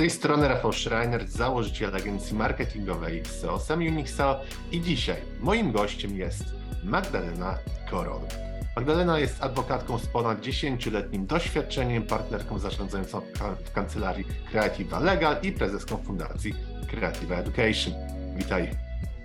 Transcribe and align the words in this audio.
tej 0.00 0.10
strony 0.10 0.48
Rafał 0.48 0.72
Schreiner, 0.72 1.28
założyciel 1.28 1.96
agencji 1.96 2.36
marketingowej 2.36 3.22
SEO 3.24 3.58
Sam 3.58 3.78
Unixeo 3.78 4.40
i 4.72 4.80
dzisiaj 4.80 5.16
moim 5.40 5.72
gościem 5.72 6.16
jest 6.16 6.44
Magdalena 6.84 7.58
Korol. 7.90 8.20
Magdalena 8.76 9.18
jest 9.18 9.42
adwokatką 9.42 9.98
z 9.98 10.06
ponad 10.06 10.40
10-letnim 10.40 11.26
doświadczeniem, 11.26 12.02
partnerką 12.02 12.58
zarządzającą 12.58 13.20
w 13.64 13.72
kancelarii 13.72 14.24
Creativa 14.50 15.00
Legal 15.00 15.36
i 15.42 15.52
prezeską 15.52 15.96
fundacji 15.96 16.54
Creative 16.90 17.32
Education. 17.32 17.94
Witaj 18.36 18.70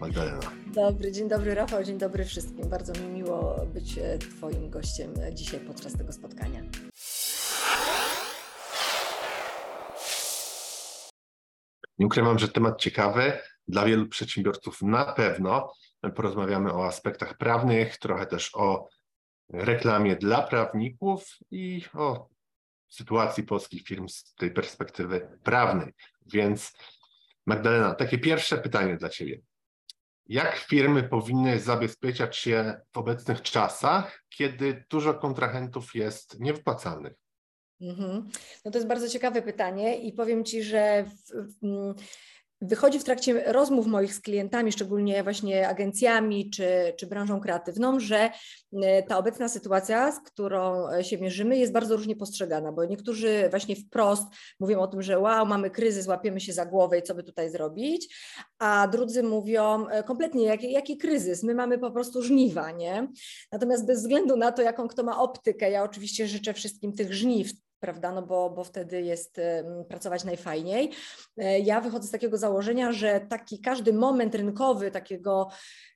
Magdalena. 0.02 0.52
Dobry, 0.74 1.12
dzień 1.12 1.30
dobry 1.30 1.56
Rafał, 1.56 1.84
dzień 1.84 1.98
dobry 1.98 2.26
wszystkim. 2.26 2.70
Bardzo 2.70 2.94
mi 2.94 3.08
miło 3.08 3.66
być 3.74 3.98
e, 3.98 4.18
Twoim 4.18 4.70
gościem 4.70 5.14
e, 5.24 5.34
dzisiaj 5.34 5.60
podczas 5.60 5.94
tego 5.94 6.14
spotkania. 6.14 6.62
Nie 11.98 12.06
ukrywam, 12.06 12.40
że 12.40 12.48
temat 12.48 12.82
ciekawy 12.82 13.40
dla 13.68 13.86
wielu 13.86 14.08
przedsiębiorców 14.08 14.82
na 14.82 15.06
pewno. 15.06 15.74
Porozmawiamy 16.16 16.74
o 16.74 16.88
aspektach 16.88 17.38
prawnych, 17.38 17.98
trochę 17.98 18.26
też 18.26 18.56
o 18.56 18.90
reklamie 19.50 20.16
dla 20.16 20.42
prawników 20.42 21.26
i 21.52 21.86
o 21.94 22.30
sytuacji 22.90 23.44
polskich 23.44 23.84
firm 23.84 24.10
z 24.10 24.34
tej 24.34 24.52
perspektywy 24.52 25.40
prawnej. 25.44 25.94
Więc 26.26 26.74
Magdalena, 27.46 27.96
takie 27.96 28.18
pierwsze 28.18 28.58
pytanie 28.58 28.98
dla 28.98 29.10
Ciebie. 29.10 29.42
Jak 30.26 30.58
firmy 30.58 31.04
powinny 31.04 31.60
zabezpieczać 31.60 32.38
się 32.38 32.82
w 32.94 32.98
obecnych 32.98 33.42
czasach, 33.42 34.24
kiedy 34.30 34.86
dużo 34.90 35.14
kontrahentów 35.14 35.96
jest 35.96 36.40
niewypłacalnych? 36.40 37.14
Mhm. 37.82 38.30
No 38.66 38.72
to 38.72 38.78
jest 38.78 38.88
bardzo 38.88 39.10
ciekawe 39.10 39.42
pytanie 39.42 39.98
i 39.98 40.14
powiem 40.14 40.44
Ci, 40.46 40.64
że 40.64 41.04
w, 41.04 41.32
w, 41.62 41.94
wychodzi 42.62 43.00
w 43.00 43.04
trakcie 43.04 43.54
rozmów 43.54 43.88
moich 43.88 44.14
z 44.14 44.22
klientami, 44.22 44.72
szczególnie 44.72 45.24
właśnie 45.24 45.68
agencjami 45.68 46.50
czy, 46.50 46.94
czy 46.98 47.08
branżą 47.08 47.40
kreatywną, 47.40 48.00
że 48.00 48.30
e, 48.84 49.04
ta 49.04 49.18
obecna 49.18 49.50
sytuacja, 49.50 50.12
z 50.12 50.20
którą 50.20 50.90
e, 50.90 51.04
się 51.04 51.18
mierzymy, 51.18 51.58
jest 51.58 51.74
bardzo 51.74 51.96
różnie 51.96 52.16
postrzegana, 52.16 52.72
bo 52.72 52.86
niektórzy 52.86 53.48
właśnie 53.50 53.76
wprost 53.76 54.24
mówią 54.60 54.80
o 54.80 54.88
tym, 54.88 55.02
że 55.02 55.20
wow, 55.20 55.46
mamy 55.46 55.70
kryzys, 55.70 56.08
łapiemy 56.08 56.40
się 56.40 56.54
za 56.54 56.66
głowę 56.66 57.00
i 57.00 57.04
co 57.04 57.16
by 57.16 57.24
tutaj 57.24 57.50
zrobić, 57.50 58.16
a 58.60 58.88
drudzy 58.88 59.24
mówią 59.24 59.88
e, 59.88 60.04
kompletnie, 60.04 60.46
jaki, 60.46 60.72
jaki 60.72 60.98
kryzys, 60.98 61.44
my 61.44 61.56
mamy 61.56 61.78
po 61.78 61.92
prostu 61.92 62.22
żniwa, 62.22 62.72
nie? 62.72 63.08
Natomiast 63.52 63.86
bez 63.86 64.00
względu 64.02 64.38
na 64.38 64.52
to, 64.52 64.62
jaką 64.62 64.88
kto 64.88 65.04
ma 65.04 65.22
optykę, 65.22 65.72
ja 65.72 65.84
oczywiście 65.84 66.28
życzę 66.28 66.54
wszystkim 66.54 66.94
tych 66.94 67.14
żniw, 67.14 67.52
prawda, 67.86 68.12
no 68.12 68.22
bo, 68.22 68.50
bo 68.50 68.64
wtedy 68.64 69.02
jest 69.02 69.42
pracować 69.88 70.24
najfajniej. 70.24 70.92
E, 71.38 71.60
ja 71.60 71.82
wychodzę 71.82 72.08
z 72.08 72.12
takiego 72.12 72.38
założenia, 72.38 72.92
że 72.92 73.20
taki 73.30 73.62
każdy 73.62 73.94
moment 73.94 74.36
rynkowy 74.36 74.92
takiego, 74.92 75.50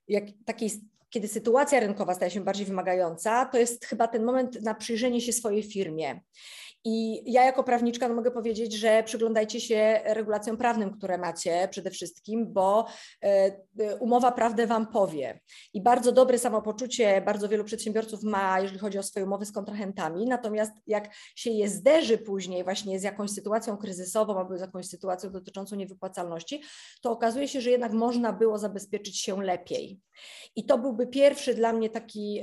jak, 0.07 0.23
takiej 0.45 0.71
kiedy 1.09 1.27
sytuacja 1.27 1.79
rynkowa 1.79 2.13
staje 2.13 2.31
się 2.31 2.41
bardziej 2.41 2.65
wymagająca, 2.65 3.45
to 3.45 3.57
jest 3.57 3.85
chyba 3.85 4.07
ten 4.07 4.23
moment 4.23 4.61
na 4.61 4.75
przyjrzenie 4.75 5.21
się 5.21 5.33
swojej 5.33 5.63
firmie. 5.63 6.21
I 6.85 7.23
ja 7.31 7.43
jako 7.43 7.63
prawniczka 7.63 8.07
no 8.07 8.15
mogę 8.15 8.31
powiedzieć, 8.31 8.73
że 8.73 9.03
przyglądajcie 9.03 9.61
się 9.61 10.01
regulacjom 10.05 10.57
prawnym, 10.57 10.91
które 10.91 11.17
macie 11.17 11.67
przede 11.71 11.91
wszystkim, 11.91 12.53
bo 12.53 12.85
e, 13.23 13.27
e, 13.79 13.95
umowa 13.95 14.31
prawdę 14.31 14.67
Wam 14.67 14.87
powie. 14.87 15.39
I 15.73 15.81
bardzo 15.81 16.11
dobre 16.11 16.39
samopoczucie 16.39 17.21
bardzo 17.21 17.49
wielu 17.49 17.63
przedsiębiorców 17.63 18.23
ma, 18.23 18.59
jeżeli 18.59 18.79
chodzi 18.79 18.99
o 18.99 19.03
swoje 19.03 19.25
umowy 19.25 19.45
z 19.45 19.51
kontrahentami. 19.51 20.25
Natomiast 20.25 20.71
jak 20.87 21.15
się 21.35 21.49
je 21.49 21.69
zderzy 21.69 22.17
później 22.17 22.63
właśnie 22.63 22.99
z 22.99 23.03
jakąś 23.03 23.31
sytuacją 23.31 23.77
kryzysową 23.77 24.39
albo 24.39 24.57
z 24.57 24.61
jakąś 24.61 24.87
sytuacją 24.87 25.31
dotyczącą 25.31 25.75
niewypłacalności, 25.75 26.63
to 27.01 27.11
okazuje 27.11 27.47
się, 27.47 27.61
że 27.61 27.71
jednak 27.71 27.93
można 27.93 28.33
było 28.33 28.57
zabezpieczyć 28.57 29.19
się 29.19 29.43
lepiej. 29.43 29.99
I 30.55 30.65
to 30.65 30.77
byłby 30.77 31.07
pierwszy 31.07 31.55
dla 31.55 31.73
mnie 31.73 31.89
taki, 31.89 32.41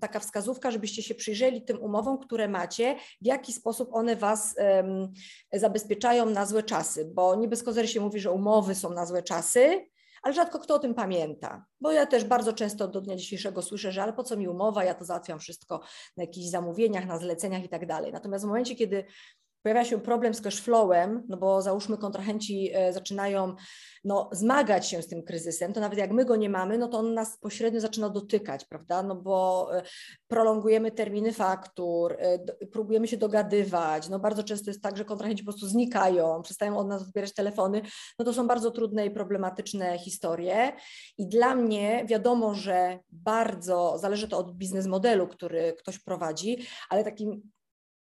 taka 0.00 0.20
wskazówka, 0.20 0.70
żebyście 0.70 1.02
się 1.02 1.14
przyjrzeli 1.14 1.62
tym 1.62 1.82
umowom, 1.82 2.18
które 2.18 2.48
macie, 2.48 2.96
w 3.22 3.26
jaki 3.26 3.52
sposób 3.52 3.75
one 3.92 4.16
Was 4.16 4.54
zabezpieczają 5.52 6.26
na 6.26 6.46
złe 6.46 6.62
czasy, 6.62 7.10
bo 7.14 7.34
nie 7.34 7.48
bez 7.48 7.62
kozery 7.62 7.88
się 7.88 8.00
mówi, 8.00 8.20
że 8.20 8.30
umowy 8.30 8.74
są 8.74 8.90
na 8.90 9.06
złe 9.06 9.22
czasy, 9.22 9.86
ale 10.22 10.34
rzadko 10.34 10.58
kto 10.58 10.74
o 10.74 10.78
tym 10.78 10.94
pamięta. 10.94 11.64
Bo 11.80 11.92
ja 11.92 12.06
też 12.06 12.24
bardzo 12.24 12.52
często 12.52 12.88
do 12.88 13.00
dnia 13.00 13.16
dzisiejszego 13.16 13.62
słyszę, 13.62 13.92
że 13.92 14.02
ale 14.02 14.12
po 14.12 14.22
co 14.22 14.36
mi 14.36 14.48
umowa, 14.48 14.84
ja 14.84 14.94
to 14.94 15.04
załatwiam 15.04 15.38
wszystko 15.38 15.80
na 16.16 16.22
jakichś 16.22 16.48
zamówieniach, 16.48 17.06
na 17.06 17.18
zleceniach 17.18 17.64
i 17.64 17.68
tak 17.68 17.86
dalej. 17.86 18.12
Natomiast 18.12 18.44
w 18.44 18.48
momencie, 18.48 18.74
kiedy 18.74 19.04
pojawia 19.66 19.84
się 19.84 20.00
problem 20.00 20.34
z 20.34 20.40
cashflowem, 20.40 21.22
no 21.28 21.36
bo 21.36 21.62
załóżmy 21.62 21.98
kontrahenci 21.98 22.70
e, 22.74 22.92
zaczynają 22.92 23.54
no, 24.04 24.30
zmagać 24.32 24.88
się 24.88 25.02
z 25.02 25.08
tym 25.08 25.22
kryzysem, 25.22 25.72
to 25.72 25.80
nawet 25.80 25.98
jak 25.98 26.12
my 26.12 26.24
go 26.24 26.36
nie 26.36 26.50
mamy, 26.50 26.78
no 26.78 26.88
to 26.88 26.98
on 26.98 27.14
nas 27.14 27.38
pośrednio 27.38 27.80
zaczyna 27.80 28.08
dotykać, 28.08 28.64
prawda? 28.64 29.02
No 29.02 29.14
bo 29.14 29.68
e, 29.76 29.82
prolongujemy 30.28 30.90
terminy 30.90 31.32
faktur, 31.32 32.16
e, 32.18 32.38
próbujemy 32.66 33.08
się 33.08 33.16
dogadywać. 33.16 34.08
No 34.08 34.18
bardzo 34.18 34.42
często 34.42 34.70
jest 34.70 34.82
tak, 34.82 34.96
że 34.96 35.04
kontrahenci 35.04 35.44
po 35.44 35.52
prostu 35.52 35.68
znikają, 35.68 36.42
przestają 36.42 36.78
od 36.78 36.88
nas 36.88 37.02
odbierać 37.02 37.34
telefony. 37.34 37.82
No 38.18 38.24
to 38.24 38.32
są 38.32 38.46
bardzo 38.46 38.70
trudne 38.70 39.06
i 39.06 39.10
problematyczne 39.10 39.98
historie. 39.98 40.72
I 41.18 41.28
dla 41.28 41.54
mnie 41.54 42.04
wiadomo, 42.08 42.54
że 42.54 42.98
bardzo 43.10 43.98
zależy 43.98 44.28
to 44.28 44.38
od 44.38 44.56
biznes 44.56 44.86
modelu, 44.86 45.28
który 45.28 45.74
ktoś 45.78 45.98
prowadzi, 45.98 46.66
ale 46.90 47.04
takim 47.04 47.55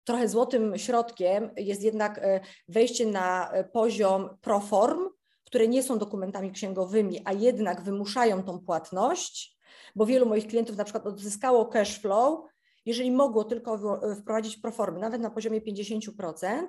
trochę 0.05 0.29
złotym 0.29 0.79
środkiem 0.79 1.51
jest 1.57 1.83
jednak 1.83 2.19
e, 2.19 2.41
wejście 2.69 3.07
na 3.07 3.51
e, 3.51 3.65
poziom 3.65 4.37
proform, 4.41 5.09
które 5.45 5.69
nie 5.69 5.83
są 5.83 5.99
dokumentami 5.99 6.53
księgowymi, 6.53 7.21
a 7.25 7.33
jednak 7.33 7.83
wymuszają 7.83 8.43
tą 8.43 8.59
płatność, 8.61 9.59
bo 9.97 10.07
wielu 10.07 10.27
moich 10.27 10.47
klientów 10.47 10.77
na 10.77 10.85
przykład 10.85 11.07
odzyskało 11.07 11.67
cash 11.67 11.99
flow, 11.99 12.41
jeżeli 12.87 13.11
mogło 13.11 13.45
tylko 13.45 14.01
e, 14.11 14.17
wprowadzić 14.17 14.57
proformy, 14.57 15.01
nawet 15.01 15.21
na 15.21 15.31
poziomie 15.31 15.61
50%, 15.61 16.67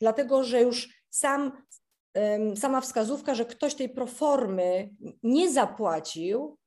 dlatego 0.00 0.44
że 0.44 0.60
już 0.62 1.04
sam, 1.10 1.52
sama 2.56 2.80
wskazówka, 2.80 3.34
że 3.34 3.44
ktoś 3.44 3.74
tej 3.74 3.88
proformy 3.88 4.90
nie 5.22 5.50
zapłacił, 5.50 6.58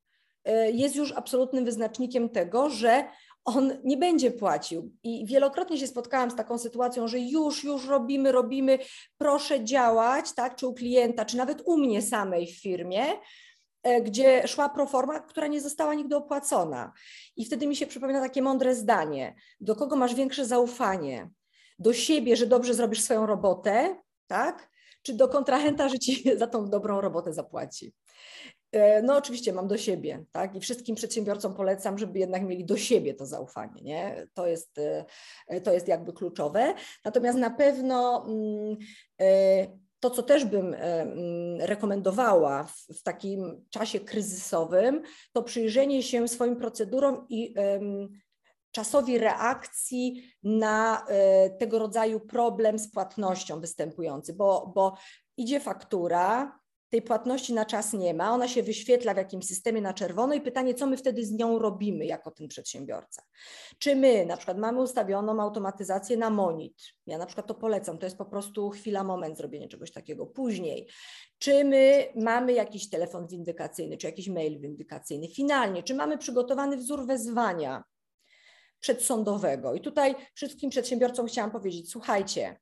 jest 0.74 0.96
już 0.96 1.12
absolutnym 1.12 1.66
wyznacznikiem 1.66 2.30
tego, 2.30 2.70
że 2.70 3.08
on 3.48 3.78
nie 3.84 3.98
będzie 3.98 4.32
płacił. 4.32 4.92
I 5.04 5.26
wielokrotnie 5.26 5.78
się 5.78 5.88
spotkałam 5.88 6.32
z 6.32 6.36
taką 6.36 6.58
sytuacją, 6.58 7.08
że 7.08 7.20
już, 7.20 7.64
już 7.64 7.88
robimy, 7.88 8.32
robimy, 8.32 8.80
proszę 9.18 9.64
działać, 9.64 10.34
tak, 10.34 10.56
czy 10.56 10.68
u 10.68 10.74
klienta, 10.74 11.26
czy 11.26 11.38
nawet 11.38 11.62
u 11.66 11.78
mnie 11.78 12.02
samej 12.02 12.48
w 12.48 12.62
firmie, 12.62 13.06
e, 13.84 14.02
gdzie 14.02 14.48
szła 14.48 14.70
proforma, 14.70 15.20
która 15.20 15.48
nie 15.48 15.62
została 15.62 15.94
nigdy 15.94 16.16
opłacona. 16.16 16.94
I 17.36 17.46
wtedy 17.46 17.68
mi 17.68 17.76
się 17.76 17.88
przypomina 17.88 18.22
takie 18.22 18.42
mądre 18.42 18.76
zdanie: 18.76 19.36
do 19.60 19.76
kogo 19.76 19.96
masz 19.96 20.16
większe 20.16 20.46
zaufanie? 20.46 21.30
Do 21.80 21.94
siebie, 21.94 22.36
że 22.36 22.48
dobrze 22.48 22.74
zrobisz 22.74 23.02
swoją 23.02 23.26
robotę, 23.26 23.96
tak? 24.28 24.70
Czy 25.02 25.14
do 25.14 25.28
kontrahenta, 25.28 25.90
że 25.90 26.00
ci 26.00 26.24
za 26.40 26.48
tą 26.48 26.70
dobrą 26.70 27.02
robotę 27.02 27.34
zapłaci? 27.34 27.94
E, 28.78 29.02
no 29.02 29.18
oczywiście 29.18 29.54
mam 29.54 29.68
do 29.68 29.78
siebie, 29.78 30.26
tak? 30.32 30.56
I 30.56 30.60
wszystkim 30.60 30.96
przedsiębiorcom 30.96 31.54
polecam, 31.54 31.98
żeby 31.98 32.20
jednak 32.20 32.44
mieli 32.44 32.66
do 32.66 32.78
siebie 32.78 33.14
to 33.14 33.26
zaufanie, 33.26 33.82
nie? 33.82 34.28
To 34.34 34.48
jest, 34.48 34.80
e, 35.48 35.62
to 35.62 35.74
jest 35.74 35.88
jakby 35.88 36.14
kluczowe. 36.14 36.74
Natomiast 37.06 37.40
na 37.40 37.50
pewno 37.50 38.26
mm, 38.28 38.78
e, 39.22 39.68
to, 40.00 40.10
co 40.10 40.24
też 40.24 40.46
bym 40.46 40.74
mm, 40.74 41.62
rekomendowała 41.62 42.64
w, 42.94 43.04
takim 43.04 43.66
czasie 43.70 44.00
kryzysowym, 44.00 45.02
to 45.34 45.44
przyjrzenie 45.44 46.04
się 46.04 46.28
swoim 46.28 46.56
procedurom 46.56 47.26
i 47.30 47.54
czasowi 48.72 49.18
reakcji 49.18 50.34
na 50.44 51.06
tego 51.60 51.80
rodzaju 51.80 52.20
problem 52.20 52.80
z 52.80 52.92
płatnością 52.92 53.60
występujący, 53.60 54.34
bo, 54.34 54.72
bo 54.76 54.98
idzie 55.38 55.60
faktura, 55.60 56.60
tej 56.90 57.02
płatności 57.02 57.54
na 57.54 57.66
czas 57.66 57.94
nie 57.94 58.14
ma, 58.14 58.32
ona 58.32 58.48
się 58.48 58.64
wyświetla 58.64 59.14
w 59.14 59.18
jakimś 59.18 59.46
systemie 59.46 59.82
na 59.82 59.94
czerwono 59.94 60.34
i 60.34 60.42
pytanie, 60.42 60.74
co 60.74 60.88
my 60.88 60.98
wtedy 60.98 61.26
z 61.26 61.32
nią 61.32 61.60
robimy 61.60 62.06
jako 62.06 62.32
ten 62.32 62.48
przedsiębiorca. 62.48 63.24
Czy 63.80 63.96
my 63.96 64.26
na 64.26 64.38
przykład 64.38 64.58
mamy 64.58 64.82
ustawioną 64.82 65.42
automatyzację 65.42 66.18
na 66.18 66.30
monit, 66.30 66.84
ja 67.06 67.18
na 67.18 67.26
przykład 67.26 67.48
to 67.48 67.56
polecam, 67.56 67.98
to 67.98 68.06
jest 68.06 68.18
po 68.18 68.26
prostu 68.26 68.70
chwila, 68.70 69.04
moment 69.04 69.38
zrobienia 69.38 69.68
czegoś 69.68 69.92
takiego. 69.92 70.26
Później, 70.26 70.88
czy 71.38 71.64
my 71.64 72.08
mamy 72.16 72.54
jakiś 72.54 72.90
telefon 72.90 73.28
windykacyjny, 73.28 73.98
czy 73.98 74.08
jakiś 74.08 74.28
mail 74.30 74.60
windykacyjny. 74.60 75.28
Finalnie, 75.28 75.84
czy 75.84 75.96
mamy 75.96 76.18
przygotowany 76.18 76.78
wzór 76.78 77.06
wezwania 77.06 77.84
przedsądowego. 78.80 79.74
I 79.74 79.82
tutaj 79.82 80.16
wszystkim 80.34 80.70
przedsiębiorcom 80.70 81.28
chciałam 81.28 81.52
powiedzieć, 81.52 81.92
słuchajcie, 81.92 82.60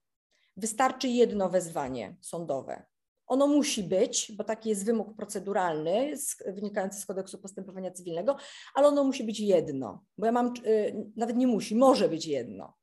wystarczy 0.57 1.07
jedno 1.07 1.49
wezwanie 1.49 2.15
sądowe 2.21 2.85
ono 3.27 3.47
musi 3.47 3.83
być, 3.83 4.31
bo 4.37 4.43
taki 4.43 4.69
jest 4.69 4.85
wymóg 4.85 5.15
proceduralny 5.15 6.13
wynikający 6.47 6.99
z 6.99 7.05
kodeksu 7.05 7.37
postępowania 7.37 7.91
cywilnego, 7.91 8.35
ale 8.73 8.87
ono 8.87 9.03
musi 9.03 9.23
być 9.23 9.39
jedno, 9.39 10.03
bo 10.17 10.25
ja 10.25 10.31
mam, 10.31 10.53
y, 10.65 10.95
nawet 11.15 11.37
nie 11.37 11.47
musi, 11.47 11.75
może 11.75 12.09
być 12.09 12.25
jedno. 12.25 12.73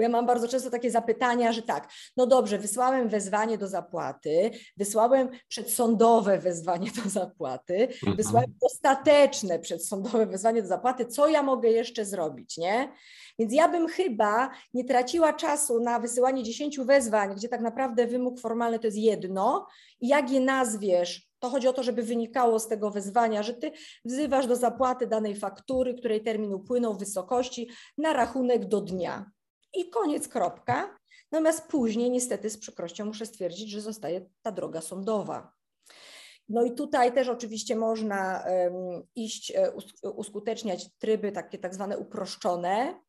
Bo 0.00 0.02
ja 0.02 0.08
mam 0.08 0.26
bardzo 0.26 0.48
często 0.48 0.70
takie 0.70 0.90
zapytania, 0.90 1.52
że 1.52 1.62
tak, 1.62 1.88
no 2.16 2.26
dobrze, 2.26 2.58
wysłałem 2.58 3.08
wezwanie 3.08 3.58
do 3.58 3.68
zapłaty, 3.68 4.50
wysłałem 4.76 5.28
przedsądowe 5.48 6.38
wezwanie 6.38 6.90
do 7.04 7.10
zapłaty, 7.10 7.74
mhm. 7.74 8.16
wysłałem 8.16 8.54
ostateczne 8.60 9.58
przedsądowe 9.58 10.26
wezwanie 10.26 10.62
do 10.62 10.68
zapłaty, 10.68 11.06
co 11.06 11.28
ja 11.28 11.42
mogę 11.42 11.68
jeszcze 11.68 12.04
zrobić, 12.04 12.58
nie? 12.58 12.92
Więc 13.38 13.52
ja 13.52 13.68
bym 13.68 13.88
chyba 13.88 14.50
nie 14.74 14.84
traciła 14.84 15.32
czasu 15.32 15.80
na 15.80 15.98
wysyłanie 15.98 16.42
10 16.42 16.78
wezwań, 16.78 17.34
gdzie 17.34 17.48
tak 17.48 17.60
naprawdę 17.60 18.06
wymóg 18.06 18.40
formalny 18.40 18.78
to 18.78 18.86
jest 18.86 18.98
jedno 18.98 19.66
i 20.00 20.08
jak 20.08 20.30
je 20.30 20.40
nazwiesz, 20.40 21.30
to 21.38 21.50
chodzi 21.50 21.68
o 21.68 21.72
to, 21.72 21.82
żeby 21.82 22.02
wynikało 22.02 22.58
z 22.58 22.68
tego 22.68 22.90
wezwania, 22.90 23.42
że 23.42 23.54
ty 23.54 23.72
wzywasz 24.04 24.46
do 24.46 24.56
zapłaty 24.56 25.06
danej 25.06 25.36
faktury, 25.36 25.94
której 25.94 26.22
termin 26.22 26.54
upłynął 26.54 26.94
w 26.94 26.98
wysokości 26.98 27.68
na 27.98 28.12
rachunek 28.12 28.64
do 28.68 28.80
dnia. 28.80 29.30
I 29.74 29.90
koniec, 29.90 30.28
kropka. 30.28 30.98
Natomiast 31.32 31.68
później 31.68 32.10
niestety 32.10 32.50
z 32.50 32.58
przykrością 32.58 33.04
muszę 33.04 33.26
stwierdzić, 33.26 33.70
że 33.70 33.80
zostaje 33.80 34.26
ta 34.42 34.52
droga 34.52 34.80
sądowa. 34.80 35.52
No 36.48 36.64
i 36.64 36.74
tutaj 36.74 37.12
też 37.12 37.28
oczywiście 37.28 37.76
można 37.76 38.44
um, 38.46 39.02
iść, 39.14 39.52
e, 39.56 39.72
uskuteczniać 40.02 40.86
tryby 40.98 41.32
takie 41.32 41.58
tak 41.58 41.74
zwane 41.74 41.98
uproszczone, 41.98 43.00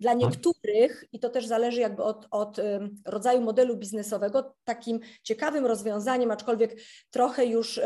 dla 0.00 0.12
mhm. 0.12 0.30
niektórych, 0.30 1.04
i 1.12 1.20
to 1.20 1.30
też 1.30 1.46
zależy 1.46 1.80
jakby 1.80 2.02
od, 2.02 2.26
od 2.30 2.56
rodzaju 3.04 3.40
modelu 3.40 3.76
biznesowego, 3.76 4.54
takim 4.64 5.00
ciekawym 5.22 5.66
rozwiązaniem, 5.66 6.30
aczkolwiek 6.30 6.80
trochę 7.10 7.46
już 7.46 7.80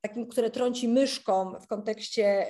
takim, 0.00 0.26
które 0.26 0.50
trąci 0.50 0.88
myszką 0.88 1.52
w 1.60 1.66
kontekście 1.66 2.46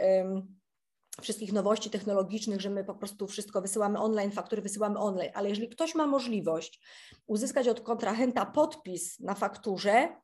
wszystkich 1.22 1.52
nowości 1.52 1.90
technologicznych, 1.90 2.60
że 2.60 2.70
my 2.70 2.84
po 2.84 2.94
prostu 2.94 3.26
wszystko 3.26 3.62
wysyłamy 3.62 3.98
online, 3.98 4.30
faktury 4.30 4.62
wysyłamy 4.62 4.98
online, 4.98 5.30
ale 5.34 5.48
jeżeli 5.48 5.68
ktoś 5.68 5.94
ma 5.94 6.06
możliwość 6.06 6.80
uzyskać 7.26 7.68
od 7.68 7.80
kontrahenta 7.80 8.46
podpis 8.46 9.20
na 9.20 9.34
fakturze, 9.34 10.16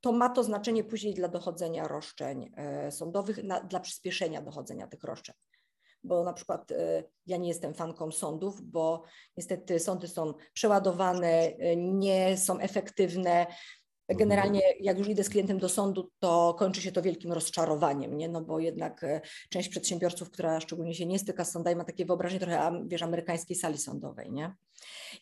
to 0.00 0.12
ma 0.12 0.28
to 0.28 0.44
znaczenie 0.44 0.84
później 0.84 1.14
dla 1.14 1.28
dochodzenia 1.28 1.88
roszczeń 1.88 2.52
e, 2.56 2.92
sądowych, 2.92 3.44
na, 3.44 3.60
dla 3.60 3.80
przyspieszenia 3.80 4.42
dochodzenia 4.42 4.86
tych 4.86 5.04
roszczeń 5.04 5.34
bo 6.06 6.24
na 6.24 6.32
przykład 6.32 6.72
e, 6.72 7.04
ja 7.26 7.36
nie 7.36 7.48
jestem 7.48 7.74
fanką 7.74 8.12
sądów, 8.12 8.62
bo 8.62 9.02
niestety 9.36 9.80
sądy 9.80 10.08
są 10.08 10.34
przeładowane, 10.52 11.28
e, 11.28 11.76
nie 11.76 12.36
są 12.36 12.58
efektywne. 12.58 13.46
Generalnie 14.08 14.60
jak 14.80 14.98
już 14.98 15.08
idę 15.08 15.24
z 15.24 15.28
klientem 15.28 15.58
do 15.58 15.68
sądu, 15.68 16.10
to 16.18 16.54
kończy 16.58 16.82
się 16.82 16.92
to 16.92 17.02
wielkim 17.02 17.32
rozczarowaniem, 17.32 18.16
nie? 18.16 18.28
no 18.28 18.40
bo 18.40 18.60
jednak 18.60 19.04
e, 19.04 19.20
część 19.50 19.68
przedsiębiorców, 19.68 20.30
która 20.30 20.60
szczególnie 20.60 20.94
się 20.94 21.06
nie 21.06 21.18
styka 21.18 21.44
z 21.44 21.52
sądami, 21.52 21.76
ma 21.76 21.84
takie 21.84 22.06
wyobrażenie 22.06 22.40
trochę, 22.40 22.84
wiesz, 22.86 23.02
amerykańskiej 23.02 23.56
sali 23.56 23.78
sądowej, 23.78 24.32
nie? 24.32 24.54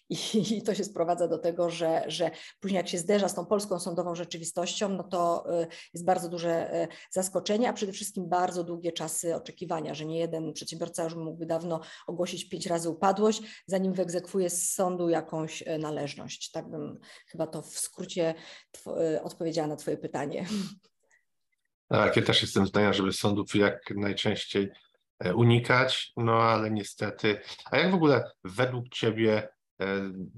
I, 0.09 0.17
I, 0.57 0.63
to 0.63 0.75
się 0.75 0.85
sprowadza 0.85 1.29
do 1.29 1.39
tego, 1.39 1.71
że, 1.71 2.05
że 2.07 2.31
później 2.61 2.77
jak 2.77 2.89
się 2.89 2.99
zderza 2.99 3.29
z 3.29 3.35
tą 3.35 3.47
polską 3.47 3.79
sądową 3.79 4.15
rzeczywistością, 4.15 4.89
no 4.89 5.03
to 5.03 5.45
e, 5.61 5.67
jest 5.95 6.05
bardzo 6.05 6.29
duże 6.29 6.73
e, 6.73 6.89
zaskoczenie, 7.11 7.69
a 7.69 7.73
przede 7.73 7.93
wszystkim 7.93 8.29
bardzo 8.29 8.65
długie 8.65 8.93
czasy 8.93 9.37
oczekiwania, 9.37 9.95
że 9.95 10.05
nie 10.05 10.19
jeden 10.19 10.53
przedsiębiorca 10.53 11.05
już 11.05 11.15
mógłby 11.15 11.47
dawno 11.47 11.81
ogłosić 12.07 12.49
pięć 12.49 12.67
razy 12.67 12.91
upadłość, 12.91 13.43
zanim 13.67 13.93
wyegzekwuje 13.93 14.51
z 14.51 14.71
sądu 14.71 15.09
jakąś 15.09 15.65
należność. 15.79 16.51
Tak 16.51 16.71
bym 16.71 16.99
chyba 17.27 17.47
to 17.47 17.63
w 17.63 17.79
skrócie 17.79 18.35
Y, 18.87 19.23
odpowiedziała 19.23 19.69
na 19.69 19.77
Twoje 19.77 19.97
pytanie. 19.97 20.47
Tak, 21.89 22.17
ja 22.17 22.23
też 22.23 22.43
jestem 22.43 22.67
zdania, 22.67 22.93
żeby 22.93 23.13
sądów 23.13 23.55
jak 23.55 23.91
najczęściej 23.97 24.71
e, 25.19 25.35
unikać, 25.35 26.13
no 26.17 26.33
ale 26.33 26.71
niestety. 26.71 27.41
A 27.71 27.79
jak 27.79 27.91
w 27.91 27.95
ogóle 27.95 28.31
według 28.45 28.89
Ciebie 28.89 29.49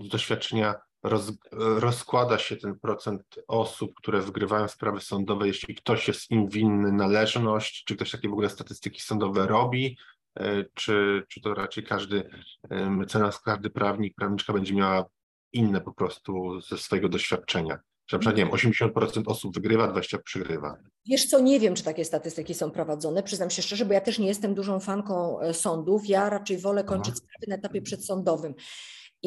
z 0.00 0.08
doświadczenia 0.08 0.74
roz, 1.02 1.32
rozkłada 1.52 2.38
się 2.38 2.56
ten 2.56 2.78
procent 2.78 3.22
osób, 3.48 3.94
które 3.94 4.20
wygrywają 4.20 4.68
sprawy 4.68 5.00
sądowe, 5.00 5.46
jeśli 5.46 5.74
ktoś 5.74 6.08
jest 6.08 6.30
im 6.30 6.48
winny 6.48 6.92
należność, 6.92 7.84
czy 7.84 7.96
ktoś 7.96 8.10
takie 8.10 8.28
w 8.28 8.32
ogóle 8.32 8.50
statystyki 8.50 9.00
sądowe 9.00 9.46
robi, 9.46 9.98
e, 10.34 10.64
czy, 10.74 11.22
czy 11.28 11.40
to 11.40 11.54
raczej 11.54 11.84
każdy 11.84 12.30
mecenas, 12.70 13.40
każdy 13.40 13.70
prawnik, 13.70 14.14
prawniczka 14.14 14.52
będzie 14.52 14.74
miała 14.74 15.04
inne 15.52 15.80
po 15.80 15.92
prostu 15.92 16.60
ze 16.60 16.78
swojego 16.78 17.08
doświadczenia? 17.08 17.78
Że 18.06 18.16
na 18.16 18.18
przykład, 18.20 18.36
nie 18.36 18.44
wiem, 18.44 18.52
80% 18.52 19.22
osób 19.26 19.54
wygrywa, 19.54 19.92
20% 19.92 20.22
przegrywa. 20.22 20.76
Wiesz 21.06 21.26
co, 21.26 21.40
nie 21.40 21.60
wiem, 21.60 21.74
czy 21.74 21.84
takie 21.84 22.04
statystyki 22.04 22.54
są 22.54 22.70
prowadzone, 22.70 23.22
przyznam 23.22 23.50
się 23.50 23.62
szczerze, 23.62 23.84
bo 23.84 23.92
ja 23.92 24.00
też 24.00 24.18
nie 24.18 24.26
jestem 24.26 24.54
dużą 24.54 24.80
fanką 24.80 25.40
e, 25.40 25.54
sądów, 25.54 26.08
ja 26.08 26.30
raczej 26.30 26.58
wolę 26.58 26.84
kończyć 26.84 27.16
sprawy 27.16 27.46
na 27.48 27.54
etapie 27.54 27.82
przedsądowym. 27.82 28.54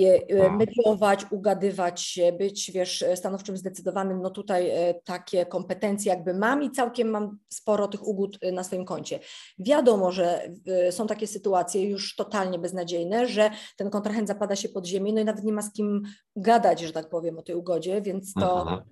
E, 0.07 0.51
mediować, 0.51 1.25
ugadywać 1.31 2.01
się, 2.01 2.31
być, 2.31 2.71
wiesz, 2.71 3.05
stanowczym, 3.15 3.57
zdecydowanym, 3.57 4.21
no 4.21 4.29
tutaj 4.29 4.69
e, 4.69 4.93
takie 4.93 5.45
kompetencje 5.45 6.09
jakby 6.09 6.33
mam 6.33 6.63
i 6.63 6.71
całkiem 6.71 7.09
mam 7.09 7.39
sporo 7.49 7.87
tych 7.87 8.07
ugód 8.07 8.39
na 8.53 8.63
swoim 8.63 8.85
koncie. 8.85 9.19
Wiadomo, 9.59 10.11
że 10.11 10.53
są 10.91 11.07
takie 11.07 11.27
sytuacje 11.27 11.89
już 11.89 12.15
totalnie 12.15 12.59
beznadziejne, 12.59 13.27
że 13.27 13.51
ten 13.77 13.89
kontrahent 13.89 14.27
zapada 14.27 14.55
się 14.55 14.69
pod 14.69 14.85
ziemię, 14.85 15.13
no 15.13 15.21
i 15.21 15.25
nawet 15.25 15.43
nie 15.43 15.53
ma 15.53 15.61
z 15.61 15.73
kim 15.73 16.03
gadać, 16.35 16.79
że 16.79 16.93
tak 16.93 17.09
powiem, 17.09 17.37
o 17.37 17.41
tej 17.41 17.55
ugodzie, 17.55 18.01
więc 18.01 18.33
to 18.33 18.61
Aha. 18.61 18.83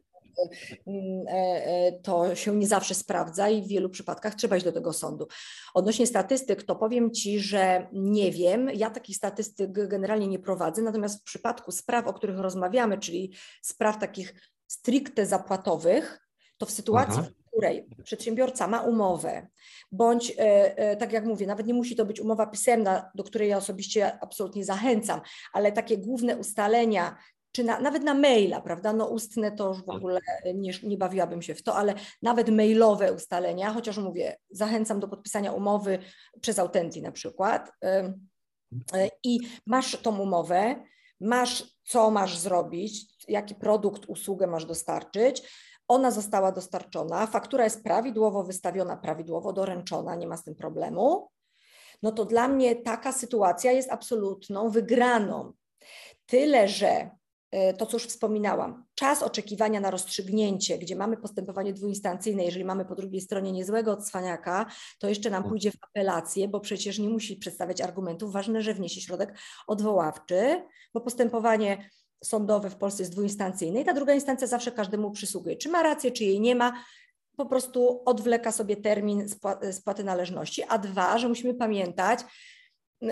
Mm, 0.87 1.27
e, 1.27 1.31
e, 1.65 1.91
to 1.91 2.35
się 2.35 2.55
nie 2.55 2.67
zawsze 2.67 2.95
sprawdza 2.95 3.49
i 3.49 3.61
w 3.61 3.67
wielu 3.67 3.89
przypadkach 3.89 4.35
trzeba 4.35 4.57
iść 4.57 4.65
do 4.65 4.71
tego 4.71 4.93
sądu. 4.93 5.27
Odnośnie 5.73 6.07
statystyk, 6.07 6.63
to 6.63 6.75
powiem 6.75 7.11
Ci, 7.11 7.39
że 7.39 7.87
nie 7.93 8.31
wiem. 8.31 8.69
Ja 8.73 8.89
takich 8.89 9.17
statystyk 9.17 9.71
generalnie 9.71 10.27
nie 10.27 10.39
prowadzę, 10.39 10.81
natomiast 10.81 11.21
w 11.21 11.23
przypadku 11.23 11.71
spraw, 11.71 12.07
o 12.07 12.13
których 12.13 12.39
rozmawiamy, 12.39 12.97
czyli 12.97 13.33
spraw 13.61 13.99
takich 13.99 14.33
stricte 14.67 15.25
zapłatowych, 15.25 16.27
to 16.57 16.65
w 16.65 16.71
sytuacji, 16.71 17.19
Aha. 17.19 17.29
w 17.45 17.47
której 17.51 17.87
przedsiębiorca 18.03 18.67
ma 18.67 18.81
umowę, 18.81 19.47
bądź 19.91 20.33
e, 20.37 20.97
tak 20.97 21.13
jak 21.13 21.25
mówię, 21.25 21.47
nawet 21.47 21.67
nie 21.67 21.73
musi 21.73 21.95
to 21.95 22.05
być 22.05 22.19
umowa 22.19 22.45
pisemna, 22.47 23.11
do 23.15 23.23
której 23.23 23.49
ja 23.49 23.57
osobiście 23.57 24.19
absolutnie 24.21 24.65
zachęcam, 24.65 25.21
ale 25.53 25.71
takie 25.71 25.97
główne 25.97 26.37
ustalenia 26.37 27.17
czy 27.57 27.63
na, 27.63 27.79
nawet 27.79 28.03
na 28.03 28.13
maila, 28.13 28.61
prawda? 28.61 28.93
No 28.93 29.05
ustne 29.05 29.51
to 29.51 29.67
już 29.67 29.77
w 29.77 29.85
tak. 29.85 29.95
ogóle 29.95 30.19
nie, 30.55 30.71
nie 30.83 30.97
bawiłabym 30.97 31.41
się 31.41 31.55
w 31.55 31.63
to, 31.63 31.75
ale 31.75 31.93
nawet 32.21 32.49
mailowe 32.49 33.13
ustalenia, 33.13 33.73
chociaż 33.73 33.97
mówię, 33.97 34.37
zachęcam 34.49 34.99
do 34.99 35.07
podpisania 35.07 35.51
umowy 35.51 35.99
przez 36.41 36.59
Autenti 36.59 37.01
na 37.01 37.11
przykład. 37.11 37.71
E, 37.83 38.13
I 39.23 39.39
masz 39.65 40.01
tą 40.01 40.19
umowę, 40.19 40.75
masz 41.19 41.63
co 41.83 42.11
masz 42.11 42.37
zrobić, 42.37 43.05
jaki 43.27 43.55
produkt, 43.55 44.05
usługę 44.07 44.47
masz 44.47 44.65
dostarczyć. 44.65 45.43
Ona 45.87 46.11
została 46.11 46.51
dostarczona, 46.51 47.27
faktura 47.27 47.63
jest 47.63 47.83
prawidłowo 47.83 48.43
wystawiona, 48.43 48.97
prawidłowo 48.97 49.53
doręczona, 49.53 50.15
nie 50.15 50.27
ma 50.27 50.37
z 50.37 50.43
tym 50.43 50.55
problemu. 50.55 51.29
No 52.03 52.11
to 52.11 52.25
dla 52.25 52.47
mnie 52.47 52.75
taka 52.75 53.11
sytuacja 53.11 53.71
jest 53.71 53.91
absolutną 53.91 54.69
wygraną. 54.69 55.53
Tyle, 56.25 56.67
że 56.67 56.89
E, 56.89 57.16
to, 57.77 57.85
co 57.85 57.97
już 57.97 58.05
wspominałam, 58.05 58.85
czas 58.95 59.23
oczekiwania 59.23 59.79
na 59.79 59.91
rozstrzygnięcie, 59.91 60.77
gdzie 60.77 60.95
mamy 60.95 61.17
postępowanie 61.17 61.73
dwuinstancyjne, 61.73 62.43
jeżeli 62.43 62.65
mamy 62.65 62.85
po 62.85 62.95
drugiej 62.95 63.21
stronie 63.21 63.51
niezłego 63.51 63.91
odswaniaka, 63.91 64.65
to 64.99 65.09
jeszcze 65.09 65.29
nam 65.29 65.43
pójdzie 65.43 65.71
w 65.71 65.77
apelację, 65.81 66.47
bo 66.47 66.59
przecież 66.59 66.99
nie 66.99 67.09
musi 67.09 67.35
przedstawiać 67.35 67.81
argumentów. 67.81 68.31
Ważne, 68.31 68.61
że 68.61 68.73
wniesie 68.73 69.01
środek 69.01 69.37
odwoławczy, 69.67 70.63
bo 70.93 71.01
postępowanie 71.01 71.89
sądowe 72.23 72.69
w 72.69 72.75
Polsce 72.75 73.03
jest 73.03 73.11
dwuinstancyjne 73.11 73.81
i 73.81 73.85
ta 73.85 73.93
druga 73.93 74.13
instancja 74.13 74.47
zawsze 74.47 74.71
każdemu 74.71 75.11
przysługuje. 75.11 75.55
Czy 75.55 75.69
ma 75.69 75.83
rację, 75.83 76.11
czy 76.11 76.23
jej 76.23 76.39
nie 76.39 76.55
ma, 76.55 76.83
po 77.37 77.45
prostu 77.45 78.03
odwleka 78.05 78.51
sobie 78.51 78.75
termin 78.75 79.25
spłaty 79.71 80.03
należności. 80.03 80.63
A 80.63 80.77
dwa, 80.77 81.17
że 81.17 81.29
musimy 81.29 81.53
pamiętać, 81.53 82.19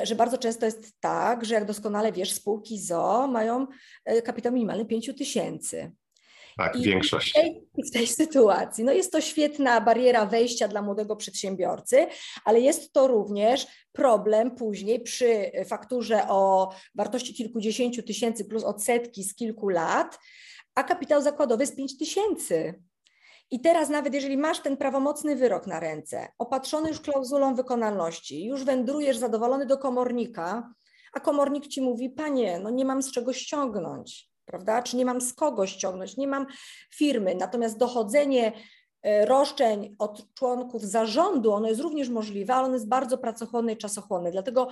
że 0.04 0.16
bardzo 0.16 0.38
często 0.38 0.66
jest 0.66 0.94
tak, 1.00 1.46
że 1.46 1.54
jak 1.54 1.66
doskonale 1.66 2.12
wiesz, 2.12 2.34
spółki 2.34 2.80
ZO 2.80 3.28
mają 3.28 3.68
e, 4.06 4.22
kapitał 4.22 4.54
minimalny 4.54 4.86
5 4.86 5.12
tysięcy. 5.18 5.92
Tak, 6.58 6.76
I 6.76 6.84
większość. 6.84 7.32
W 7.32 7.34
tej, 7.34 7.62
w 7.90 7.92
tej, 7.92 8.08
sytuacji 8.08 8.84
no 8.84 8.92
jest 8.92 9.12
to 9.12 9.22
świetna 9.22 9.82
bariera 9.82 10.26
wejścia 10.26 10.68
dla 10.68 10.82
młodego 10.82 11.16
przedsiębiorcy, 11.16 12.08
ale 12.46 12.60
jest 12.60 12.94
to 12.94 13.08
również 13.08 13.68
problem 13.92 14.56
później 14.56 15.00
przy 15.00 15.52
fakturze 15.68 16.28
o 16.28 16.74
wartości 16.96 17.34
kilkudziesięciu 17.34 18.04
tysięcy 18.04 18.46
plus 18.46 18.64
odsetki 18.64 19.24
z 19.24 19.36
kilku 19.36 19.70
lat, 19.70 20.20
a 20.76 20.84
kapitał 20.84 21.22
zakładowy 21.22 21.64
jest 21.64 21.76
5 21.76 21.98
tysięcy. 21.98 22.82
I 23.52 23.62
teraz 23.62 23.90
nawet 23.90 24.14
jeżeli 24.14 24.38
masz 24.38 24.60
ten 24.60 24.78
prawomocny 24.78 25.36
wyrok 25.36 25.68
na 25.68 25.80
ręce, 25.80 26.28
opatrzony 26.38 26.90
już 26.90 27.02
klauzulą 27.02 27.56
wykonalności, 27.56 28.46
już 28.46 28.64
wędrujesz 28.64 29.18
zadowolony 29.18 29.66
do 29.66 29.78
komornika, 29.78 30.74
a 31.14 31.20
komornik 31.20 31.68
ci 31.68 31.82
mówi, 31.82 32.10
panie, 32.10 32.60
no 32.60 32.70
nie 32.70 32.86
mam 32.86 33.04
z 33.04 33.12
czego 33.12 33.34
ściągnąć, 33.34 34.30
prawda? 34.46 34.82
Czy 34.82 34.98
nie 34.98 35.06
mam 35.06 35.22
z 35.22 35.34
kogo 35.34 35.68
ściągnąć, 35.68 36.18
nie 36.18 36.28
mam 36.28 36.46
firmy. 36.94 37.36
Natomiast 37.36 37.78
dochodzenie 37.78 38.52
e, 39.02 39.26
roszczeń 39.26 39.96
od 40.00 40.34
członków 40.34 40.84
zarządu, 40.84 41.52
ono 41.52 41.68
jest 41.68 41.82
również 41.82 42.10
możliwe, 42.10 42.54
ale 42.54 42.66
ono 42.66 42.74
jest 42.74 42.88
bardzo 42.88 43.18
pracochłonne 43.18 43.74
i 43.74 43.78
czasochłonne. 43.78 44.32
Dlatego 44.32 44.68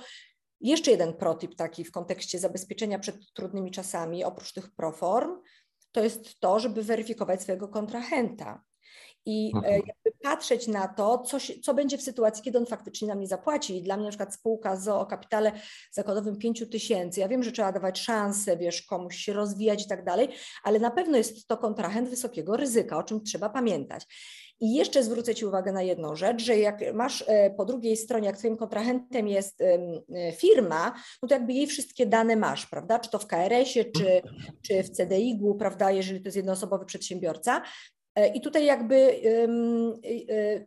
Jeszcze 0.60 0.90
jeden 0.90 1.14
protip 1.14 1.54
taki 1.54 1.84
w 1.84 1.92
kontekście 1.92 2.38
zabezpieczenia 2.38 2.98
przed 2.98 3.32
trudnymi 3.32 3.70
czasami, 3.70 4.24
oprócz 4.24 4.52
tych 4.52 4.74
proform, 4.74 5.30
to 5.94 6.00
jest 6.00 6.40
to, 6.40 6.58
żeby 6.58 6.82
weryfikować 6.82 7.42
swojego 7.42 7.68
kontrahenta 7.68 8.64
i 9.26 9.52
e, 9.54 9.56
mhm. 9.56 9.74
jakby 9.74 10.18
patrzeć 10.22 10.66
na 10.68 10.88
to, 10.88 11.18
co, 11.18 11.38
się, 11.38 11.54
co 11.60 11.74
będzie 11.74 11.98
w 11.98 12.02
sytuacji, 12.02 12.44
kiedy 12.44 12.58
on 12.58 12.66
faktycznie 12.66 13.08
nam 13.08 13.20
nie 13.20 13.26
zapłaci. 13.26 13.76
I 13.76 13.82
dla 13.82 13.96
mnie 13.96 14.04
na 14.04 14.10
przykład 14.10 14.34
spółka 14.34 14.76
z 14.76 14.88
o 14.88 15.06
kapitale 15.06 15.52
zakładowym 15.92 16.36
5 16.36 16.64
tysięcy, 16.70 17.20
ja 17.20 17.28
wiem, 17.28 17.42
że 17.42 17.52
trzeba 17.52 17.72
dawać 17.72 18.00
szansę, 18.00 18.56
wiesz, 18.56 18.82
komuś 18.82 19.16
się 19.16 19.32
rozwijać 19.32 19.84
i 19.84 19.88
tak 19.88 20.04
dalej, 20.04 20.28
ale 20.62 20.78
na 20.78 20.90
pewno 20.90 21.16
jest 21.16 21.48
to 21.48 21.56
kontrahent 21.56 22.08
wysokiego 22.08 22.56
ryzyka, 22.56 22.98
o 22.98 23.02
czym 23.02 23.24
trzeba 23.24 23.48
pamiętać. 23.48 24.06
I 24.60 24.74
jeszcze 24.74 25.02
zwrócę 25.02 25.34
Ci 25.34 25.46
uwagę 25.46 25.72
na 25.72 25.82
jedną 25.82 26.16
rzecz, 26.16 26.42
że 26.42 26.58
jak 26.58 26.94
masz 26.94 27.24
e, 27.26 27.50
po 27.50 27.64
drugiej 27.64 27.96
stronie, 27.96 28.26
jak 28.26 28.38
Twoim 28.38 28.56
kontrahentem 28.56 29.28
jest 29.28 29.60
e, 29.60 30.32
firma, 30.32 30.94
no 31.22 31.28
to 31.28 31.34
jakby 31.34 31.52
jej 31.52 31.66
wszystkie 31.66 32.06
dane 32.06 32.36
masz, 32.36 32.66
prawda? 32.66 32.98
Czy 32.98 33.10
to 33.10 33.18
w 33.18 33.26
KRS-ie, 33.26 33.84
czy, 33.84 34.22
czy 34.62 34.82
w 34.82 34.90
CDI-u, 34.90 35.54
prawda, 35.54 35.90
jeżeli 35.90 36.20
to 36.20 36.28
jest 36.28 36.36
jednoosobowy 36.36 36.84
przedsiębiorca. 36.84 37.62
E, 38.16 38.28
I 38.28 38.40
tutaj 38.40 38.64
jakby 38.64 39.20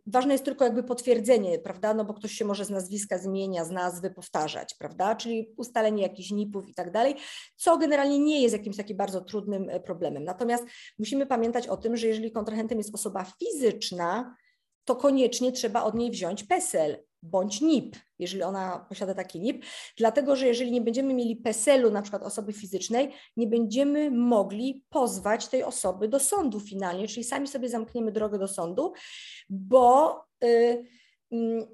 ważne 0.08 0.34
jest 0.34 0.46
tylko 0.46 0.64
jakby 0.64 0.84
potwierdzenie, 0.84 1.60
prawda, 1.60 1.94
no 1.94 2.06
bo 2.06 2.14
ktoś 2.14 2.32
się 2.32 2.46
może 2.46 2.66
z 2.66 2.70
nazwiska 2.70 3.18
zmienia, 3.18 3.66
z 3.66 3.72
nazwy 3.72 4.12
powtarzać, 4.12 4.76
prawda, 4.80 5.16
czyli 5.16 5.54
ustalenie 5.58 6.04
jakichś 6.04 6.32
NIP-ów 6.32 6.70
i 6.70 6.74
tak 6.74 6.92
dalej, 6.92 7.16
co 7.56 7.78
generalnie 7.78 8.20
nie 8.20 8.42
jest 8.42 8.54
jakimś 8.54 8.78
takim 8.78 8.98
bardzo 8.98 9.22
trudnym 9.22 9.70
e, 9.70 9.80
problemem. 9.80 10.24
Natomiast 10.24 10.66
musimy 11.00 11.26
pamiętać 11.26 11.68
o 11.68 11.78
tym, 11.78 11.98
że 11.98 12.08
jeżeli 12.08 12.32
kontrahentem 12.32 12.78
jest 12.78 12.96
osoba 12.96 13.26
fizyczna, 13.40 14.36
to 14.86 14.96
koniecznie 14.96 15.52
trzeba 15.52 15.84
od 15.84 15.96
niej 15.96 16.12
wziąć 16.12 16.44
PESEL, 16.44 17.04
bądź 17.30 17.62
NIP, 17.62 17.96
jeżeli 18.20 18.44
ona 18.44 18.86
posiada 18.90 19.14
taki 19.14 19.40
NIP, 19.40 19.66
dlatego 19.98 20.36
że 20.36 20.48
jeżeli 20.48 20.72
nie 20.72 20.82
będziemy 20.82 21.14
mieli 21.14 21.36
PESEL-u 21.36 21.92
na 21.92 22.02
przykład 22.02 22.24
osoby 22.24 22.54
fizycznej, 22.54 23.12
nie 23.38 23.48
będziemy 23.48 24.12
mogli 24.12 24.86
pozwać 24.90 25.48
tej 25.48 25.64
osoby 25.64 26.08
do 26.08 26.20
sądu 26.20 26.60
finalnie, 26.60 27.08
czyli 27.08 27.24
sami 27.24 27.48
sobie 27.48 27.70
zamkniemy 27.70 28.12
drogę 28.12 28.40
do 28.40 28.48
sądu, 28.48 28.94
bo 29.50 30.16
y, 30.44 30.48
y, 31.34 31.68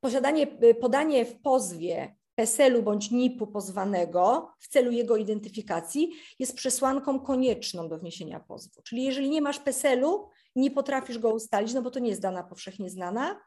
posiadanie, 0.00 0.46
podanie 0.80 1.24
w 1.24 1.40
pozwie 1.40 2.16
PESEL-u 2.36 2.82
bądź 2.82 3.10
NIP-u 3.10 3.46
pozwanego 3.46 4.50
w 4.60 4.68
celu 4.68 4.90
jego 4.90 5.16
identyfikacji 5.16 6.12
jest 6.38 6.56
przesłanką 6.56 7.20
konieczną 7.20 7.88
do 7.88 7.98
wniesienia 7.98 8.40
pozwu. 8.40 8.82
Czyli 8.82 9.04
jeżeli 9.04 9.30
nie 9.30 9.42
masz 9.42 9.58
PESEL-u, 9.58 10.28
nie 10.56 10.70
potrafisz 10.70 11.18
go 11.18 11.34
ustalić, 11.34 11.74
no 11.74 11.82
bo 11.82 11.90
to 11.90 11.98
nie 11.98 12.08
jest 12.08 12.22
dana 12.22 12.42
powszechnie 12.42 12.90
znana, 12.90 13.40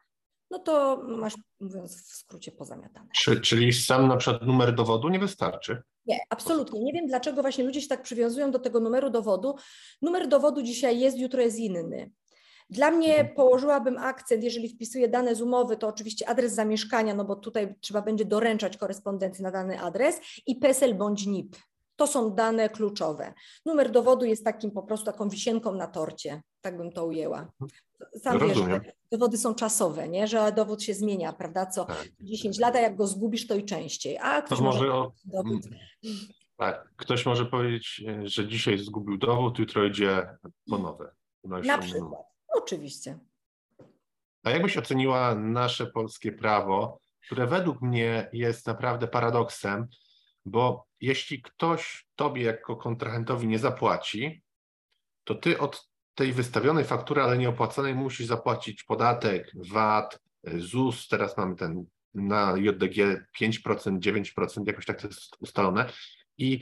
no 0.52 0.60
to 0.60 1.04
masz, 1.08 1.34
mówiąc 1.60 2.12
w 2.12 2.16
skrócie, 2.16 2.52
pozamiatane. 2.52 3.10
Czy, 3.16 3.42
czyli 3.42 3.74
sam 3.74 4.08
na 4.08 4.18
przykład 4.18 4.42
numer 4.42 4.76
dowodu 4.76 5.10
nie 5.10 5.20
wystarczy? 5.20 5.82
Nie, 6.06 6.20
absolutnie. 6.30 6.84
Nie 6.84 6.94
wiem, 6.94 7.08
dlaczego 7.08 7.42
właśnie 7.42 7.64
ludzie 7.64 7.82
się 7.82 7.88
tak 7.88 8.02
przywiązują 8.02 8.52
do 8.52 8.60
tego 8.60 8.80
numeru 8.80 9.10
dowodu. 9.10 9.56
Numer 10.02 10.28
dowodu 10.28 10.62
dzisiaj 10.62 11.00
jest, 11.00 11.18
jutro 11.18 11.42
jest 11.42 11.60
inny. 11.60 12.12
Dla 12.70 12.92
mnie 12.92 13.16
mhm. 13.16 13.36
położyłabym 13.36 13.98
akcent, 13.98 14.44
jeżeli 14.44 14.70
wpisuję 14.70 15.08
dane 15.08 15.36
z 15.36 15.42
umowy, 15.42 15.78
to 15.78 15.88
oczywiście 15.88 16.30
adres 16.30 16.54
zamieszkania, 16.54 17.16
no 17.16 17.26
bo 17.26 17.36
tutaj 17.36 17.76
trzeba 17.82 18.02
będzie 18.02 18.26
doręczać 18.26 18.78
korespondencję 18.78 19.44
na 19.44 19.52
dany 19.52 19.80
adres 19.80 20.22
i 20.48 20.56
PESEL 20.56 20.96
bądź 20.96 21.26
NIP. 21.26 21.56
To 22.00 22.08
są 22.08 22.36
dane 22.36 22.70
kluczowe. 22.70 23.34
Numer 23.66 23.92
dowodu 23.92 24.26
jest 24.26 24.46
takim 24.46 24.72
po 24.72 24.84
prostu 24.84 25.06
taką 25.06 25.30
wisienką 25.30 25.76
na 25.76 25.88
torcie, 25.88 26.42
tak 26.62 26.78
bym 26.78 26.92
to 26.92 27.06
ujęła. 27.06 27.52
Sam 28.18 28.40
wiesz, 28.40 28.58
dowody 29.12 29.38
są 29.38 29.56
czasowe, 29.56 30.10
nie? 30.10 30.28
że 30.28 30.52
dowód 30.52 30.84
się 30.84 30.94
zmienia, 30.94 31.34
prawda, 31.34 31.66
co 31.66 31.86
tak. 31.86 32.08
10 32.20 32.60
lat, 32.60 32.76
a 32.76 32.80
jak 32.80 32.96
go 32.96 33.08
zgubisz, 33.08 33.48
to 33.48 33.56
i 33.56 33.66
częściej. 33.66 34.18
A 34.18 34.42
ktoś 34.42 34.58
to 34.58 34.64
może, 34.64 34.80
może 34.80 34.94
o... 34.94 35.12
dowód... 35.26 35.62
Tak, 36.58 36.90
ktoś 36.96 37.26
może 37.26 37.46
powiedzieć, 37.46 38.04
że 38.24 38.48
dzisiaj 38.48 38.78
zgubił 38.78 39.18
dowód, 39.18 39.60
jutro 39.60 39.86
idzie 39.86 40.38
po 40.70 40.78
nowe. 40.78 41.12
Na 41.44 41.78
przykład, 41.78 42.22
oczywiście. 42.58 43.20
A 44.44 44.50
jak 44.50 44.62
byś 44.62 44.78
oceniła 44.78 45.36
nasze 45.36 45.86
polskie 45.86 46.32
prawo, 46.32 47.00
które 47.26 47.48
według 47.48 47.82
mnie 47.82 48.30
jest 48.34 48.68
naprawdę 48.68 49.08
paradoksem, 49.08 49.88
bo 50.50 50.86
jeśli 51.02 51.42
ktoś 51.42 52.08
tobie 52.16 52.44
jako 52.44 52.76
kontrahentowi 52.76 53.48
nie 53.48 53.60
zapłaci, 53.60 54.42
to 55.24 55.36
ty 55.36 55.60
od 55.60 55.90
tej 56.16 56.34
wystawionej 56.34 56.86
faktury, 56.86 57.22
ale 57.22 57.38
nieopłaconej 57.38 57.96
musisz 57.96 58.28
zapłacić 58.28 58.84
podatek, 58.84 59.52
VAT, 59.72 60.20
ZUS, 60.58 61.08
teraz 61.08 61.38
mamy 61.38 61.56
ten 61.56 61.86
na 62.14 62.54
JDG 62.58 63.26
5%, 63.42 64.00
9%, 64.00 64.68
jakoś 64.68 64.86
tak 64.86 65.02
to 65.02 65.08
jest 65.08 65.36
ustalone. 65.40 65.90
I, 66.38 66.62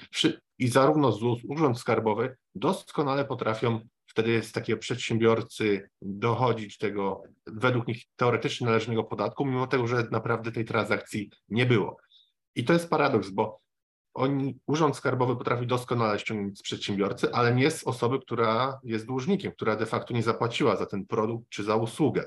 I 0.60 0.68
zarówno 0.68 1.12
ZUS, 1.12 1.40
Urząd 1.44 1.80
Skarbowy 1.80 2.38
doskonale 2.56 3.26
potrafią 3.26 3.80
wtedy 4.06 4.44
z 4.44 4.52
takiego 4.52 4.80
przedsiębiorcy 4.80 5.90
dochodzić 6.02 6.78
tego 6.78 7.24
według 7.46 7.88
nich 7.88 8.04
teoretycznie 8.16 8.68
należnego 8.68 9.04
podatku, 9.04 9.46
mimo 9.46 9.68
tego, 9.68 9.88
że 9.88 10.08
naprawdę 10.12 10.52
tej 10.52 10.66
transakcji 10.66 11.32
nie 11.50 11.66
było. 11.66 11.98
I 12.56 12.64
to 12.64 12.74
jest 12.74 12.90
paradoks, 12.90 13.30
bo 13.30 13.60
oni, 14.18 14.60
Urząd 14.68 14.96
Skarbowy 14.96 15.36
potrafi 15.36 15.68
doskonale 15.68 16.20
ściągnąć 16.20 16.60
z 16.60 16.62
przedsiębiorcy, 16.62 17.34
ale 17.34 17.56
nie 17.56 17.72
z 17.72 17.84
osoby, 17.84 18.20
która 18.20 18.80
jest 18.84 19.06
dłużnikiem, 19.06 19.52
która 19.52 19.76
de 19.76 19.86
facto 19.86 20.14
nie 20.14 20.24
zapłaciła 20.24 20.76
za 20.76 20.86
ten 20.86 21.06
produkt 21.06 21.50
czy 21.50 21.64
za 21.64 21.76
usługę. 21.76 22.22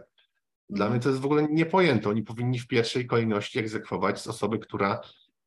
Dla 0.69 0.87
mhm. 0.87 0.93
mnie 0.93 1.01
to 1.03 1.09
jest 1.09 1.21
w 1.21 1.25
ogóle 1.25 1.49
niepojęte. 1.51 2.09
Oni 2.09 2.23
powinni 2.23 2.59
w 2.59 2.67
pierwszej 2.67 3.07
kolejności 3.07 3.59
egzekwować 3.59 4.21
z 4.21 4.27
osoby, 4.27 4.59
która 4.59 5.01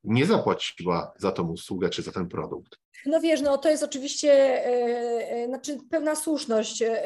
nie 0.04 0.26
zapłaciła 0.26 1.14
za 1.18 1.32
tą 1.32 1.48
usługę 1.48 1.90
czy 1.90 2.02
za 2.02 2.12
ten 2.12 2.28
produkt. 2.28 2.78
No 3.06 3.22
wiesz, 3.22 3.42
no 3.42 3.58
to 3.58 3.70
jest 3.70 3.84
oczywiście 3.84 4.32
e, 4.66 5.48
znaczy 5.48 5.78
pełna 5.90 6.16
słuszność. 6.16 6.82
E, 6.82 7.04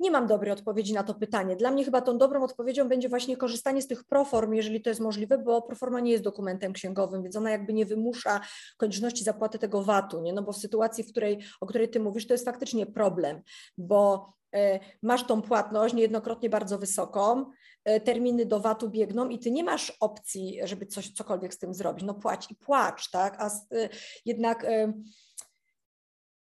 nie 0.00 0.10
mam 0.10 0.26
dobrej 0.26 0.52
odpowiedzi 0.52 0.94
na 0.94 1.02
to 1.02 1.14
pytanie. 1.14 1.56
Dla 1.56 1.70
mnie 1.70 1.84
chyba 1.84 2.00
tą 2.00 2.18
dobrą 2.18 2.42
odpowiedzią 2.42 2.88
będzie 2.88 3.08
właśnie 3.08 3.36
korzystanie 3.36 3.82
z 3.82 3.86
tych 3.86 4.04
proform, 4.04 4.52
jeżeli 4.52 4.80
to 4.80 4.90
jest 4.90 5.00
możliwe, 5.00 5.38
bo 5.38 5.62
proforma 5.62 6.00
nie 6.00 6.12
jest 6.12 6.24
dokumentem 6.24 6.72
księgowym, 6.72 7.22
więc 7.22 7.36
ona 7.36 7.50
jakby 7.50 7.72
nie 7.72 7.86
wymusza 7.86 8.40
konieczności 8.76 9.24
zapłaty 9.24 9.58
tego 9.58 9.82
VAT-u, 9.82 10.20
nie? 10.20 10.32
No 10.32 10.42
bo 10.42 10.52
w 10.52 10.56
sytuacji, 10.56 11.04
w 11.04 11.10
której, 11.10 11.38
o 11.60 11.66
której 11.66 11.88
ty 11.88 12.00
mówisz, 12.00 12.26
to 12.26 12.34
jest 12.34 12.44
faktycznie 12.44 12.86
problem, 12.86 13.42
bo 13.78 14.32
masz 15.02 15.26
tą 15.26 15.42
płatność 15.42 15.94
niejednokrotnie 15.94 16.50
bardzo 16.50 16.78
wysoką, 16.78 17.50
terminy 18.04 18.46
do 18.46 18.60
VAT-u 18.60 18.90
biegną 18.90 19.28
i 19.28 19.38
ty 19.38 19.50
nie 19.50 19.64
masz 19.64 19.96
opcji, 20.00 20.60
żeby 20.64 20.86
coś, 20.86 21.10
cokolwiek 21.10 21.54
z 21.54 21.58
tym 21.58 21.74
zrobić. 21.74 22.04
No 22.04 22.14
płać 22.14 22.50
i 22.50 22.54
płacz, 22.54 23.10
tak? 23.10 23.42
A 23.42 23.50
jednak 24.24 24.66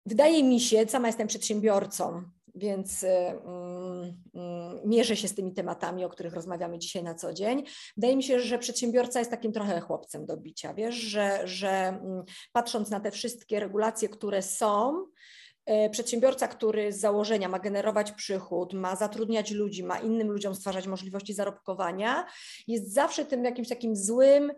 Wydaje 0.10 0.44
mi 0.44 0.60
się, 0.60 0.86
sama 0.88 1.08
jestem 1.08 1.28
przedsiębiorcą, 1.28 2.24
więc 2.56 3.04
mm, 3.04 4.24
mm, 4.34 4.90
mierzę 4.90 5.16
się 5.16 5.28
z 5.28 5.36
tymi 5.36 5.54
tematami, 5.54 6.06
o 6.06 6.10
których 6.10 6.34
rozmawiamy 6.34 6.80
dzisiaj 6.80 7.04
na 7.04 7.16
co 7.16 7.34
dzień. 7.34 7.64
Wydaje 7.98 8.16
mi 8.16 8.24
się, 8.24 8.40
że 8.40 8.60
przedsiębiorca 8.60 9.20
jest 9.20 9.32
takim 9.32 9.52
trochę 9.52 9.82
chłopcem 9.82 10.26
do 10.26 10.38
bicia, 10.38 10.74
wiesz, 10.74 10.96
że, 10.96 11.48
że 11.48 11.70
mm, 11.70 12.24
patrząc 12.52 12.90
na 12.90 13.00
te 13.00 13.12
wszystkie 13.12 13.60
regulacje, 13.60 14.10
które 14.10 14.42
są, 14.42 15.06
Przedsiębiorca, 15.92 16.48
który 16.48 16.94
z 16.94 17.00
założenia 17.00 17.50
ma 17.50 17.60
generować 17.60 18.12
przychód, 18.12 18.74
ma 18.74 18.96
zatrudniać 18.96 19.52
ludzi, 19.52 19.84
ma 19.84 20.00
innym 20.00 20.32
ludziom 20.32 20.56
stwarzać 20.56 20.88
możliwości 20.88 21.34
zarobkowania, 21.34 22.26
jest 22.68 22.94
zawsze 22.94 23.26
tym 23.26 23.46
jakimś 23.46 23.70
takim 23.70 23.96
złym, 23.96 24.52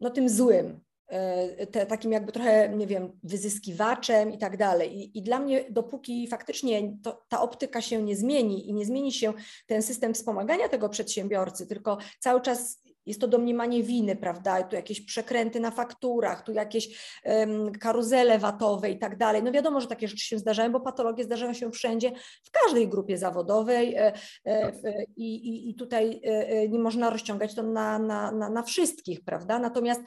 no 0.00 0.10
tym 0.10 0.28
złym, 0.28 0.80
E, 1.08 1.66
te, 1.66 1.86
takim 1.86 2.12
jakby 2.12 2.32
trochę, 2.32 2.68
nie 2.68 2.86
wiem, 2.86 3.12
wyzyskiwaczem 3.22 4.32
i 4.32 4.38
tak 4.38 4.56
dalej. 4.56 4.98
I, 4.98 5.18
i 5.18 5.22
dla 5.22 5.38
mnie, 5.38 5.64
dopóki 5.70 6.28
faktycznie 6.28 6.96
to, 7.02 7.22
ta 7.28 7.40
optyka 7.40 7.80
się 7.80 8.02
nie 8.02 8.16
zmieni 8.16 8.68
i 8.68 8.74
nie 8.74 8.84
zmieni 8.84 9.12
się 9.12 9.32
ten 9.66 9.82
system 9.82 10.14
wspomagania 10.14 10.68
tego 10.68 10.88
przedsiębiorcy, 10.88 11.66
tylko 11.66 11.98
cały 12.20 12.40
czas 12.40 12.82
jest 13.06 13.20
to 13.20 13.28
domniemanie 13.28 13.82
winy, 13.82 14.16
prawda? 14.16 14.62
Tu 14.62 14.76
jakieś 14.76 15.00
przekręty 15.00 15.60
na 15.60 15.70
fakturach, 15.70 16.42
tu 16.42 16.52
jakieś 16.52 17.18
um, 17.24 17.72
karuzele 17.72 18.38
watowe 18.38 18.90
i 18.90 18.98
tak 18.98 19.16
dalej. 19.16 19.42
No 19.42 19.52
wiadomo, 19.52 19.80
że 19.80 19.86
takie 19.86 20.08
rzeczy 20.08 20.26
się 20.26 20.38
zdarzają, 20.38 20.72
bo 20.72 20.80
patologie 20.80 21.24
zdarzają 21.24 21.52
się 21.52 21.70
wszędzie, 21.70 22.12
w 22.44 22.50
każdej 22.50 22.88
grupie 22.88 23.18
zawodowej 23.18 23.94
e, 23.94 24.12
e, 24.44 24.72
i, 25.16 25.34
i, 25.34 25.70
i 25.70 25.74
tutaj 25.74 26.20
e, 26.24 26.68
nie 26.68 26.78
można 26.78 27.10
rozciągać 27.10 27.54
to 27.54 27.62
na, 27.62 27.98
na, 27.98 28.32
na, 28.32 28.50
na 28.50 28.62
wszystkich, 28.62 29.24
prawda? 29.24 29.58
Natomiast 29.58 30.00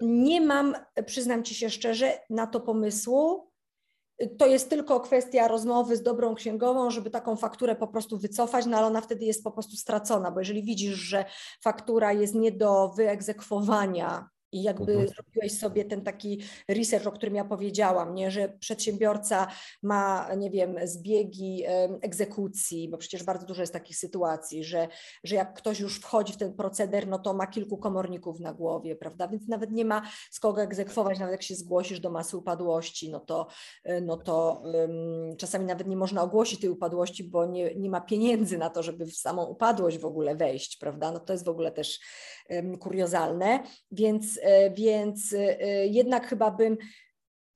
nie 0.00 0.40
mam, 0.40 0.74
przyznam 1.06 1.42
Ci 1.42 1.54
się 1.54 1.70
szczerze, 1.70 2.18
na 2.30 2.46
to 2.46 2.60
pomysłu. 2.60 3.49
To 4.38 4.46
jest 4.46 4.70
tylko 4.70 5.00
kwestia 5.00 5.48
rozmowy 5.48 5.96
z 5.96 6.02
dobrą 6.02 6.34
księgową, 6.34 6.90
żeby 6.90 7.10
taką 7.10 7.36
fakturę 7.36 7.76
po 7.76 7.86
prostu 7.88 8.18
wycofać, 8.18 8.66
no 8.66 8.76
ale 8.76 8.86
ona 8.86 9.00
wtedy 9.00 9.24
jest 9.24 9.44
po 9.44 9.50
prostu 9.50 9.76
stracona, 9.76 10.30
bo 10.30 10.38
jeżeli 10.38 10.62
widzisz, 10.62 10.94
że 10.94 11.24
faktura 11.62 12.12
jest 12.12 12.34
nie 12.34 12.52
do 12.52 12.88
wyegzekwowania, 12.96 14.28
I 14.52 14.62
jakby 14.62 14.92
mhm. 14.92 15.08
zrobiłeś 15.08 15.58
sobie 15.58 15.84
ten 15.84 16.02
taki 16.02 16.42
research, 16.68 17.06
o 17.06 17.12
którym 17.12 17.34
ja 17.34 17.44
powiedziałam, 17.44 18.14
nie? 18.14 18.30
że 18.30 18.48
przedsiębiorca 18.48 19.46
ma, 19.82 20.34
nie 20.34 20.50
wiem, 20.50 20.76
zbiegi 20.84 21.64
egzekucji, 22.02 22.88
bo 22.88 22.98
przecież 22.98 23.24
bardzo 23.24 23.46
dużo 23.46 23.60
jest 23.62 23.72
takich 23.72 23.96
sytuacji, 23.96 24.64
że, 24.64 24.88
że 25.24 25.36
jak 25.36 25.54
ktoś 25.54 25.80
już 25.80 26.00
wchodzi 26.00 26.32
w 26.32 26.36
ten 26.36 26.54
proceder, 26.54 27.08
no 27.08 27.18
to 27.18 27.34
ma 27.34 27.46
kilku 27.46 27.78
komorników 27.78 28.40
na 28.40 28.52
głowie, 28.52 28.96
prawda? 28.96 29.28
Więc 29.28 29.48
nawet 29.48 29.70
nie 29.70 29.84
ma 29.84 30.02
z 30.30 30.40
kogo 30.40 30.62
egzekwować, 30.62 31.18
nawet 31.18 31.32
jak 31.32 31.42
się 31.42 31.54
zgłosisz 31.54 32.00
do 32.00 32.10
masy 32.10 32.36
upadłości, 32.36 33.10
no 33.10 33.20
to, 33.20 33.46
e, 33.84 34.00
no 34.00 34.16
to 34.16 34.62
um, 34.64 35.36
czasami 35.36 35.64
nawet 35.64 35.86
nie 35.86 35.96
można 35.96 36.22
ogłosić 36.22 36.60
tej 36.60 36.70
upadłości, 36.70 37.24
bo 37.24 37.46
nie, 37.46 37.74
nie 37.74 37.90
ma 37.90 38.00
pieniędzy 38.00 38.58
na 38.58 38.70
to, 38.70 38.82
żeby 38.82 39.06
w 39.06 39.16
samą 39.16 39.44
upadłość 39.44 39.98
w 39.98 40.04
ogóle 40.04 40.36
wejść, 40.36 40.76
prawda? 40.76 41.12
No 41.12 41.20
to 41.20 41.32
jest 41.32 41.44
w 41.44 41.48
ogóle 41.48 41.72
też 41.72 42.00
um, 42.50 42.78
kuriozalne, 42.78 43.62
więc 43.92 44.39
E, 44.42 44.70
więc 44.70 45.32
e, 45.32 45.86
jednak 45.86 46.26
chyba 46.26 46.50
bym 46.50 46.76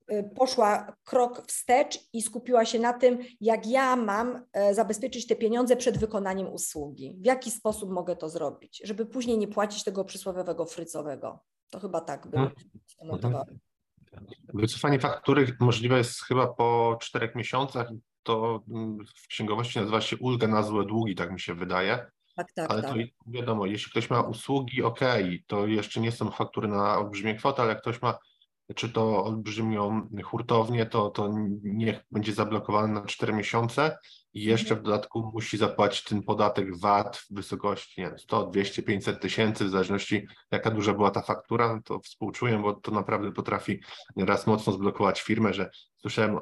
e, 0.07 0.23
poszła 0.23 0.95
krok 1.03 1.45
wstecz 1.47 1.99
i 2.13 2.21
skupiła 2.21 2.65
się 2.65 2.79
na 2.79 2.93
tym, 2.93 3.17
jak 3.41 3.67
ja 3.67 3.95
mam 3.95 4.45
zabezpieczyć 4.71 5.27
te 5.27 5.35
pieniądze 5.35 5.75
przed 5.75 5.97
wykonaniem 5.97 6.53
usługi. 6.53 7.17
W 7.21 7.25
jaki 7.25 7.51
sposób 7.51 7.91
mogę 7.91 8.15
to 8.15 8.29
zrobić, 8.29 8.81
żeby 8.83 9.05
później 9.05 9.37
nie 9.37 9.47
płacić 9.47 9.83
tego 9.83 10.05
przysłowiowego 10.05 10.65
frycowego. 10.65 11.39
To 11.69 11.79
chyba 11.79 12.01
tak 12.01 12.27
bym 12.27 12.41
mhm. 12.41 12.69
skomentowała. 12.87 13.45
Wycofanie 14.53 14.99
faktury 14.99 15.57
możliwe 15.59 15.97
jest 15.97 16.21
chyba 16.21 16.47
po 16.47 16.97
czterech 17.01 17.35
miesiącach. 17.35 17.89
To 18.23 18.63
mm, 18.69 18.97
w 19.23 19.27
księgowości 19.27 19.79
nazywa 19.79 20.01
się 20.01 20.17
ulga 20.17 20.47
na 20.47 20.63
złe 20.63 20.85
długi, 20.85 21.15
tak 21.15 21.31
mi 21.31 21.39
się 21.39 21.55
wydaje. 21.55 22.07
Tak, 22.35 22.51
tak, 22.55 22.71
ale 22.71 22.81
tak. 22.81 22.91
to 22.91 22.97
wiadomo, 23.27 23.65
jeśli 23.65 23.91
ktoś 23.91 24.09
ma 24.09 24.21
usługi, 24.21 24.83
ok, 24.83 24.99
to 25.47 25.67
jeszcze 25.67 25.99
nie 25.99 26.11
są 26.11 26.31
faktury 26.31 26.67
na 26.67 26.97
olbrzymie 26.97 27.35
kwoty, 27.35 27.61
ale 27.61 27.69
jak 27.69 27.81
ktoś 27.81 28.01
ma 28.01 28.17
czy 28.75 28.89
to 28.89 29.25
olbrzymią 29.25 30.09
hurtownię, 30.23 30.85
to, 30.85 31.09
to 31.09 31.33
niech 31.63 31.99
będzie 32.11 32.33
zablokowane 32.33 32.93
na 32.93 33.05
4 33.05 33.33
miesiące 33.33 33.97
i 34.33 34.43
jeszcze 34.43 34.75
w 34.75 34.77
mhm. 34.77 34.85
dodatku 34.85 35.31
musi 35.33 35.57
zapłacić 35.57 36.03
ten 36.03 36.23
podatek 36.23 36.79
VAT 36.79 37.17
w 37.17 37.33
wysokości 37.33 38.01
nie 38.01 38.17
100, 38.17 38.47
200, 38.47 38.83
500 38.83 39.21
tysięcy, 39.21 39.65
w 39.65 39.69
zależności 39.69 40.27
jaka 40.51 40.71
duża 40.71 40.93
była 40.93 41.11
ta 41.11 41.21
faktura, 41.21 41.79
to 41.85 41.99
współczuję, 41.99 42.57
bo 42.57 42.73
to 42.73 42.91
naprawdę 42.91 43.31
potrafi 43.31 43.79
raz 44.17 44.47
mocno 44.47 44.73
zblokować 44.73 45.21
firmę, 45.21 45.53
że 45.53 45.69
słyszałem, 46.05 46.39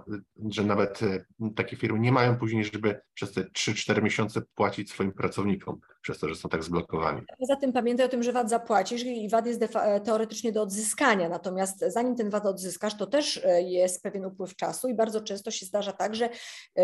że 0.49 0.63
nawet 0.63 0.99
e, 1.03 1.25
takie 1.55 1.77
firmy 1.77 1.99
nie 1.99 2.11
mają 2.11 2.37
później, 2.37 2.65
żeby 2.65 3.01
przez 3.13 3.33
te 3.33 3.41
3-4 3.41 4.03
miesiące 4.03 4.41
płacić 4.55 4.89
swoim 4.89 5.11
pracownikom, 5.11 5.79
przez 6.01 6.19
to, 6.19 6.29
że 6.29 6.35
są 6.35 6.49
tak 6.49 6.63
zblokowani. 6.63 7.21
Poza 7.39 7.55
tym 7.55 7.73
pamiętaj 7.73 8.05
o 8.05 8.09
tym, 8.09 8.23
że 8.23 8.31
VAT 8.31 8.49
zapłacisz 8.49 9.03
i 9.03 9.29
VAT 9.29 9.45
jest 9.45 9.61
teoretycznie 10.03 10.51
do 10.51 10.61
odzyskania, 10.61 11.29
natomiast 11.29 11.85
zanim 11.87 12.15
ten 12.15 12.29
VAT 12.29 12.45
odzyskasz, 12.45 12.97
to 12.97 13.07
też 13.07 13.41
e, 13.45 13.61
jest 13.61 14.03
pewien 14.03 14.25
upływ 14.25 14.55
czasu 14.55 14.89
i 14.89 14.93
bardzo 14.93 15.21
często 15.21 15.51
się 15.51 15.65
zdarza 15.65 15.91
tak, 15.91 16.15
że, 16.15 16.29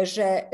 że 0.03 0.49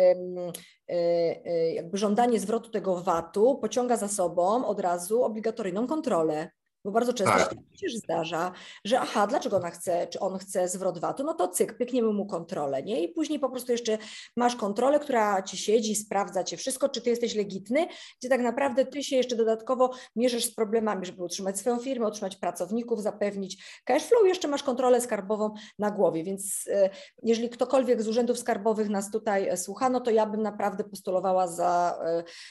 jakby 1.73 1.97
żądanie 1.97 2.39
zwrotu 2.39 2.69
tego 2.69 3.01
VAT-u 3.01 3.59
pociąga 3.59 3.97
za 3.97 4.07
sobą 4.07 4.65
od 4.65 4.79
razu 4.79 5.23
obligatoryjną 5.23 5.87
kontrolę. 5.87 6.51
Bo 6.85 6.91
bardzo 6.91 7.13
często 7.13 7.33
tak. 7.33 7.53
się 7.75 7.87
zdarza, 7.97 8.51
że 8.83 8.99
aha, 8.99 9.27
dlaczego 9.27 9.57
ona 9.57 9.69
chce, 9.71 10.07
czy 10.07 10.19
on 10.19 10.37
chce 10.37 10.69
zwrot 10.69 10.99
VAT-u, 10.99 11.23
no 11.23 11.33
to 11.33 11.47
cyk, 11.47 11.77
pykniemy 11.77 12.13
mu 12.13 12.25
kontrolę, 12.25 12.83
nie? 12.83 13.03
I 13.03 13.09
później 13.09 13.39
po 13.39 13.49
prostu 13.49 13.71
jeszcze 13.71 13.97
masz 14.37 14.55
kontrolę, 14.55 14.99
która 14.99 15.41
ci 15.41 15.57
siedzi, 15.57 15.95
sprawdza 15.95 16.43
cię 16.43 16.57
wszystko, 16.57 16.89
czy 16.89 17.01
ty 17.01 17.09
jesteś 17.09 17.35
legitny, 17.35 17.87
gdzie 18.19 18.29
tak 18.29 18.41
naprawdę 18.41 18.85
ty 18.85 19.03
się 19.03 19.15
jeszcze 19.15 19.35
dodatkowo 19.35 19.91
mierzysz 20.15 20.45
z 20.45 20.55
problemami, 20.55 21.05
żeby 21.05 21.23
utrzymać 21.23 21.59
swoją 21.59 21.79
firmę, 21.79 22.07
utrzymać 22.07 22.35
pracowników, 22.35 23.01
zapewnić 23.01 23.63
cash 23.85 24.03
flow, 24.03 24.27
jeszcze 24.27 24.47
masz 24.47 24.63
kontrolę 24.63 25.01
skarbową 25.01 25.53
na 25.79 25.91
głowie, 25.91 26.23
więc 26.23 26.69
e, 26.71 26.89
jeżeli 27.23 27.49
ktokolwiek 27.49 28.01
z 28.01 28.07
urzędów 28.07 28.39
skarbowych 28.39 28.89
nas 28.89 29.11
tutaj 29.11 29.47
e, 29.47 29.57
słucha, 29.57 29.89
no 29.89 29.99
to 29.99 30.11
ja 30.11 30.25
bym 30.25 30.41
naprawdę 30.41 30.83
postulowała 30.83 31.47
za, 31.47 31.99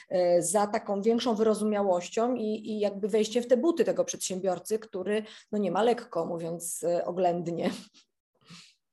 e, 0.09 0.41
za 0.41 0.67
taką 0.67 1.01
większą 1.01 1.35
wyrozumiałością 1.35 2.35
i, 2.35 2.71
i 2.71 2.79
jakby 2.79 3.07
wejście 3.07 3.41
w 3.41 3.47
te 3.47 3.57
buty 3.57 3.83
tego 3.83 4.05
przedsiębiorstwa, 4.05 4.24
przedsiębiorcy, 4.25 4.79
który 4.79 5.23
no 5.51 5.57
nie 5.57 5.71
ma 5.71 5.83
lekko, 5.83 6.25
mówiąc 6.25 6.83
e, 6.83 7.05
oględnie. 7.05 7.71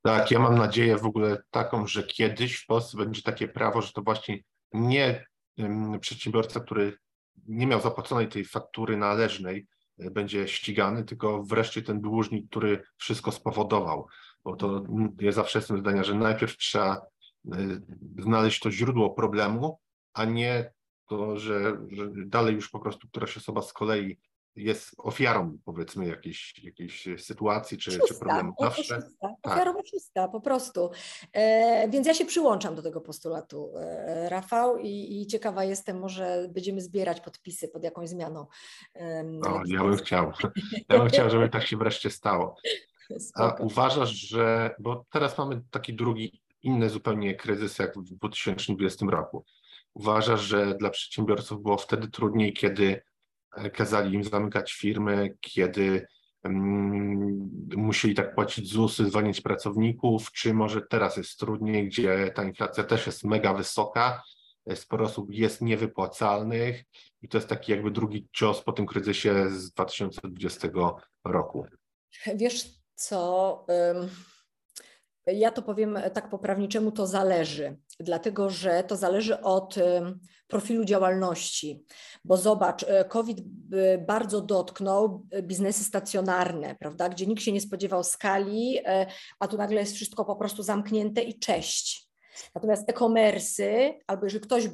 Tak, 0.03 0.31
ja 0.31 0.39
mam 0.39 0.59
nadzieję 0.59 0.99
w 0.99 1.07
ogóle 1.07 1.43
taką, 1.51 1.87
że 1.87 2.03
kiedyś 2.03 2.57
w 2.57 2.67
Polsce 2.67 2.97
będzie 2.97 3.23
takie 3.23 3.49
prawo, 3.49 3.83
że 3.83 3.93
to 3.93 4.03
właśnie 4.03 4.39
nie 4.73 5.27
przedsiębiorca, 6.01 6.61
który 6.61 6.99
nie 7.47 7.67
miał 7.67 7.81
zapłaconej 7.81 8.29
tej 8.29 8.45
faktury 8.45 8.97
należnej, 8.97 9.67
e, 9.99 10.11
będzie 10.11 10.49
ścigany, 10.49 11.05
tylko 11.05 11.43
wreszcie 11.43 11.83
ten 11.83 12.01
dłużnik, 12.01 12.51
który 12.51 12.83
wszystko 12.97 13.33
spowodował. 13.33 14.07
Bo 14.45 14.57
to 14.57 14.85
ja 15.21 15.33
zawsze 15.33 15.59
jestem 15.59 15.79
zdania, 15.79 16.05
że 16.05 16.15
najpierw 16.15 16.57
trzeba 16.57 16.97
e, 16.97 17.57
znaleźć 18.19 18.61
to 18.61 18.71
źródło 18.71 19.11
problemu, 19.11 19.79
a 20.15 20.25
nie 20.25 20.73
to, 21.09 21.39
że, 21.39 21.77
że 21.91 22.11
dalej 22.27 22.55
już 22.55 22.71
po 22.71 22.81
prostu 22.81 23.09
któraś 23.09 23.37
osoba 23.37 23.63
z 23.63 23.73
kolei 23.73 24.19
jest 24.57 24.95
ofiarą 24.99 25.59
powiedzmy 25.65 26.07
jakiejś, 26.07 26.65
jakiejś 26.65 27.09
sytuacji 27.19 27.79
czy, 27.79 27.99
czy 28.09 28.15
problemu. 28.15 28.55
Zawsze. 28.61 28.83
Szósta, 28.83 29.29
tak. 29.43 29.53
Ofiarą 29.53 29.75
szósta 29.91 30.29
po 30.29 30.41
prostu. 30.41 30.91
E, 31.33 31.89
więc 31.89 32.07
ja 32.07 32.15
się 32.15 32.25
przyłączam 32.25 32.75
do 32.75 32.83
tego 32.83 33.01
postulatu, 33.01 33.73
e, 33.77 34.29
Rafał, 34.29 34.79
i, 34.79 35.21
i, 35.21 35.27
ciekawa 35.27 35.65
jestem, 35.65 35.99
może 35.99 36.49
będziemy 36.55 36.81
zbierać 36.81 37.21
podpisy 37.21 37.69
pod 37.69 37.85
jakąś 37.85 38.09
zmianą. 38.09 38.47
E, 38.97 39.25
o, 39.47 39.63
ja 39.67 39.83
bym 39.83 39.97
chciał. 39.97 40.33
Ja 40.89 40.99
bym 40.99 41.09
chciał, 41.09 41.31
żeby 41.31 41.49
tak 41.49 41.67
się 41.67 41.77
wreszcie 41.77 42.11
stało. 42.11 42.57
A 43.35 43.55
uważasz, 43.61 44.11
że, 44.11 44.75
bo 44.79 45.05
teraz 45.11 45.39
mamy 45.39 45.63
taki 45.71 45.95
drugi, 45.95 46.43
inny 46.63 46.91
zupełnie 46.91 47.35
kryzys 47.35 47.79
jak 47.79 47.99
w 47.99 48.03
2020 48.03 49.07
roku. 49.07 49.45
Uważasz, 49.95 50.41
że 50.41 50.75
dla 50.75 50.91
przedsiębiorców 50.91 51.63
było 51.63 51.77
wtedy 51.77 52.09
trudniej, 52.09 52.53
kiedy 52.53 53.03
kazali 53.73 54.15
im 54.15 54.25
zamykać 54.25 54.73
firmy, 54.73 55.37
kiedy 55.41 56.07
um, 56.45 57.51
musieli 57.77 58.15
tak 58.15 58.35
płacić 58.35 58.69
ZUSy, 58.69 59.07
zwalniać 59.07 59.41
pracowników, 59.41 60.33
czy 60.33 60.55
może 60.55 60.83
teraz 60.91 61.17
jest 61.17 61.39
trudniej, 61.39 61.87
gdzie 61.87 62.33
ta 62.35 62.45
inflacja 62.45 62.85
też 62.85 63.07
jest 63.07 63.25
mega 63.25 63.55
wysoka, 63.55 64.23
sporo 64.75 65.05
osób 65.05 65.31
jest 65.31 65.61
niewypłacalnych 65.61 66.85
i 67.23 67.29
to 67.29 67.39
jest 67.39 67.49
taki 67.49 67.73
jakby 67.73 67.91
drugi 67.91 68.29
cios 68.33 68.63
po 68.63 68.73
tym 68.73 68.87
kryzysie 68.87 69.51
z 69.51 69.71
2020 69.71 70.69
roku. 71.25 71.67
Wiesz 72.35 72.65
co, 72.95 73.67
ja 75.27 75.51
to 75.51 75.63
powiem 75.63 75.99
tak 76.13 76.31
po 76.31 76.39
prawniczemu, 76.39 76.93
to 76.93 77.07
zależy, 77.07 77.77
dlatego 78.01 78.51
że 78.51 78.85
to 78.85 78.97
zależy 78.97 79.41
od 79.41 79.77
profilu 80.53 80.85
działalności, 80.85 81.85
bo 82.25 82.37
zobacz, 82.37 82.83
e, 82.83 83.05
COVID 83.05 83.39
bardzo 84.07 84.41
dotknął 84.41 85.27
e, 85.31 85.43
biznesy 85.43 85.85
stacjonarne, 85.85 86.77
prawda, 86.79 87.09
gdzie 87.09 87.27
nikt 87.27 87.43
się 87.43 87.53
nie 87.53 87.61
spodziewał 87.61 88.05
skali, 88.05 88.79
e, 88.85 89.07
a 89.39 89.49
tu 89.49 89.57
nagle 89.57 89.81
jest 89.81 89.95
wszystko 89.95 90.25
po 90.25 90.37
prostu 90.37 90.63
zamknięte 90.63 91.23
i 91.23 91.39
cześć. 91.39 92.09
Natomiast 92.55 92.91
e-commerce, 92.91 93.95
albo 94.07 94.25
jeżeli 94.27 94.45
ktoś 94.45 94.69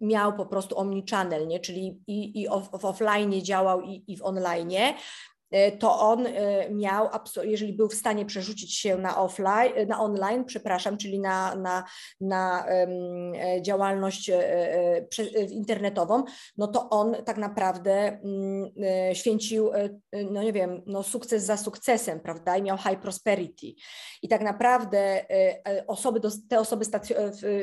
miał 0.00 0.36
po 0.36 0.46
prostu 0.46 0.78
omnichannel, 0.78 1.60
czyli 1.60 2.02
i, 2.06 2.42
i 2.42 2.48
w 2.80 2.84
offline 2.84 3.42
działał 3.42 3.80
i, 3.80 4.04
i 4.06 4.16
w 4.16 4.22
online, 4.22 4.70
E, 4.72 4.94
to 5.78 6.00
on 6.00 6.26
e, 6.26 6.70
miał, 6.70 7.08
jeżeli 7.42 7.72
był 7.72 7.88
w 7.88 7.94
stanie 7.94 8.26
przerzucić 8.26 8.76
się 8.76 8.98
na 8.98 9.18
offline, 9.18 9.72
e, 9.74 9.86
na 9.86 10.00
online, 10.00 10.44
przepraszam, 10.44 10.96
czyli 10.96 11.20
na, 11.20 11.54
na, 11.54 11.84
na 12.20 12.66
działalność 13.62 14.30
internetową, 15.50 16.24
no 16.56 16.66
to 16.66 16.90
on 16.90 17.16
tak 17.24 17.36
naprawdę 17.36 17.92
mm, 17.92 18.70
święcił, 19.14 19.70
no 20.30 20.42
nie 20.42 20.52
wiem, 20.52 20.82
no 20.86 21.02
sukces 21.02 21.44
za 21.44 21.56
sukcesem, 21.56 22.20
prawda, 22.20 22.56
i 22.56 22.62
miał 22.62 22.78
high 22.78 23.00
prosperity. 23.00 23.66
I 24.22 24.28
tak 24.28 24.40
naprawdę 24.40 25.26
osoby, 25.86 26.20
te 26.48 26.60
osoby 26.60 26.84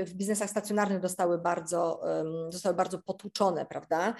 w 0.06 0.13
biznesach 0.13 0.50
stacjonarnych 0.50 1.00
dostały 1.00 1.38
bardzo, 1.38 2.02
zostały 2.50 2.76
bardzo 2.76 3.00
potłuczone, 3.00 3.65
prawda. 3.65 4.15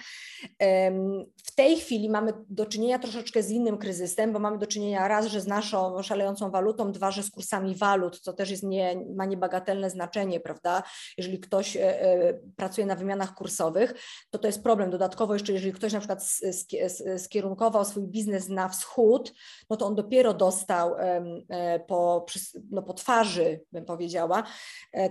W 1.44 1.54
tej 1.54 1.76
chwili 1.76 2.10
mamy 2.10 2.32
do 2.48 2.66
czynienia 2.66 2.98
troszeczkę 2.98 3.42
z 3.42 3.55
innym 3.56 3.78
kryzysem, 3.78 4.32
bo 4.32 4.38
mamy 4.38 4.58
do 4.58 4.66
czynienia 4.66 5.08
raz, 5.08 5.26
że 5.26 5.40
z 5.40 5.46
naszą 5.46 6.02
szalejącą 6.02 6.50
walutą, 6.50 6.92
dwa, 6.92 7.10
że 7.10 7.22
z 7.22 7.30
kursami 7.30 7.74
walut, 7.74 8.20
co 8.20 8.32
też 8.32 8.50
jest 8.50 8.62
nie, 8.62 9.04
ma 9.16 9.24
niebagatelne 9.24 9.90
znaczenie, 9.90 10.40
prawda? 10.40 10.82
Jeżeli 11.18 11.40
ktoś 11.40 11.76
e, 11.76 12.02
e, 12.02 12.34
pracuje 12.56 12.86
na 12.86 12.96
wymianach 12.96 13.34
kursowych, 13.34 13.94
to 14.30 14.38
to 14.38 14.48
jest 14.48 14.62
problem. 14.62 14.90
Dodatkowo 14.90 15.34
jeszcze, 15.34 15.52
jeżeli 15.52 15.72
ktoś 15.72 15.92
na 15.92 15.98
przykład 15.98 16.24
skierunkował 17.18 17.84
swój 17.84 18.06
biznes 18.06 18.48
na 18.48 18.68
wschód, 18.68 19.32
no 19.70 19.76
to 19.76 19.86
on 19.86 19.94
dopiero 19.94 20.34
dostał 20.34 20.94
e, 20.98 21.80
po, 21.86 22.26
no 22.70 22.82
po 22.82 22.94
twarzy, 22.94 23.60
bym 23.72 23.84
powiedziała, 23.84 24.42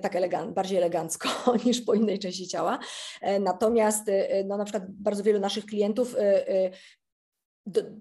tak 0.01 0.15
elegant, 0.15 0.53
bardziej 0.53 0.77
elegancko 0.77 1.29
niż 1.65 1.81
po 1.81 1.93
innej 1.93 2.19
części 2.19 2.47
ciała. 2.47 2.79
Natomiast 3.39 4.03
no 4.45 4.57
na 4.57 4.63
przykład 4.63 4.83
bardzo 4.89 5.23
wielu 5.23 5.39
naszych 5.39 5.65
klientów 5.65 6.15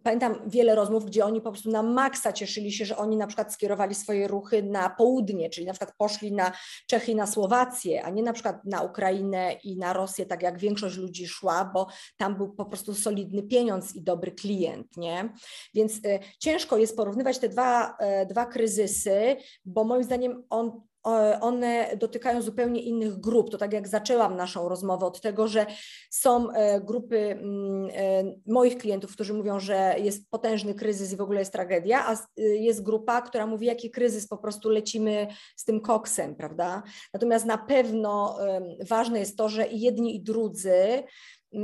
pamiętam 0.02 0.36
wiele 0.46 0.74
rozmów, 0.74 1.04
gdzie 1.04 1.24
oni 1.24 1.40
po 1.40 1.50
prostu 1.50 1.70
na 1.70 1.82
maksa 1.82 2.32
cieszyli 2.32 2.72
się, 2.72 2.84
że 2.84 2.96
oni 2.96 3.16
na 3.16 3.26
przykład 3.26 3.52
skierowali 3.52 3.94
swoje 3.94 4.28
ruchy 4.28 4.62
na 4.62 4.90
południe, 4.90 5.50
czyli 5.50 5.66
na 5.66 5.72
przykład 5.72 5.94
poszli 5.98 6.32
na 6.32 6.52
Czechy 6.86 7.12
i 7.12 7.14
na 7.14 7.26
Słowację, 7.26 8.04
a 8.04 8.10
nie 8.10 8.22
na 8.22 8.32
przykład 8.32 8.64
na 8.64 8.82
Ukrainę 8.82 9.52
i 9.64 9.76
na 9.76 9.92
Rosję, 9.92 10.26
tak 10.26 10.42
jak 10.42 10.58
większość 10.58 10.96
ludzi 10.96 11.26
szła, 11.28 11.70
bo 11.74 11.86
tam 12.16 12.36
był 12.36 12.52
po 12.52 12.64
prostu 12.64 12.94
solidny 12.94 13.42
pieniądz 13.42 13.94
i 13.94 14.02
dobry 14.02 14.32
klient, 14.32 14.96
nie? 14.96 15.32
Więc 15.74 15.96
y, 15.96 16.18
ciężko 16.38 16.78
jest 16.78 16.96
porównywać 16.96 17.38
te 17.38 17.48
dwa, 17.48 17.96
y, 18.22 18.26
dwa 18.26 18.46
kryzysy, 18.46 19.36
bo 19.64 19.84
moim 19.84 20.04
zdaniem 20.04 20.44
on, 20.50 20.80
one 21.40 21.96
dotykają 21.96 22.42
zupełnie 22.42 22.82
innych 22.82 23.20
grup. 23.20 23.50
To 23.50 23.58
tak 23.58 23.72
jak 23.72 23.88
zaczęłam 23.88 24.36
naszą 24.36 24.68
rozmowę 24.68 25.06
od 25.06 25.20
tego, 25.20 25.48
że 25.48 25.66
są 26.10 26.50
e, 26.50 26.80
grupy 26.80 27.18
mm, 27.18 27.88
e, 27.92 28.24
moich 28.46 28.78
klientów, 28.78 29.12
którzy 29.12 29.34
mówią, 29.34 29.60
że 29.60 29.94
jest 29.98 30.30
potężny 30.30 30.74
kryzys 30.74 31.12
i 31.12 31.16
w 31.16 31.20
ogóle 31.20 31.38
jest 31.38 31.52
tragedia, 31.52 32.06
a 32.06 32.14
y, 32.14 32.42
jest 32.42 32.82
grupa, 32.82 33.22
która 33.22 33.46
mówi, 33.46 33.66
jaki 33.66 33.90
kryzys, 33.90 34.28
po 34.28 34.38
prostu 34.38 34.68
lecimy 34.68 35.26
z 35.56 35.64
tym 35.64 35.80
koksem, 35.80 36.36
prawda? 36.36 36.82
Natomiast 37.14 37.46
na 37.46 37.58
pewno 37.58 38.38
ważne 38.88 39.18
jest 39.18 39.38
to, 39.38 39.48
że 39.48 39.66
i 39.66 39.80
jedni 39.80 40.16
i 40.16 40.20
drudzy 40.20 41.04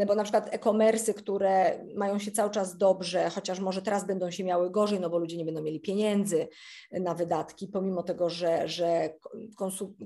bo 0.07 0.15
na 0.15 0.23
przykład 0.23 0.49
e-commerce, 0.55 1.15
które 1.15 1.85
mają 1.95 2.19
się 2.19 2.31
cały 2.31 2.51
czas 2.51 2.77
dobrze, 2.77 3.31
chociaż 3.31 3.61
może 3.61 3.83
teraz 3.83 4.07
będą 4.07 4.31
się 4.31 4.45
miały 4.45 4.71
gorzej, 4.71 5.01
no 5.01 5.11
bo 5.11 5.19
ludzie 5.19 5.37
nie 5.37 5.45
będą 5.45 5.63
mieli 5.63 5.81
pieniędzy 5.81 6.49
na 6.93 7.15
wydatki, 7.15 7.69
pomimo 7.69 8.03
tego, 8.03 8.31
że, 8.31 8.69
że 8.69 9.15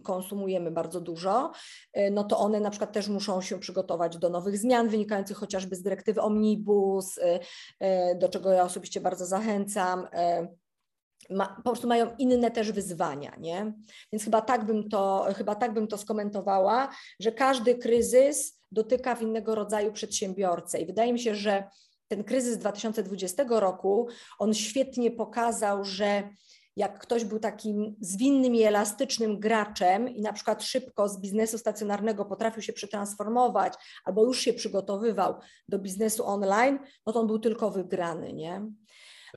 konsumujemy 0.02 0.70
bardzo 0.70 1.00
dużo, 1.00 1.52
no 2.12 2.24
to 2.24 2.38
one 2.38 2.60
na 2.60 2.70
przykład 2.70 2.92
też 2.92 3.08
muszą 3.08 3.40
się 3.40 3.58
przygotować 3.58 4.18
do 4.18 4.28
nowych 4.28 4.58
zmian 4.58 4.88
wynikających 4.88 5.36
chociażby 5.36 5.76
z 5.76 5.82
dyrektywy 5.82 6.20
Omnibus, 6.20 7.18
y, 7.18 7.22
y, 7.82 8.14
do 8.18 8.28
czego 8.28 8.50
ja 8.52 8.64
osobiście 8.64 9.00
bardzo 9.00 9.26
zachęcam. 9.26 10.08
Ma, 11.30 11.46
po 11.46 11.62
prostu 11.62 11.88
mają 11.88 12.16
inne 12.18 12.50
też 12.50 12.72
wyzwania, 12.72 13.36
nie? 13.38 13.74
Więc 14.12 14.24
chyba 14.24 14.40
tak 14.40 14.64
bym 14.64 14.88
to, 14.88 15.26
chyba 15.36 15.54
tak 15.54 15.74
bym 15.74 15.86
to 15.86 15.98
skomentowała, 15.98 16.88
że 17.20 17.32
każdy 17.32 17.74
kryzys 17.74 18.60
dotyka 18.74 19.14
w 19.14 19.22
innego 19.22 19.54
rodzaju 19.54 19.92
przedsiębiorcę. 19.92 20.80
I 20.80 20.86
wydaje 20.86 21.12
mi 21.12 21.20
się, 21.20 21.34
że 21.34 21.64
ten 22.08 22.24
kryzys 22.24 22.58
2020 22.58 23.44
roku, 23.48 24.08
on 24.38 24.54
świetnie 24.54 25.10
pokazał, 25.10 25.84
że 25.84 26.28
jak 26.76 26.98
ktoś 26.98 27.24
był 27.24 27.38
takim 27.38 27.96
zwinnym 28.00 28.54
i 28.54 28.62
elastycznym 28.62 29.40
graczem 29.40 30.08
i 30.08 30.20
na 30.20 30.32
przykład 30.32 30.62
szybko 30.62 31.08
z 31.08 31.20
biznesu 31.20 31.58
stacjonarnego 31.58 32.24
potrafił 32.24 32.62
się 32.62 32.72
przetransformować 32.72 33.74
albo 34.04 34.24
już 34.24 34.40
się 34.40 34.52
przygotowywał 34.52 35.34
do 35.68 35.78
biznesu 35.78 36.26
online, 36.26 36.78
no 37.06 37.12
to 37.12 37.20
on 37.20 37.26
był 37.26 37.38
tylko 37.38 37.70
wygrany, 37.70 38.32
nie? 38.32 38.66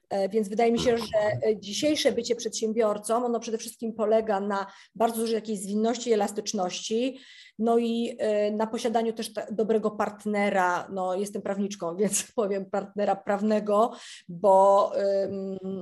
E, 0.09 0.29
więc 0.29 0.49
wydaje 0.49 0.71
mi 0.71 0.79
się, 0.79 0.97
że 0.97 1.47
e, 1.49 1.59
dzisiejsze 1.59 2.11
bycie 2.11 2.35
przedsiębiorcą, 2.35 3.25
ono 3.25 3.39
przede 3.39 3.57
wszystkim 3.57 3.93
polega 3.93 4.39
na 4.39 4.67
bardzo 4.95 5.21
dużej 5.21 5.35
jakiejś 5.35 5.59
zwinności 5.59 6.09
i 6.09 6.13
elastyczności, 6.13 7.19
no 7.59 7.77
i 7.77 8.15
e, 8.19 8.51
na 8.51 8.67
posiadaniu 8.67 9.13
też 9.13 9.31
dobrego 9.51 9.91
partnera, 9.91 10.87
no 10.91 11.15
jestem 11.15 11.41
prawniczką, 11.41 11.95
więc 11.97 12.31
powiem 12.31 12.65
partnera 12.65 13.15
prawnego, 13.15 13.91
bo 14.29 14.91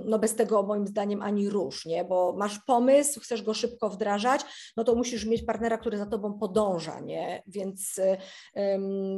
no 0.06 0.20
bez 0.20 0.36
tego 0.36 0.64
moim 0.64 0.88
zdaniem 0.88 1.22
ani 1.22 1.50
rusz, 1.50 1.86
nie? 1.86 2.04
bo 2.04 2.34
masz 2.38 2.60
pomysł, 2.60 3.20
chcesz 3.20 3.42
go 3.42 3.54
szybko 3.54 3.90
wdrażać, 3.90 4.42
no 4.78 4.84
to 4.84 4.96
musisz 4.96 5.26
mieć 5.26 5.44
partnera, 5.44 5.78
który 5.78 5.98
za 5.98 6.06
tobą 6.06 6.34
podąża, 6.34 7.00
nie? 7.00 7.44
więc 7.48 8.02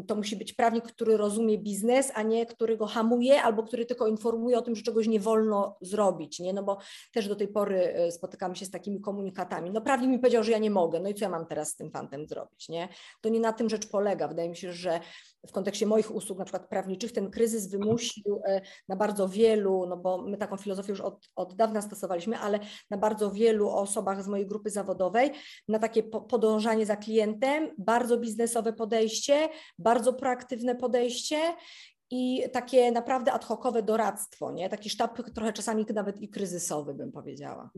to 0.07 0.15
musi 0.15 0.35
być 0.35 0.53
prawnik, 0.53 0.85
który 0.85 1.17
rozumie 1.17 1.57
biznes, 1.57 2.11
a 2.15 2.23
nie 2.23 2.45
który 2.45 2.77
go 2.77 2.85
hamuje 2.85 3.41
albo 3.41 3.63
który 3.63 3.85
tylko 3.85 4.07
informuje 4.07 4.57
o 4.57 4.61
tym, 4.61 4.75
że 4.75 4.83
czegoś 4.83 5.07
nie 5.07 5.19
wolno 5.19 5.77
zrobić, 5.81 6.39
nie? 6.39 6.53
no 6.53 6.63
bo 6.63 6.77
też 7.13 7.27
do 7.27 7.35
tej 7.35 7.47
pory 7.47 7.93
e, 7.93 8.11
spotykamy 8.11 8.55
się 8.55 8.65
z 8.65 8.71
takimi 8.71 9.01
komunikatami, 9.01 9.71
no 9.71 9.81
prawnik 9.81 10.09
mi 10.09 10.19
powiedział, 10.19 10.43
że 10.43 10.51
ja 10.51 10.57
nie 10.57 10.71
mogę, 10.71 10.99
no 10.99 11.09
i 11.09 11.13
co 11.13 11.25
ja 11.25 11.29
mam 11.29 11.45
teraz 11.45 11.69
z 11.69 11.75
tym 11.75 11.91
fantem 11.91 12.27
zrobić? 12.27 12.46
Zrobić. 12.47 12.69
Nie? 12.69 12.89
To 13.21 13.29
nie 13.29 13.39
na 13.39 13.53
tym 13.53 13.69
rzecz 13.69 13.87
polega. 13.87 14.27
Wydaje 14.27 14.49
mi 14.49 14.55
się, 14.55 14.73
że 14.73 14.99
w 15.47 15.51
kontekście 15.51 15.85
moich 15.85 16.15
usług, 16.15 16.39
na 16.39 16.45
przykład 16.45 16.69
prawniczych, 16.69 17.11
ten 17.11 17.31
kryzys 17.31 17.69
wymusił 17.69 18.41
e, 18.45 18.61
na 18.87 18.95
bardzo 18.95 19.29
wielu, 19.29 19.85
no 19.89 19.97
bo 19.97 20.21
my 20.21 20.37
taką 20.37 20.57
filozofię 20.57 20.91
już 20.91 21.01
od, 21.01 21.29
od 21.35 21.55
dawna 21.55 21.81
stosowaliśmy, 21.81 22.37
ale 22.37 22.59
na 22.89 22.97
bardzo 22.97 23.31
wielu 23.31 23.69
osobach 23.69 24.23
z 24.23 24.27
mojej 24.27 24.47
grupy 24.47 24.69
zawodowej, 24.69 25.31
na 25.67 25.79
takie 25.79 26.03
podążanie 26.03 26.85
za 26.85 26.95
klientem, 26.95 27.69
bardzo 27.77 28.17
biznesowe 28.17 28.73
podejście, 28.73 29.49
bardzo 29.79 30.13
proaktywne 30.13 30.75
podejście 30.75 31.37
i 32.11 32.43
takie 32.53 32.91
naprawdę 32.91 33.33
ad 33.33 33.45
hocowe 33.45 33.83
doradztwo, 33.83 34.51
nie? 34.51 34.69
taki 34.69 34.89
sztab 34.89 35.31
trochę 35.31 35.53
czasami 35.53 35.85
nawet 35.93 36.21
i 36.21 36.29
kryzysowy, 36.29 36.93
bym 36.93 37.11
powiedziała. 37.11 37.69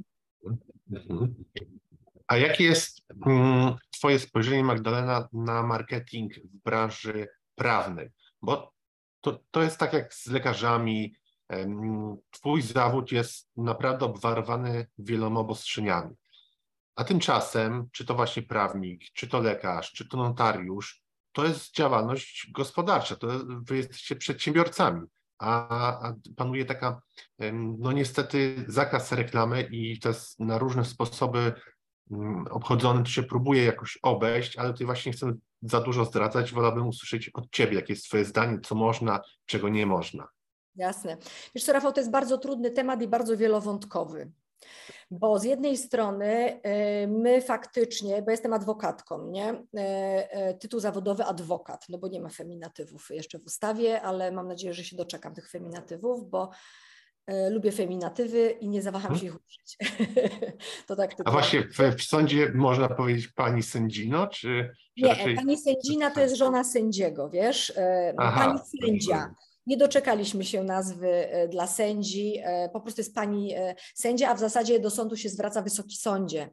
A 2.30 2.38
jakie 2.38 2.64
jest 2.64 3.02
mm, 3.26 3.76
Twoje 3.92 4.20
spojrzenie, 4.20 4.64
Magdalena, 4.64 5.28
na 5.34 5.64
marketing 5.64 6.34
w 6.36 6.64
branży 6.64 7.28
prawnej? 7.56 8.10
Bo 8.42 8.74
to, 9.22 9.40
to 9.52 9.62
jest 9.62 9.78
tak 9.78 9.94
jak 9.94 10.14
z 10.14 10.28
lekarzami. 10.28 11.16
Twój 12.32 12.62
zawód 12.62 13.12
jest 13.12 13.50
naprawdę 13.58 14.06
obwarowany 14.06 14.88
wieloma 14.98 15.40
obostrzeniami. 15.40 16.16
A 16.96 17.04
tymczasem, 17.04 17.88
czy 17.92 18.06
to 18.06 18.16
właśnie 18.16 18.44
prawnik, 18.44 19.04
czy 19.14 19.28
to 19.28 19.40
lekarz, 19.40 19.92
czy 19.92 20.08
to 20.08 20.18
notariusz, 20.18 21.02
to 21.32 21.46
jest 21.46 21.76
działalność 21.76 22.52
gospodarcza, 22.52 23.16
to 23.16 23.28
wy 23.48 23.78
jesteście 23.78 24.16
przedsiębiorcami, 24.16 25.02
a, 25.40 26.14
panuje 26.36 26.66
taka, 26.66 27.02
no 27.54 27.92
niestety, 27.92 28.66
zakaz 28.68 29.12
reklamy 29.12 29.68
i 29.72 30.00
to 30.00 30.10
jest 30.10 30.40
na 30.40 30.58
różne 30.58 30.86
sposoby 30.86 31.54
obchodzony, 32.50 33.04
to 33.04 33.10
się 33.10 33.24
próbuje 33.24 33.64
jakoś 33.64 34.00
obejść, 34.02 34.58
ale 34.58 34.72
tutaj 34.72 34.86
właśnie 34.86 35.12
chcę 35.12 35.34
za 35.62 35.82
dużo 35.82 36.06
zdradzać. 36.06 36.52
Wolałbym 36.52 36.88
usłyszeć 36.88 37.30
od 37.30 37.52
Ciebie, 37.52 37.76
jakie 37.76 37.94
jest 37.94 38.06
Twoje 38.06 38.26
zdanie, 38.26 38.60
co 38.64 38.76
można, 38.76 39.22
czego 39.46 39.70
nie 39.70 39.86
można. 39.86 40.28
Jasne. 40.76 41.18
Wiesz 41.56 41.64
co, 41.64 41.74
Rafał, 41.74 41.94
to 41.94 42.00
jest 42.00 42.12
bardzo 42.12 42.38
trudny 42.38 42.72
temat 42.72 43.02
i 43.02 43.08
bardzo 43.08 43.38
wielowątkowy. 43.38 44.32
Bo 45.12 45.40
z 45.40 45.44
jednej 45.44 45.78
strony 45.78 46.62
y, 47.04 47.08
my 47.08 47.42
faktycznie, 47.42 48.22
bo 48.22 48.32
jestem 48.32 48.54
adwokatką, 48.54 49.28
nie? 49.28 49.54
Y, 49.54 49.60
y, 50.50 50.58
tytuł 50.60 50.80
zawodowy 50.80 51.24
adwokat, 51.24 51.86
no 51.90 51.98
bo 51.98 52.08
nie 52.08 52.22
ma 52.22 52.30
feminatywów 52.30 53.10
jeszcze 53.10 53.40
w 53.40 53.46
ustawie, 53.46 54.02
ale 54.02 54.32
mam 54.32 54.48
nadzieję, 54.48 54.74
że 54.74 54.84
się 54.84 54.96
doczekam 54.96 55.34
tych 55.34 55.50
feminatywów, 55.50 56.30
bo 56.30 56.50
lubię 57.50 57.72
feminatywy 57.72 58.50
i 58.50 58.70
nie 58.70 58.82
zawaham 58.82 59.12
hmm? 59.12 59.20
się 59.20 59.28
ich 59.28 59.36
użyć. 59.36 59.78
to 60.88 60.96
tak 60.96 61.16
A 61.26 61.32
właśnie 61.32 61.62
w, 61.62 61.98
w, 61.98 62.04
sądzie 62.04 62.52
można 62.56 62.90
powiedzieć 62.90 63.28
pani 63.28 63.64
sędzino, 63.64 64.28
czy... 64.28 64.72
Nie, 64.98 65.10
raczej... 65.10 65.36
pani 65.36 65.58
sędzina 65.58 66.12
to 66.12 66.22
jest 66.22 66.36
żona 66.36 66.64
sędziego, 66.64 67.30
wiesz? 67.30 67.74
E, 67.78 68.14
Aha. 68.18 68.46
Pani 68.46 68.60
sędzia. 68.82 69.34
Nie 69.68 69.78
doczekaliśmy 69.78 70.46
się 70.46 70.64
nazwy 70.64 71.08
e, 71.08 71.48
dla 71.48 71.68
sędzi, 71.68 72.34
po 72.74 72.82
prostu 72.82 73.02
jest 73.02 73.16
pani 73.16 73.54
sędzia, 73.96 74.30
a 74.30 74.36
w 74.36 74.40
zasadzie 74.40 74.80
do 74.80 74.90
sądu 74.90 75.16
się 75.16 75.30
zwraca 75.30 75.62
wysoki 75.62 75.96
sądzie. 75.96 76.50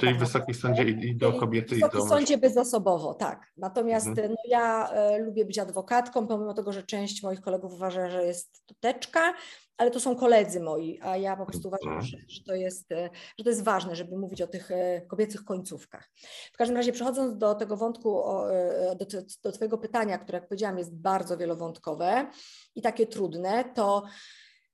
Czyli 0.00 0.12
tak 0.12 0.20
wysoki 0.20 0.54
sądzie 0.54 0.82
i 0.82 1.16
do 1.16 1.32
kobiety. 1.32 1.74
Wysoki 1.74 1.96
i 1.96 2.00
do 2.00 2.06
sądzie 2.06 2.38
bezosobowo, 2.38 3.14
tak. 3.14 3.52
Natomiast 3.56 4.06
mhm. 4.06 4.30
no, 4.30 4.36
ja 4.48 4.88
e, 4.88 5.18
lubię 5.18 5.44
być 5.44 5.58
adwokatką, 5.58 6.26
pomimo 6.26 6.54
tego, 6.54 6.72
że 6.72 6.82
część 6.82 7.22
moich 7.22 7.40
kolegów 7.40 7.72
uważa, 7.72 8.10
że 8.10 8.24
jest 8.24 8.66
to 8.66 8.74
teczka, 8.80 9.34
ale 9.76 9.90
to 9.90 10.00
są 10.00 10.16
koledzy 10.16 10.60
moi, 10.60 10.98
a 11.02 11.16
ja 11.16 11.36
po 11.36 11.46
prostu 11.46 11.68
uważam, 11.68 11.92
mhm. 11.92 12.06
że, 12.06 12.18
że, 12.28 12.44
to 12.44 12.54
jest, 12.54 12.92
e, 12.92 13.10
że 13.38 13.44
to 13.44 13.50
jest 13.50 13.64
ważne, 13.64 13.96
żeby 13.96 14.18
mówić 14.18 14.42
o 14.42 14.46
tych 14.46 14.70
e, 14.70 15.00
kobiecych 15.00 15.44
końcówkach. 15.44 16.10
W 16.52 16.56
każdym 16.56 16.76
razie 16.76 16.92
przechodząc 16.92 17.38
do 17.38 17.54
tego 17.54 17.76
wątku, 17.76 18.22
e, 18.48 18.96
do, 18.96 19.06
do 19.44 19.52
Twojego 19.52 19.78
pytania, 19.78 20.18
które 20.18 20.38
jak 20.38 20.48
powiedziałam 20.48 20.78
jest 20.78 20.96
bardzo 20.96 21.36
wielowątkowe 21.36 22.26
i 22.74 22.82
takie 22.82 23.06
trudne, 23.06 23.64
to 23.74 24.02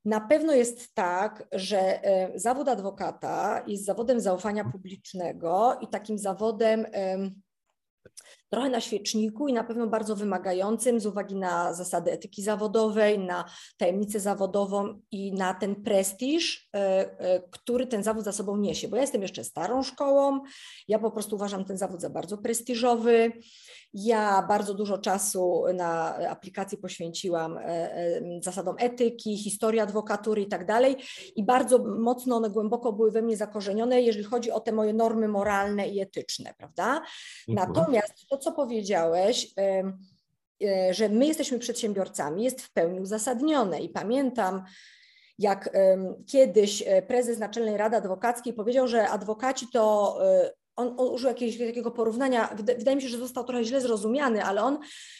na 0.08 0.20
pewno 0.20 0.54
jest 0.54 0.94
tak, 0.94 1.48
że 1.52 2.00
zawód 2.34 2.68
adwokata 2.68 3.64
jest 3.66 3.84
zawodem 3.84 4.20
zaufania 4.20 4.64
publicznego 4.64 5.78
i 5.80 5.88
takim 5.88 6.18
zawodem 6.18 6.86
trochę 8.50 8.70
na 8.70 8.80
świeczniku 8.80 9.48
i 9.48 9.52
na 9.52 9.64
pewno 9.64 9.86
bardzo 9.86 10.16
wymagającym 10.16 11.00
z 11.00 11.06
uwagi 11.06 11.36
na 11.36 11.74
zasady 11.74 12.12
etyki 12.12 12.42
zawodowej, 12.42 13.18
na 13.18 13.44
tajemnicę 13.76 14.20
zawodową 14.20 15.00
i 15.10 15.32
na 15.32 15.54
ten 15.54 15.82
prestiż, 15.82 16.68
e, 16.74 16.78
e, 17.18 17.42
który 17.50 17.86
ten 17.86 18.02
zawód 18.02 18.24
za 18.24 18.32
sobą 18.32 18.56
niesie. 18.56 18.88
Bo 18.88 18.96
ja 18.96 19.02
jestem 19.02 19.22
jeszcze 19.22 19.44
starą 19.44 19.82
szkołą, 19.82 20.40
ja 20.88 20.98
po 20.98 21.10
prostu 21.10 21.36
uważam 21.36 21.64
ten 21.64 21.78
zawód 21.78 22.00
za 22.00 22.10
bardzo 22.10 22.38
prestiżowy. 22.38 23.32
Ja 23.94 24.44
bardzo 24.48 24.74
dużo 24.74 24.98
czasu 24.98 25.64
na 25.74 26.16
aplikacji 26.16 26.78
poświęciłam 26.78 27.58
e, 27.58 28.20
zasadom 28.42 28.76
etyki, 28.78 29.36
historii 29.36 29.80
adwokatury 29.80 30.42
i 30.42 30.48
tak 30.48 30.66
dalej 30.66 30.96
i 31.36 31.44
bardzo 31.44 31.78
mocno 31.78 32.36
one 32.36 32.50
głęboko 32.50 32.92
były 32.92 33.10
we 33.10 33.22
mnie 33.22 33.36
zakorzenione, 33.36 34.02
jeżeli 34.02 34.24
chodzi 34.24 34.50
o 34.50 34.60
te 34.60 34.72
moje 34.72 34.92
normy 34.92 35.28
moralne 35.28 35.88
i 35.88 36.00
etyczne, 36.00 36.54
prawda? 36.58 37.02
Natomiast 37.48 38.26
to, 38.28 38.37
co 38.38 38.52
powiedziałeś, 38.52 39.54
że 40.90 41.08
my 41.08 41.26
jesteśmy 41.26 41.58
przedsiębiorcami, 41.58 42.44
jest 42.44 42.62
w 42.62 42.72
pełni 42.72 43.00
uzasadnione. 43.00 43.80
I 43.80 43.88
pamiętam, 43.88 44.62
jak 45.38 45.70
kiedyś 46.26 46.84
prezes 47.08 47.38
Naczelnej 47.38 47.76
Rady 47.76 47.96
Adwokackiej 47.96 48.52
powiedział, 48.52 48.88
że 48.88 49.08
adwokaci 49.08 49.66
to 49.72 50.16
on, 50.76 50.94
on 50.96 51.14
użył 51.14 51.28
jakiegoś 51.28 51.58
takiego 51.58 51.90
porównania, 51.90 52.54
wydaje 52.56 52.96
mi 52.96 53.02
się, 53.02 53.08
że 53.08 53.18
został 53.18 53.44
trochę 53.44 53.64
źle 53.64 53.80
zrozumiany, 53.80 54.44
ale 54.44 54.62
on 54.62 54.78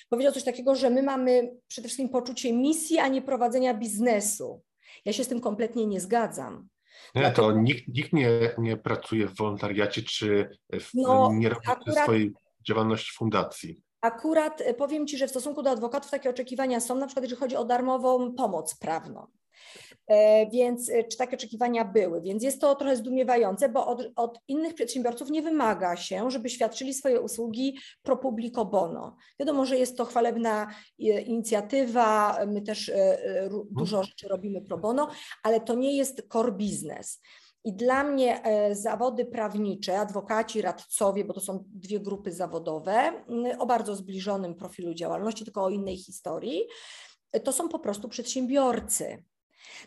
powiedział 0.09 0.33
coś 0.33 0.44
takiego, 0.44 0.74
że 0.74 0.90
my 0.90 1.02
mamy 1.02 1.50
przede 1.68 1.88
wszystkim 1.88 2.09
poczucie 2.09 2.52
misji, 2.52 2.98
a 2.98 3.09
nie 3.09 3.22
prowadzenia 3.22 3.74
biznesu. 3.74 4.62
Ja 5.04 5.12
się 5.12 5.24
z 5.24 5.28
tym 5.28 5.40
kompletnie 5.40 5.87
nie 5.87 6.00
zgadzam. 6.00 6.68
Nie, 7.14 7.20
Dlatego... 7.20 7.48
to 7.48 7.59
nikt, 7.59 7.88
nikt 7.88 8.12
nie, 8.12 8.31
nie 8.59 8.76
pracuje 8.76 9.26
w 9.26 9.37
wolontariacie 9.37 10.02
czy 10.02 10.59
w, 10.81 10.90
no, 10.94 11.31
nie 11.33 11.48
robi 11.48 11.66
akurat... 11.66 12.04
swojej 12.04 12.33
działalności 12.66 13.12
fundacji. 13.12 13.83
Akurat 14.01 14.61
e, 14.61 14.75
powiem 14.75 15.07
Ci, 15.07 15.18
że 15.18 15.27
w 15.27 15.31
stosunku 15.31 15.62
do 15.62 15.71
adwokatów 15.71 16.11
takie 16.11 16.31
oczekiwania 16.31 16.81
są, 16.81 16.94
na 16.94 17.07
przykład 17.07 17.25
jeżeli 17.25 17.40
chodzi 17.40 17.57
o 17.57 17.64
darmową 17.64 18.35
pomoc 18.35 18.79
prawną. 18.79 19.27
E, 20.07 20.51
więc 20.51 20.90
e, 20.90 21.05
czy 21.05 21.18
takie 21.18 21.37
oczekiwania 21.37 21.85
były? 21.85 22.21
Więc 22.21 22.42
jest 22.42 22.61
to 22.61 22.75
trochę 22.75 22.97
zdumiewające, 22.97 23.68
bo 23.68 23.87
od, 23.87 24.12
od, 24.16 24.40
innych 24.49 24.75
przedsiębiorców 24.75 25.31
nie 25.31 25.42
wymaga 25.42 25.97
się, 25.97 26.31
żeby 26.31 26.51
świadczyli 26.51 26.94
swoje 26.94 27.21
usługi 27.21 27.79
pro 28.03 28.16
publico 28.16 28.64
bono. 28.64 29.16
Wiadomo, 29.40 29.64
że 29.64 29.79
jest 29.79 29.97
to 29.97 30.05
chwalebna 30.05 30.75
inicjatywa, 31.27 32.38
my 32.47 32.62
też 32.62 32.92
dużo 33.71 34.03
rzeczy 34.03 34.29
robimy 34.29 34.61
pro 34.61 34.79
bono, 34.79 35.11
ale 35.42 35.61
to 35.61 35.75
nie 35.75 35.97
jest 35.97 36.29
core 36.33 36.53
business. 36.53 37.21
I 37.64 37.73
dla 37.73 38.05
mnie 38.05 38.42
e, 38.42 38.75
zawody 38.75 39.27
prawnicze, 39.27 39.99
adwokaci, 39.99 40.62
radcowie, 40.62 41.25
bo 41.25 41.35
to 41.35 41.40
są 41.40 41.64
dwie 41.66 42.01
grupy 42.01 42.33
zawodowe 42.33 43.25
o 43.59 43.66
bardzo 43.66 43.97
zbliżonym 43.97 44.55
profilu 44.55 44.94
działalności, 44.94 45.44
tylko 45.44 45.64
o 45.64 45.71
innej 45.71 45.97
historii, 45.97 46.62
to 47.44 47.53
są 47.53 47.68
po 47.68 47.79
prostu 47.79 48.09
przedsiębiorcy. 48.09 49.25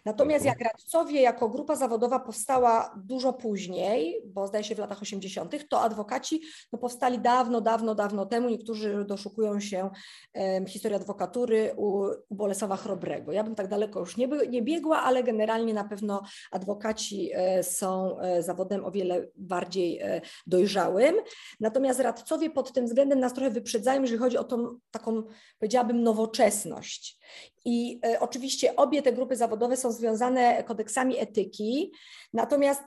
Natomiast 0.06 0.46
jak 0.46 0.62
radcowie 0.62 1.22
jako 1.22 1.50
grupa 1.50 1.76
zawodowa 1.76 2.20
powstała 2.20 2.96
dużo 3.06 3.34
później, 3.34 4.22
bo 4.26 4.48
zdaje 4.48 4.64
się 4.64 4.76
w 4.76 4.80
latach 4.80 5.02
80., 5.02 5.70
to 5.70 5.82
adwokaci 5.82 6.42
no, 6.74 6.80
powstali 6.80 7.20
dawno, 7.20 7.62
dawno, 7.62 7.96
dawno 7.96 8.26
temu. 8.26 8.50
Niektórzy 8.50 9.06
doszukują 9.06 9.60
się 9.60 9.90
um, 10.34 10.68
historii 10.68 10.96
adwokatury 10.96 11.74
u, 11.78 12.06
u 12.30 12.36
Bolesława 12.36 12.78
Chrobrego. 12.78 13.32
Ja 13.32 13.44
bym 13.44 13.56
tak 13.56 13.68
daleko 13.68 14.00
już 14.00 14.18
nie, 14.18 14.28
by, 14.28 14.48
nie 14.48 14.62
biegła, 14.62 15.02
ale 15.02 15.24
generalnie 15.24 15.74
na 15.74 15.84
pewno 15.84 16.22
adwokaci 16.52 17.30
e, 17.34 17.64
są 17.64 18.20
e, 18.20 18.44
zawodem 18.44 18.86
o 18.86 18.92
wiele 18.92 19.28
bardziej 19.36 20.00
e, 20.00 20.22
dojrzałym. 20.48 21.16
Natomiast 21.60 22.00
radcowie 22.00 22.50
pod 22.50 22.74
tym 22.74 22.86
względem 22.86 23.20
nas 23.20 23.34
trochę 23.34 23.50
wyprzedzają, 23.52 24.02
jeżeli 24.02 24.20
chodzi 24.20 24.38
o 24.38 24.44
tą 24.44 24.80
taką, 24.92 25.24
powiedziałabym, 25.60 26.04
nowoczesność. 26.04 27.22
I 27.66 28.00
e, 28.06 28.20
oczywiście 28.20 28.76
obie 28.76 29.02
te 29.02 29.14
grupy 29.14 29.36
zawodowe 29.36 29.78
są 29.82 29.92
związane 29.92 30.64
kodeksami 30.64 31.20
etyki, 31.20 31.92
natomiast 32.34 32.84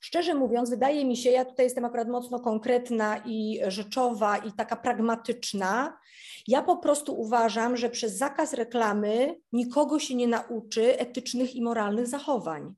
szczerze 0.00 0.34
mówiąc, 0.34 0.70
wydaje 0.70 1.04
mi 1.04 1.16
się, 1.16 1.30
ja 1.30 1.44
tutaj 1.44 1.66
jestem 1.66 1.84
akurat 1.84 2.08
mocno 2.08 2.40
konkretna 2.40 3.22
i 3.26 3.60
rzeczowa 3.68 4.36
i 4.36 4.52
taka 4.52 4.76
pragmatyczna. 4.76 5.98
Ja 6.48 6.62
po 6.62 6.76
prostu 6.76 7.20
uważam, 7.20 7.76
że 7.76 7.90
przez 7.90 8.16
zakaz 8.16 8.52
reklamy 8.52 9.40
nikogo 9.52 9.98
się 9.98 10.14
nie 10.14 10.28
nauczy 10.28 10.98
etycznych 10.98 11.54
i 11.54 11.62
moralnych 11.62 12.06
zachowań. 12.06 12.74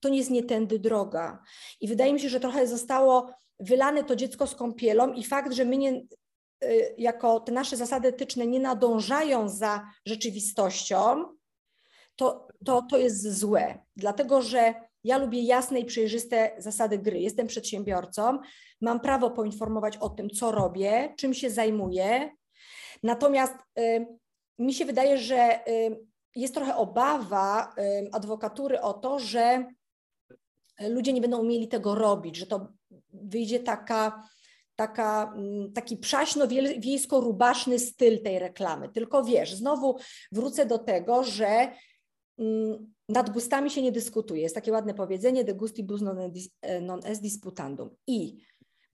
To 0.00 0.08
nie 0.08 0.18
jest 0.18 0.30
nie 0.30 0.42
tędy 0.42 0.78
droga. 0.78 1.42
I 1.80 1.88
wydaje 1.88 2.12
mi 2.12 2.20
się, 2.20 2.28
że 2.28 2.40
trochę 2.40 2.66
zostało 2.66 3.30
wylane 3.60 4.04
to 4.04 4.16
dziecko 4.16 4.46
z 4.46 4.54
kąpielą 4.54 5.12
i 5.12 5.24
fakt, 5.24 5.52
że 5.52 5.64
my 5.64 5.76
nie, 5.76 6.02
Y, 6.64 6.94
jako 6.98 7.40
te 7.40 7.52
nasze 7.52 7.76
zasady 7.76 8.08
etyczne 8.08 8.46
nie 8.46 8.60
nadążają 8.60 9.48
za 9.48 9.86
rzeczywistością, 10.06 11.24
to, 12.16 12.48
to, 12.64 12.82
to 12.90 12.98
jest 12.98 13.38
złe, 13.38 13.78
dlatego 13.96 14.42
że 14.42 14.74
ja 15.04 15.18
lubię 15.18 15.42
jasne 15.42 15.80
i 15.80 15.84
przejrzyste 15.84 16.54
zasady 16.58 16.98
gry. 16.98 17.20
Jestem 17.20 17.46
przedsiębiorcą, 17.46 18.38
mam 18.80 19.00
prawo 19.00 19.30
poinformować 19.30 19.96
o 19.96 20.08
tym, 20.08 20.30
co 20.30 20.52
robię, 20.52 21.14
czym 21.16 21.34
się 21.34 21.50
zajmuję. 21.50 22.30
Natomiast 23.02 23.54
y, 23.78 24.06
mi 24.58 24.74
się 24.74 24.84
wydaje, 24.84 25.18
że 25.18 25.68
y, 25.68 26.00
jest 26.36 26.54
trochę 26.54 26.76
obawa 26.76 27.74
y, 27.78 28.08
adwokatury 28.12 28.80
o 28.80 28.92
to, 28.94 29.18
że 29.18 29.66
ludzie 30.80 31.12
nie 31.12 31.20
będą 31.20 31.38
umieli 31.38 31.68
tego 31.68 31.94
robić, 31.94 32.36
że 32.36 32.46
to 32.46 32.68
wyjdzie 33.12 33.60
taka 33.60 34.28
taka, 34.76 35.32
mm, 35.36 35.72
taki 35.72 35.96
przaśno-wiejsko-rubaszny 35.96 37.78
styl 37.78 38.22
tej 38.22 38.38
reklamy. 38.38 38.88
Tylko 38.88 39.24
wiesz, 39.24 39.54
znowu 39.54 39.96
wrócę 40.32 40.66
do 40.66 40.78
tego, 40.78 41.24
że 41.24 41.72
nad 43.08 43.30
gustami 43.30 43.70
się 43.70 43.82
nie 43.82 43.92
dyskutuje. 43.92 44.42
Jest 44.42 44.54
takie 44.54 44.72
ładne 44.72 44.94
powiedzenie, 44.94 45.44
de 45.44 45.54
gustibus 45.54 46.00
non 46.80 47.00
est 47.04 47.22
disputandum. 47.22 47.90
I 48.06 48.44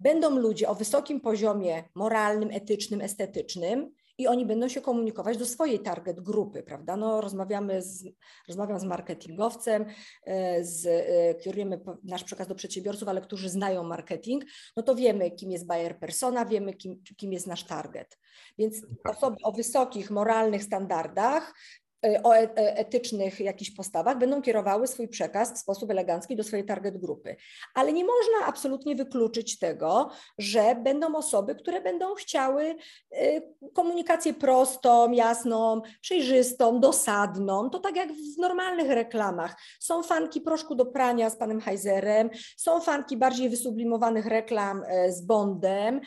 będą 0.01 0.39
ludzie 0.39 0.69
o 0.69 0.75
wysokim 0.75 1.21
poziomie 1.21 1.85
moralnym, 1.95 2.51
etycznym, 2.53 3.01
estetycznym, 3.01 3.91
i 4.21 4.27
oni 4.27 4.47
będą 4.47 4.69
się 4.69 4.81
komunikować 4.81 5.37
do 5.37 5.47
swojej 5.47 5.81
target 5.81 6.21
grupy, 6.21 6.63
prawda? 6.63 6.97
No, 6.97 7.21
rozmawiamy 7.21 7.83
z, 7.83 8.05
rozmawiam 8.49 8.81
z 8.81 8.85
marketingowcem, 8.85 9.87
e, 10.27 10.65
z, 10.65 10.87
e, 10.87 11.35
kierujemy 11.35 11.81
nasz 12.05 12.25
przekaz 12.25 12.49
do 12.49 12.55
przedsiębiorców, 12.55 13.09
ale 13.09 13.21
którzy 13.21 13.49
znają 13.49 13.85
marketing, 13.85 14.45
no 14.77 14.83
to 14.83 14.95
wiemy, 14.95 15.31
kim 15.31 15.51
jest 15.51 15.67
buyer 15.67 15.99
persona, 15.99 16.45
wiemy, 16.45 16.75
kim, 16.75 17.03
kim 17.17 17.33
jest 17.33 17.47
nasz 17.47 17.65
target. 17.65 18.19
Więc 18.59 18.87
osoby 19.09 19.37
o 19.43 19.53
wysokich 19.53 20.11
moralnych 20.11 20.63
standardach 20.65 21.55
E, 21.89 21.90
o 22.23 22.37
e, 22.37 22.77
etycznych 22.77 23.41
jakichś 23.41 23.71
postawach, 23.71 24.19
będą 24.19 24.43
kierowały 24.43 24.87
swój 24.87 25.09
przekaz 25.09 25.53
w 25.53 25.59
sposób 25.59 25.91
elegancki 25.91 26.37
do 26.37 26.45
swojej 26.45 26.67
target 26.67 26.99
grupy. 26.99 27.37
Ale 27.75 27.93
nie 27.93 28.05
można 28.05 28.47
absolutnie 28.47 28.97
wykluczyć 28.97 29.59
tego, 29.59 30.11
że 30.39 30.75
będą 30.75 31.15
osoby, 31.17 31.55
które 31.55 31.81
będą 31.81 32.15
chciały 32.15 32.77
e, 33.13 33.41
komunikację 33.75 34.35
prostą, 34.35 35.13
jasną, 35.13 35.83
przejrzystą, 36.01 36.81
dosadną. 36.81 37.71
To 37.71 37.79
tak 37.79 37.97
jak 37.97 38.13
w 38.13 38.39
normalnych 38.39 38.91
reklamach. 38.91 39.57
Są 39.81 40.03
fanki 40.03 40.41
proszku 40.41 40.75
do 40.75 40.87
prania 40.87 41.31
z 41.31 41.37
panem 41.37 41.61
Heizerem, 41.61 42.31
są 42.57 42.81
fanki 42.81 43.17
bardziej 43.17 43.51
wysublimowanych 43.51 44.27
reklam 44.27 44.83
z 45.09 45.23
Bondem. 45.27 46.01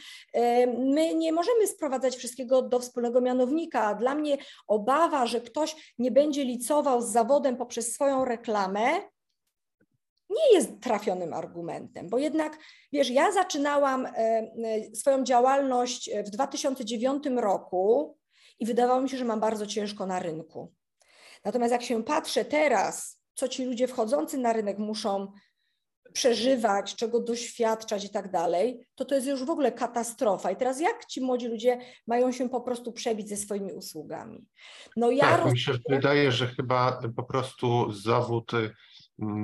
My 0.77 1.15
nie 1.15 1.31
możemy 1.31 1.67
sprowadzać 1.67 2.15
wszystkiego 2.15 2.61
do 2.61 2.79
wspólnego 2.79 3.21
mianownika. 3.21 3.95
Dla 3.95 4.15
mnie 4.15 4.37
obawa, 4.67 5.25
że 5.25 5.41
ktoś 5.41 5.82
nie 5.97 6.11
będzie 6.11 6.43
licował 6.43 7.01
z 7.01 7.11
zawodem 7.11 7.57
poprzez 7.57 7.93
swoją 7.93 8.25
reklamę, 8.25 9.01
nie 10.29 10.53
jest 10.53 10.81
trafionym 10.81 11.33
argumentem, 11.33 12.09
bo 12.09 12.17
jednak, 12.17 12.57
wiesz, 12.91 13.09
ja 13.09 13.31
zaczynałam 13.31 14.05
e, 14.05 14.09
e, 14.09 14.95
swoją 14.95 15.23
działalność 15.23 16.09
w 16.25 16.29
2009 16.29 17.23
roku 17.35 18.17
i 18.59 18.65
wydawało 18.65 19.01
mi 19.01 19.09
się, 19.09 19.17
że 19.17 19.25
mam 19.25 19.39
bardzo 19.39 19.67
ciężko 19.67 20.05
na 20.05 20.19
rynku. 20.19 20.73
Natomiast 21.45 21.71
jak 21.71 21.83
się 21.83 22.03
patrzę 22.03 22.45
teraz, 22.45 23.21
co 23.33 23.47
ci 23.47 23.65
ludzie 23.65 23.87
wchodzący 23.87 24.37
na 24.37 24.53
rynek 24.53 24.77
muszą 24.77 25.31
przeżywać, 26.13 26.95
czego 26.95 27.19
doświadczać 27.19 28.05
i 28.05 28.09
tak 28.09 28.31
dalej, 28.31 28.79
to 28.95 29.05
to 29.05 29.15
jest 29.15 29.27
już 29.27 29.43
w 29.43 29.49
ogóle 29.49 29.71
katastrofa. 29.71 30.51
I 30.51 30.55
teraz 30.55 30.81
jak 30.81 31.05
ci 31.05 31.21
młodzi 31.21 31.47
ludzie 31.47 31.79
mają 32.07 32.31
się 32.31 32.49
po 32.49 32.61
prostu 32.61 32.91
przebić 32.91 33.29
ze 33.29 33.37
swoimi 33.37 33.73
usługami? 33.73 34.45
No 34.97 35.11
ja 35.11 35.23
tak, 35.23 35.43
roz... 35.43 35.53
mi 35.53 35.59
się 35.59 35.73
wydaje, 35.89 36.31
że 36.31 36.47
chyba 36.47 36.99
po 37.15 37.23
prostu 37.23 37.91
zawód 37.91 38.53
y, 38.53 38.71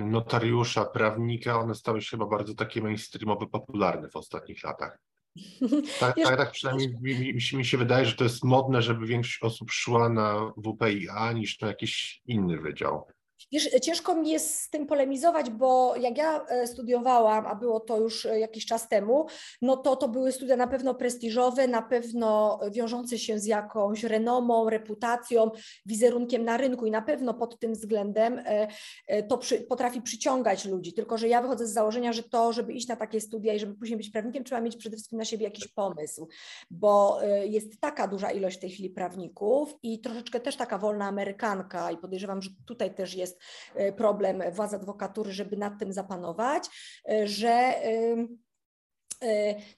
notariusza, 0.06 0.86
prawnika, 0.86 1.60
one 1.60 1.76
stały 1.76 2.02
się 2.02 2.10
chyba 2.10 2.26
bardzo 2.26 2.56
takie 2.56 2.82
mainstreamowe, 2.82 3.48
popularne 3.48 4.10
w 4.10 4.16
ostatnich 4.16 4.64
latach. 4.64 5.00
Tak, 6.00 6.16
tak, 6.24 6.38
tak 6.38 6.52
przynajmniej 6.52 6.96
mi, 7.02 7.20
mi, 7.20 7.58
mi, 7.58 7.66
się 7.66 7.78
wydaje, 7.78 8.06
że 8.06 8.16
to 8.16 8.24
jest 8.24 8.44
modne, 8.44 8.82
żeby 8.82 9.06
większość 9.06 9.44
osób 9.44 9.72
szła 9.72 10.10
na 10.10 10.52
WPIA 10.58 11.32
niż 11.32 11.62
na 11.62 11.68
jakiś 11.68 12.22
inny 12.26 12.58
wydział. 12.58 13.08
Wiesz, 13.52 13.70
ciężko 13.82 14.16
mi 14.16 14.30
jest 14.30 14.60
z 14.60 14.70
tym 14.70 14.88
polemizować, 14.88 15.50
bo 15.50 15.96
jak 15.96 16.18
ja 16.18 16.46
e, 16.46 16.68
studiowałam, 16.68 17.48
a 17.48 17.56
było 17.56 17.80
to 17.80 17.98
już 17.98 18.26
e, 18.26 18.40
jakiś 18.40 18.66
czas 18.66 18.90
temu, 18.90 19.26
no 19.62 19.78
to 19.78 19.96
to 19.96 20.10
były 20.10 20.32
studia 20.32 20.56
na 20.56 20.68
pewno 20.68 20.96
prestiżowe, 20.96 21.68
na 21.68 21.82
pewno 21.82 22.60
wiążące 22.72 23.20
się 23.20 23.40
z 23.40 23.46
jakąś 23.46 24.04
renomą, 24.04 24.70
reputacją, 24.70 25.52
wizerunkiem 25.86 26.46
na 26.46 26.58
rynku 26.58 26.86
i 26.86 26.92
na 26.92 27.02
pewno 27.02 27.34
pod 27.34 27.60
tym 27.60 27.74
względem 27.74 28.42
e, 28.46 29.24
to 29.24 29.38
przy, 29.38 29.62
potrafi 29.62 30.02
przyciągać 30.02 30.66
ludzi. 30.66 30.94
Tylko, 30.94 31.18
że 31.18 31.28
ja 31.28 31.42
wychodzę 31.42 31.68
z 31.68 31.74
założenia, 31.74 32.14
że 32.14 32.24
to, 32.24 32.54
żeby 32.54 32.74
iść 32.74 32.88
na 32.88 32.96
takie 32.96 33.22
studia 33.22 33.54
i 33.54 33.60
żeby 33.60 33.76
później 33.76 33.98
być 33.98 34.10
prawnikiem, 34.10 34.44
trzeba 34.44 34.62
mieć 34.62 34.76
przede 34.76 34.96
wszystkim 34.96 35.20
na 35.20 35.26
siebie 35.26 35.44
jakiś 35.44 35.68
pomysł, 35.68 36.28
bo 36.72 37.20
jest 37.44 37.82
taka 37.82 38.08
duża 38.08 38.32
ilość 38.32 38.58
w 38.58 38.60
tej 38.60 38.70
chwili 38.70 38.90
prawników 38.90 39.74
i 39.84 40.00
troszeczkę 40.00 40.40
też 40.40 40.56
taka 40.56 40.78
wolna 40.78 41.08
amerykanka 41.08 41.92
i 41.92 41.98
podejrzewam, 41.98 42.42
że 42.42 42.50
tutaj 42.66 42.96
też 42.96 43.16
jest 43.16 43.29
E, 43.76 43.94
problem 43.94 44.44
władz 44.52 44.74
adwokatury, 44.74 45.32
żeby 45.32 45.58
nad 45.58 45.80
tym 45.80 45.94
zapanować, 45.94 46.70
e, 47.10 47.28
że 47.28 47.50
e, 47.50 48.28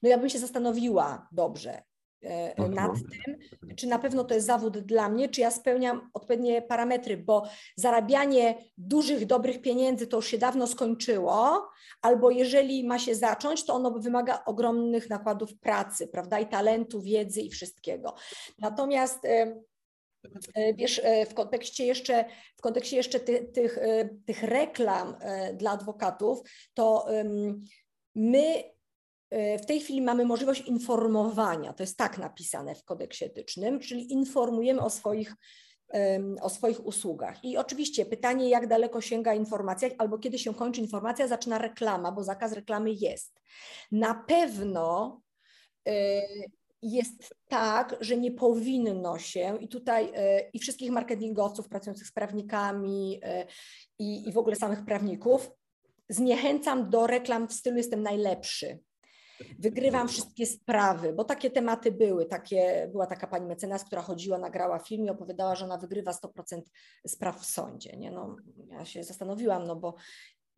no 0.04 0.10
ja 0.10 0.18
bym 0.18 0.30
się 0.30 0.40
zastanowiła 0.40 1.28
dobrze, 1.32 1.84
mhm. 2.24 2.74
nad 2.74 2.92
tym, 2.94 3.38
czy 3.76 3.88
na 3.88 4.00
pewno 4.00 4.24
to 4.24 4.34
jest 4.34 4.48
zawód 4.48 4.78
dla 4.78 5.10
mnie, 5.10 5.30
czy 5.30 5.42
ja 5.42 5.52
spełniam 5.52 6.10
odpowiednie 6.14 6.62
parametry, 6.62 7.18
bo 7.18 7.44
zarabianie 7.76 8.58
dużych, 8.78 9.26
dobrych 9.26 9.62
pieniędzy 9.62 10.08
to 10.08 10.18
już 10.18 10.28
się 10.28 10.38
dawno 10.38 10.68
skończyło, 10.68 11.70
albo 12.02 12.32
jeżeli 12.32 12.88
ma 12.88 13.00
się 13.00 13.16
zacząć, 13.16 13.66
to 13.66 13.74
ono 13.74 13.92
wymaga 13.92 14.44
ogromnych 14.46 15.10
nakładów 15.10 15.60
pracy, 15.60 16.08
prawda, 16.08 16.40
i 16.40 16.46
talentu, 16.46 17.02
wiedzy 17.02 17.42
i 17.42 17.50
wszystkiego. 17.50 18.14
Natomiast 18.60 19.28
wiesz, 20.76 21.02
e, 21.04 21.26
w 21.26 21.34
kontekście 21.34 21.86
jeszcze, 21.86 22.26
w 22.58 22.62
kontekście 22.62 22.98
jeszcze 22.98 23.20
ty, 23.20 23.44
tych, 23.54 23.78
e, 23.78 24.10
tych 24.26 24.44
reklam 24.44 25.16
dla 25.54 25.72
adwokatów, 25.72 26.40
to 26.74 27.08
my 28.16 28.64
w 29.62 29.66
tej 29.66 29.80
chwili 29.80 30.02
mamy 30.02 30.26
możliwość 30.26 30.62
informowania, 30.62 31.74
to 31.74 31.84
jest 31.84 31.98
tak 31.98 32.18
napisane 32.18 32.76
w 32.76 32.84
kodeksie 32.84 33.26
etycznym, 33.26 33.80
czyli 33.80 34.12
informujemy 34.12 34.82
o 34.82 34.90
swoich, 34.90 35.36
o 36.42 36.50
swoich 36.50 36.86
usługach. 36.86 37.46
I 37.46 37.58
oczywiście 37.58 38.06
pytanie, 38.06 38.50
jak 38.50 38.68
daleko 38.68 39.02
sięga 39.02 39.34
informacja, 39.34 39.90
albo 39.98 40.18
kiedy 40.18 40.40
się 40.40 40.54
kończy 40.54 40.82
informacja, 40.82 41.28
zaczyna 41.28 41.58
reklama, 41.58 42.12
bo 42.12 42.24
zakaz 42.24 42.54
reklamy 42.54 42.92
jest. 42.92 43.42
Na 43.92 44.24
pewno 44.28 45.22
jest 46.82 47.36
tak, 47.48 47.96
że 48.00 48.17
nie 48.17 48.32
powinno 48.32 49.20
się 49.20 49.58
i 49.62 49.67
tutaj 49.67 50.12
e, 50.15 50.50
i 50.50 50.60
wszystkich 50.60 50.91
marketingowców 50.91 51.70
pracujących 51.70 52.08
z 52.08 52.12
prawnikami 52.12 53.20
e, 53.24 53.46
i, 54.00 54.30
i 54.30 54.34
w 54.34 54.38
ogóle 54.38 54.56
samych 54.56 54.86
prawników 54.86 55.52
zniechęcam 56.10 56.89
do 56.89 57.08
reklam 57.08 57.48
w 57.48 57.54
stylu 57.54 57.78
jestem 57.78 58.04
najlepszy. 58.04 58.80
Wygrywam 59.60 60.08
wszystkie 60.08 60.46
sprawy, 60.46 61.13
bo 61.13 61.24
takie 61.24 61.52
tematy 61.52 61.91
były. 61.91 62.26
Takie, 62.26 62.89
była 62.91 63.08
taka 63.08 63.28
pani 63.28 63.48
mecenas, 63.48 63.84
która 63.84 64.02
chodziła, 64.02 64.38
nagrała 64.38 64.80
film 64.80 65.06
i 65.06 65.10
opowiadała, 65.10 65.56
że 65.56 65.65
ona 65.65 65.78
wygrywa 65.78 66.12
100% 66.12 66.62
spraw 67.08 67.41
w 67.41 67.46
sądzie. 67.46 67.98
Nie? 67.98 68.12
No, 68.12 68.36
ja 68.67 68.86
się 68.86 69.04
zastanowiłam, 69.04 69.67
no 69.67 69.76
bo 69.76 69.96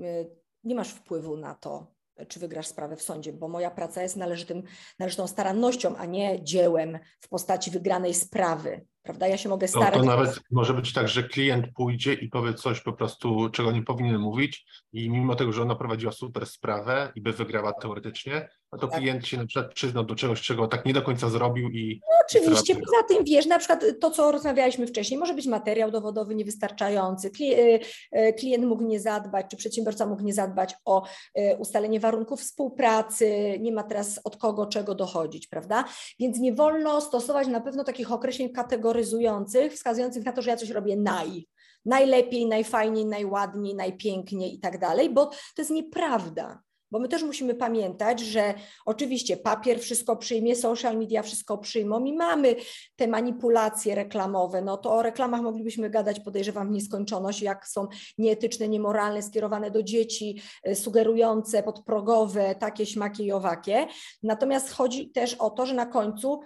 e, 0.01 0.25
nie 0.63 0.75
masz 0.75 0.89
wpływu 0.89 1.37
na 1.37 1.55
to, 1.55 1.92
czy 2.27 2.39
wygrasz 2.39 2.67
sprawę 2.67 2.95
w 2.95 3.01
sądzie, 3.01 3.33
bo 3.33 3.47
moja 3.47 3.71
praca 3.71 4.03
jest 4.03 4.15
należytym, 4.15 4.63
należytą 4.99 5.27
starannością, 5.27 5.97
a 5.97 6.05
nie 6.05 6.43
dziełem 6.43 6.99
w 7.19 7.29
postaci 7.29 7.71
wygranej 7.71 8.13
sprawy. 8.13 8.85
Prawda? 9.03 9.27
Ja 9.27 9.37
się 9.37 9.49
mogę 9.49 9.67
starać. 9.67 9.93
To, 9.93 9.99
to 9.99 10.05
nawet 10.05 10.39
może 10.51 10.73
być 10.73 10.93
tak, 10.93 11.07
że 11.07 11.23
klient 11.23 11.65
pójdzie 11.75 12.13
i 12.13 12.29
powie 12.29 12.53
coś 12.53 12.81
po 12.81 12.93
prostu, 12.93 13.49
czego 13.49 13.71
nie 13.71 13.83
powinien 13.83 14.17
mówić, 14.17 14.65
i 14.93 15.09
mimo 15.09 15.35
tego, 15.35 15.53
że 15.53 15.61
ona 15.61 15.75
prowadziła 15.75 16.11
super 16.11 16.45
sprawę 16.45 17.11
i 17.15 17.21
by 17.21 17.33
wygrała 17.33 17.73
teoretycznie, 17.73 18.49
no 18.73 18.79
to 18.79 18.87
tak. 18.87 18.99
klient 18.99 19.27
się 19.27 19.37
na 19.37 19.45
przykład 19.45 19.73
przyznał 19.73 20.03
do 20.03 20.15
czegoś, 20.15 20.41
czego 20.41 20.67
tak 20.67 20.85
nie 20.85 20.93
do 20.93 21.01
końca 21.01 21.29
zrobił 21.29 21.69
i... 21.69 22.01
No 22.09 22.15
oczywiście, 22.29 22.75
poza 22.75 23.03
tym 23.07 23.23
wiesz, 23.23 23.45
na 23.45 23.59
przykład 23.59 23.85
to, 24.01 24.11
co 24.11 24.31
rozmawialiśmy 24.31 24.87
wcześniej, 24.87 25.19
może 25.19 25.33
być 25.33 25.47
materiał 25.47 25.91
dowodowy 25.91 26.35
niewystarczający, 26.35 27.31
y, 27.41 27.79
y, 28.19 28.33
klient 28.33 28.65
mógł 28.65 28.83
nie 28.83 28.99
zadbać, 28.99 29.45
czy 29.49 29.57
przedsiębiorca 29.57 30.05
mógł 30.05 30.23
nie 30.23 30.33
zadbać 30.33 30.75
o 30.85 31.05
y, 31.37 31.55
ustalenie 31.59 31.99
warunków 31.99 32.41
współpracy, 32.41 33.57
nie 33.59 33.71
ma 33.71 33.83
teraz 33.83 34.19
od 34.23 34.37
kogo 34.37 34.65
czego 34.65 34.95
dochodzić, 34.95 35.47
prawda? 35.47 35.85
Więc 36.19 36.39
nie 36.39 36.53
wolno 36.53 37.01
stosować 37.01 37.47
na 37.47 37.61
pewno 37.61 37.83
takich 37.83 38.11
określeń 38.11 38.49
kategoryzujących, 38.93 39.73
wskazujących 39.73 40.25
na 40.25 40.31
to, 40.31 40.41
że 40.41 40.49
ja 40.49 40.57
coś 40.57 40.69
robię 40.69 40.97
naj, 40.97 41.47
najlepiej, 41.85 42.45
najfajniej, 42.45 43.05
najładniej, 43.05 43.75
najpiękniej 43.75 44.55
i 44.55 44.59
tak 44.59 44.79
dalej, 44.79 45.09
bo 45.09 45.25
to 45.25 45.61
jest 45.61 45.71
nieprawda. 45.71 46.61
Bo 46.91 46.99
my 46.99 47.07
też 47.07 47.23
musimy 47.23 47.55
pamiętać, 47.55 48.19
że 48.19 48.53
oczywiście 48.85 49.37
papier 49.37 49.79
wszystko 49.79 50.15
przyjmie, 50.15 50.55
social 50.55 50.97
media 50.97 51.21
wszystko 51.21 51.57
przyjmą 51.57 52.05
i 52.05 52.13
mamy 52.13 52.55
te 52.95 53.07
manipulacje 53.07 53.95
reklamowe. 53.95 54.61
No 54.61 54.77
to 54.77 54.91
o 54.91 55.01
reklamach 55.01 55.41
moglibyśmy 55.41 55.89
gadać, 55.89 56.19
podejrzewam, 56.19 56.67
w 56.67 56.71
nieskończoność, 56.71 57.41
jak 57.41 57.67
są 57.67 57.87
nieetyczne, 58.17 58.67
niemoralne, 58.67 59.21
skierowane 59.21 59.71
do 59.71 59.83
dzieci, 59.83 60.41
y, 60.67 60.75
sugerujące, 60.75 61.63
podprogowe, 61.63 62.55
takie, 62.55 62.85
śmakie 62.85 63.23
i 63.23 63.31
owakie. 63.31 63.87
Natomiast 64.23 64.71
chodzi 64.71 65.09
też 65.09 65.33
o 65.33 65.49
to, 65.49 65.65
że 65.65 65.73
na 65.73 65.85
końcu 65.85 66.39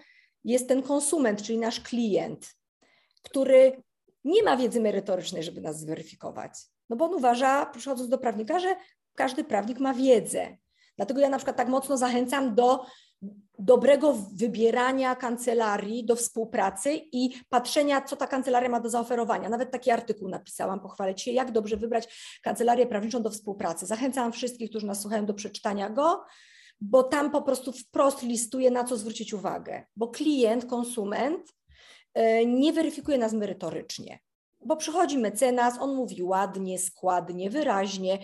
jest 0.51 0.67
ten 0.67 0.83
konsument, 0.83 1.41
czyli 1.41 1.57
nasz 1.57 1.79
klient, 1.79 2.55
który 3.23 3.83
nie 4.23 4.43
ma 4.43 4.57
wiedzy 4.57 4.81
merytorycznej, 4.81 5.43
żeby 5.43 5.62
nas 5.62 5.79
zweryfikować. 5.79 6.51
No 6.89 6.95
bo 6.95 7.05
on 7.05 7.13
uważa, 7.13 7.65
przychodząc 7.65 8.10
do 8.10 8.17
prawnika, 8.17 8.60
że 8.60 8.75
każdy 9.15 9.43
prawnik 9.43 9.79
ma 9.79 9.93
wiedzę. 9.93 10.57
Dlatego 10.97 11.19
ja 11.19 11.29
na 11.29 11.38
przykład 11.38 11.57
tak 11.57 11.67
mocno 11.67 11.97
zachęcam 11.97 12.55
do 12.55 12.86
dobrego 13.60 14.13
wybierania 14.33 15.15
kancelarii 15.15 16.05
do 16.05 16.15
współpracy 16.15 17.01
i 17.12 17.41
patrzenia, 17.49 18.01
co 18.01 18.15
ta 18.15 18.27
kancelaria 18.27 18.69
ma 18.69 18.79
do 18.79 18.89
zaoferowania. 18.89 19.49
Nawet 19.49 19.71
taki 19.71 19.91
artykuł 19.91 20.29
napisałam, 20.29 20.79
pochwalę 20.79 21.17
się, 21.17 21.31
jak 21.31 21.51
dobrze 21.51 21.77
wybrać 21.77 22.39
kancelarię 22.43 22.86
prawniczą 22.86 23.21
do 23.21 23.29
współpracy. 23.29 23.86
Zachęcam 23.86 24.31
wszystkich, 24.31 24.69
którzy 24.69 24.86
nas 24.86 25.01
słuchają, 25.01 25.25
do 25.25 25.33
przeczytania 25.33 25.89
go, 25.89 26.25
bo 26.81 27.03
tam 27.03 27.31
po 27.31 27.41
prostu 27.41 27.71
wprost 27.71 28.23
listuje, 28.23 28.71
na 28.71 28.83
co 28.83 28.97
zwrócić 28.97 29.33
uwagę. 29.33 29.85
Bo 29.95 30.07
klient, 30.07 30.65
konsument 30.65 31.53
e, 32.13 32.45
nie 32.45 32.73
weryfikuje 32.73 33.17
nas 33.17 33.33
merytorycznie 33.33 34.19
bo 34.67 34.77
przychodzi 34.77 35.17
mecenas, 35.17 35.77
on 35.79 35.95
mówi 35.95 36.23
ładnie, 36.23 36.79
składnie, 36.79 37.49
wyraźnie, 37.49 38.19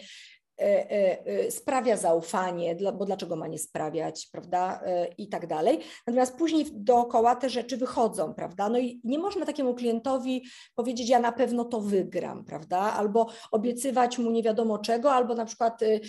sprawia 1.50 1.98
zaufanie, 1.98 2.76
bo 2.94 3.06
dlaczego 3.06 3.36
ma 3.36 3.48
nie 3.48 3.60
sprawiać, 3.60 4.28
prawda, 4.32 4.82
i 5.18 5.30
tak 5.30 5.48
dalej. 5.48 5.80
Natomiast 6.08 6.38
później 6.38 6.66
dookoła 6.72 7.36
te 7.36 7.50
rzeczy 7.50 7.78
wychodzą, 7.78 8.34
prawda, 8.34 8.70
no 8.70 8.80
i 8.80 9.02
nie 9.04 9.20
można 9.20 9.46
takiemu 9.46 9.76
klientowi 9.76 10.44
powiedzieć, 10.76 11.10
ja 11.10 11.20
na 11.20 11.32
pewno 11.32 11.66
to 11.66 11.82
wygram, 11.82 12.46
prawda, 12.46 12.78
albo 12.78 13.28
obiecywać 13.52 14.18
mu 14.18 14.32
nie 14.32 14.44
wiadomo 14.44 14.78
czego, 14.78 15.14
albo 15.14 15.36
na 15.36 15.46
przykład 15.46 15.82
y, 15.82 16.02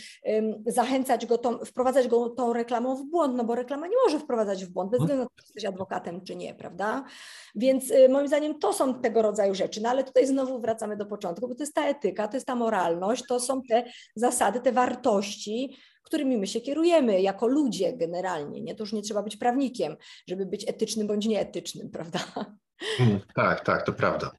zachęcać 0.66 1.26
go, 1.26 1.38
tą, 1.38 1.58
wprowadzać 1.58 2.08
go 2.08 2.28
tą 2.28 2.52
reklamą 2.52 2.96
w 2.96 3.04
błąd, 3.04 3.36
no 3.36 3.44
bo 3.44 3.54
reklama 3.54 3.86
nie 3.86 3.96
może 4.04 4.18
wprowadzać 4.18 4.64
w 4.64 4.68
błąd, 4.68 4.90
bez 4.90 5.00
względu 5.00 5.24
na 5.24 5.28
to, 5.28 5.34
czy 5.36 5.42
jesteś 5.42 5.64
adwokatem, 5.64 6.24
czy 6.24 6.36
nie, 6.36 6.54
prawda, 6.54 7.04
więc 7.54 7.90
y, 7.90 8.08
moim 8.08 8.28
zdaniem 8.28 8.58
to 8.58 8.72
są 8.72 8.94
tego 8.94 9.22
rodzaju 9.22 9.54
rzeczy, 9.54 9.82
no 9.82 9.88
ale 9.88 10.04
tutaj 10.04 10.26
znowu 10.26 10.60
wracamy 10.60 10.96
do 10.96 11.06
początku, 11.06 11.48
bo 11.48 11.54
to 11.54 11.62
jest 11.62 11.74
ta 11.74 11.86
etyka, 11.86 12.28
to 12.28 12.36
jest 12.36 12.46
ta 12.46 12.54
moralność, 12.54 13.24
to 13.28 13.40
są 13.40 13.62
te 13.62 13.84
zasady, 14.16 14.43
zasady, 14.44 14.60
te 14.60 14.72
wartości, 14.72 15.76
którymi 16.02 16.36
my 16.36 16.46
się 16.46 16.60
kierujemy 16.60 17.22
jako 17.22 17.46
ludzie 17.46 17.96
generalnie. 17.96 18.60
Nie? 18.60 18.74
To 18.74 18.82
już 18.82 18.92
nie 18.92 19.02
trzeba 19.02 19.22
być 19.22 19.36
prawnikiem, 19.36 19.96
żeby 20.28 20.46
być 20.46 20.68
etycznym 20.68 21.06
bądź 21.06 21.26
nieetycznym, 21.26 21.90
prawda? 21.90 22.20
Mm, 23.00 23.20
tak, 23.34 23.64
tak, 23.64 23.86
to 23.86 23.92
prawda. 23.92 24.30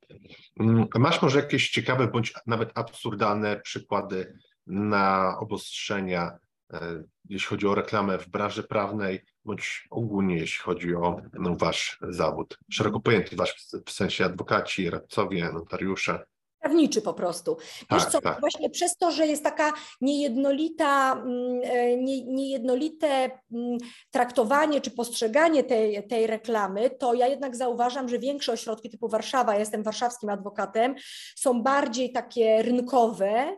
Mm, 0.60 0.88
masz 0.96 1.22
może 1.22 1.40
jakieś 1.40 1.70
ciekawe 1.70 2.08
bądź 2.08 2.34
nawet 2.48 2.72
absurdalne 2.76 3.60
przykłady 3.60 4.38
na 4.68 5.36
obostrzenia, 5.40 6.38
e, 6.74 7.04
jeśli 7.30 7.48
chodzi 7.48 7.68
o 7.68 7.76
reklamę 7.76 8.18
w 8.18 8.30
branży 8.30 8.64
prawnej, 8.64 9.22
bądź 9.46 9.88
ogólnie 9.90 10.38
jeśli 10.38 10.64
chodzi 10.64 10.96
o 10.96 11.22
no, 11.34 11.56
wasz 11.56 12.00
zawód, 12.10 12.58
szeroko 12.72 13.00
pojęty 13.00 13.36
wasz 13.36 13.56
w 13.86 13.92
sensie 13.92 14.26
adwokaci, 14.26 14.90
radcowie, 14.90 15.52
notariusze? 15.54 16.26
Prawniczy 16.66 17.02
po 17.02 17.14
prostu. 17.14 17.58
Wiesz 17.92 18.04
tak, 18.04 18.12
co, 18.12 18.22
tak. 18.22 18.40
właśnie 18.40 18.70
przez 18.70 18.98
to, 18.98 19.12
że 19.12 19.28
jest 19.28 19.44
taka 19.44 19.74
niejednolita, 20.02 21.14
mm, 21.14 21.62
e, 21.64 21.98
nie, 21.98 22.26
niejednolite 22.26 23.08
mm, 23.08 23.78
traktowanie 24.12 24.82
czy 24.82 24.92
postrzeganie 24.92 25.64
tej, 25.64 26.08
tej 26.08 26.28
reklamy, 26.28 26.90
to 26.90 27.14
ja 27.14 27.28
jednak 27.28 27.56
zauważam, 27.56 28.10
że 28.10 28.20
większe 28.20 28.52
ośrodki 28.52 28.90
typu 28.90 29.10
Warszawa, 29.10 29.54
ja 29.54 29.60
jestem 29.60 29.84
warszawskim 29.84 30.30
adwokatem, 30.30 30.96
są 31.36 31.64
bardziej 31.64 32.12
takie 32.12 32.62
rynkowe, 32.62 33.58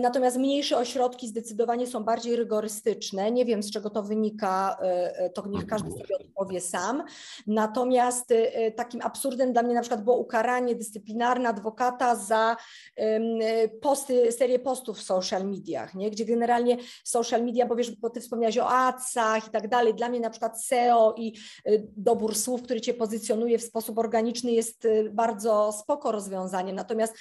natomiast 0.00 0.36
mniejsze 0.36 0.76
ośrodki 0.76 1.28
zdecydowanie 1.28 1.86
są 1.86 2.04
bardziej 2.04 2.36
rygorystyczne. 2.36 3.30
Nie 3.30 3.44
wiem, 3.44 3.62
z 3.62 3.70
czego 3.70 3.90
to 3.90 4.02
wynika, 4.02 4.76
e, 4.80 5.18
e, 5.18 5.30
to 5.30 5.46
niech 5.48 5.66
każdy 5.66 5.90
sobie 5.90 6.18
odpowie 6.20 6.60
sam. 6.60 7.04
Natomiast 7.46 8.34
takim 8.76 9.00
absurdem 9.02 9.52
dla 9.52 9.62
mnie 9.62 9.74
na 9.74 9.80
przykład 9.80 10.04
było 10.04 10.16
ukaranie 10.16 10.74
dyscyplinarne 10.74 11.48
adwokata 11.48 12.16
za 12.16 12.56
posty, 13.80 14.32
serię 14.32 14.58
postów 14.58 14.98
w 14.98 15.02
social 15.02 15.46
mediach, 15.46 15.94
nie? 15.94 16.10
gdzie 16.10 16.24
generalnie 16.24 16.76
social 17.04 17.44
media, 17.44 17.66
bo 17.66 17.76
wiesz, 17.76 17.90
bo 17.90 18.10
ty 18.10 18.20
wspomniałeś 18.20 18.58
o 18.58 18.68
adsach 18.68 19.46
i 19.46 19.50
tak 19.50 19.68
dalej, 19.68 19.94
dla 19.94 20.08
mnie 20.08 20.20
na 20.20 20.30
przykład 20.30 20.64
SEO 20.64 21.14
i 21.16 21.38
dobór 21.96 22.34
słów, 22.36 22.62
który 22.62 22.80
cię 22.80 22.94
pozycjonuje 22.94 23.58
w 23.58 23.62
sposób 23.62 23.98
organiczny 23.98 24.52
jest 24.52 24.88
bardzo 25.10 25.72
spoko 25.72 26.12
rozwiązaniem. 26.12 26.76
Natomiast 26.76 27.14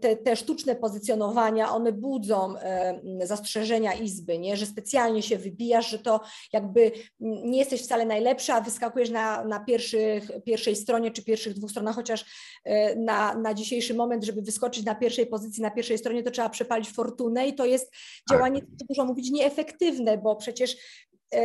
te, 0.00 0.16
te 0.16 0.36
sztuczne 0.36 0.76
pozycjonowania, 0.76 1.70
one 1.70 1.89
budzą 1.92 2.58
e, 2.58 3.00
zastrzeżenia 3.22 3.92
Izby, 3.92 4.38
nie? 4.38 4.56
że 4.56 4.66
specjalnie 4.66 5.22
się 5.22 5.38
wybijasz, 5.38 5.90
że 5.90 5.98
to 5.98 6.20
jakby 6.52 6.92
nie 7.20 7.58
jesteś 7.58 7.82
wcale 7.82 8.06
najlepsza, 8.06 8.54
a 8.54 8.60
wyskakujesz 8.60 9.10
na, 9.10 9.44
na 9.44 9.60
pierwszych, 9.60 10.30
pierwszej 10.44 10.76
stronie 10.76 11.10
czy 11.10 11.24
pierwszych 11.24 11.54
dwóch 11.54 11.70
stronach, 11.70 11.94
chociaż 11.94 12.24
e, 12.64 12.96
na, 12.96 13.34
na 13.34 13.54
dzisiejszy 13.54 13.94
moment, 13.94 14.24
żeby 14.24 14.42
wyskoczyć 14.42 14.84
na 14.84 14.94
pierwszej 14.94 15.26
pozycji, 15.26 15.62
na 15.62 15.70
pierwszej 15.70 15.98
stronie, 15.98 16.22
to 16.22 16.30
trzeba 16.30 16.48
przepalić 16.48 16.90
fortunę 16.90 17.48
i 17.48 17.54
to 17.54 17.64
jest 17.64 17.90
tak. 17.90 18.38
działanie, 18.38 18.60
co 18.60 18.84
dużo 18.88 19.04
mówić, 19.04 19.30
nieefektywne, 19.30 20.18
bo 20.18 20.36
przecież 20.36 20.76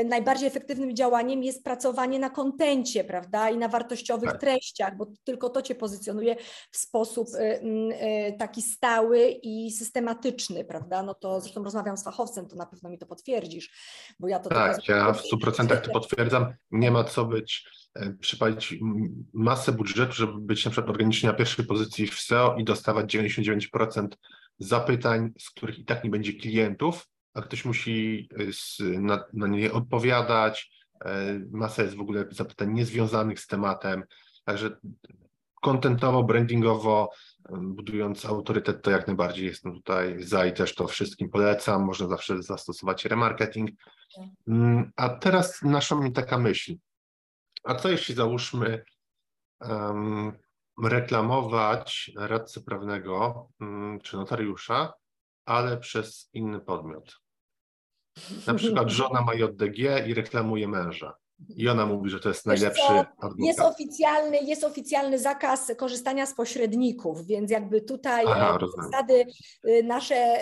najbardziej 0.06 0.48
efektywnym 0.48 0.96
działaniem 0.96 1.44
jest 1.44 1.64
pracowanie 1.64 2.20
na 2.20 2.30
kontencie, 2.30 3.04
prawda, 3.04 3.50
i 3.50 3.58
na 3.58 3.68
wartościowych 3.68 4.32
tak. 4.32 4.42
treściach, 4.42 4.98
bo 4.98 5.08
tylko 5.24 5.50
to 5.50 5.62
cię 5.62 5.76
pozycjonuje 5.76 6.36
w 6.72 6.78
sposób 6.78 7.28
e, 7.34 7.40
e, 7.40 8.34
taki 8.34 8.62
stały 8.62 9.28
i 9.44 9.72
systematyczny, 9.72 10.66
prawda? 10.66 11.04
No 11.04 11.14
to 11.14 11.42
zresztą 11.42 11.64
rozmawiam 11.64 11.98
z 11.98 12.04
fachowcem, 12.04 12.48
to 12.48 12.56
na 12.56 12.66
pewno 12.66 12.90
mi 12.90 12.98
to 12.98 13.06
potwierdzisz, 13.06 13.70
bo 14.20 14.28
ja 14.28 14.40
to 14.40 14.50
Tak, 14.50 14.88
ja 14.88 15.14
w 15.14 15.22
100% 15.22 15.82
to 15.82 15.92
potwierdzam. 15.92 16.54
Nie 16.72 16.92
ma 16.92 17.04
co 17.04 17.26
być 17.26 17.66
przypalić 18.20 18.76
masę 19.34 19.72
budżetu, 19.72 20.14
żeby 20.14 20.34
być 20.42 20.66
na 20.66 20.72
przykład 20.72 20.90
organicznie 20.90 21.30
na 21.30 21.36
pierwszej 21.36 21.66
pozycji 21.66 22.08
w 22.08 22.20
SEO 22.20 22.56
i 22.58 22.64
dostawać 22.64 23.16
99% 23.16 24.08
zapytań, 24.60 25.32
z 25.40 25.50
których 25.50 25.80
i 25.80 25.86
tak 25.86 26.04
nie 26.04 26.10
będzie 26.10 26.34
klientów, 26.34 27.08
a 27.36 27.42
ktoś 27.42 27.66
musi 27.66 28.30
y, 28.82 29.00
na, 29.00 29.24
na 29.34 29.48
nie 29.48 29.72
odpowiadać. 29.72 30.86
E, 31.06 31.40
masa 31.52 31.84
jest 31.84 31.96
w 31.96 32.02
ogóle 32.02 32.26
zapytań 32.32 32.74
niezwiązanych 32.74 33.40
z 33.40 33.48
tematem. 33.48 34.04
Także 34.46 34.78
kontentowo, 35.62 36.24
brandingowo, 36.24 37.12
budując 37.50 38.26
autorytet, 38.26 38.82
to 38.82 38.92
jak 38.92 39.08
najbardziej 39.08 39.46
jestem 39.46 39.74
tutaj 39.74 40.24
za 40.24 40.46
i 40.46 40.54
też 40.54 40.76
to 40.76 40.88
wszystkim 40.88 41.30
polecam. 41.30 41.84
Można 41.84 42.08
zawsze 42.08 42.44
zastosować 42.44 43.06
remarketing. 43.06 43.70
Mm, 44.48 44.92
a 44.96 45.10
teraz 45.10 45.62
nasza 45.62 45.96
mi 45.96 46.12
taka 46.12 46.38
myśl. 46.38 46.76
A 47.64 47.76
co 47.76 47.90
jeśli 47.90 48.16
załóżmy 48.16 48.84
um, 49.60 50.32
reklamować 50.84 52.12
radcę 52.18 52.62
prawnego 52.62 53.48
um, 53.60 54.00
czy 54.04 54.18
notariusza, 54.18 54.94
ale 55.46 55.78
przez 55.78 56.30
inny 56.34 56.60
podmiot? 56.60 57.25
Na 58.48 58.54
przykład 58.54 58.90
żona 58.90 59.22
ma 59.22 59.34
JDG 59.34 60.08
i 60.08 60.14
reklamuje 60.14 60.68
męża. 60.68 61.18
I 61.56 61.70
ona 61.70 61.86
mówi, 61.86 62.10
że 62.10 62.20
to 62.20 62.30
jest 62.30 62.46
najlepszy 62.46 62.84
adwokat. 62.84 63.32
Jest 63.38 63.60
oficjalny, 63.60 64.38
jest 64.38 64.64
oficjalny 64.64 65.20
zakaz 65.20 65.72
korzystania 65.78 66.26
z 66.26 66.34
pośredników, 66.34 67.26
więc 67.26 67.52
jakby 67.52 67.82
tutaj 67.82 68.26
Aha, 68.28 68.58
e, 68.62 68.84
zasady 68.84 69.26
y, 69.68 69.84
nasze, 69.84 70.38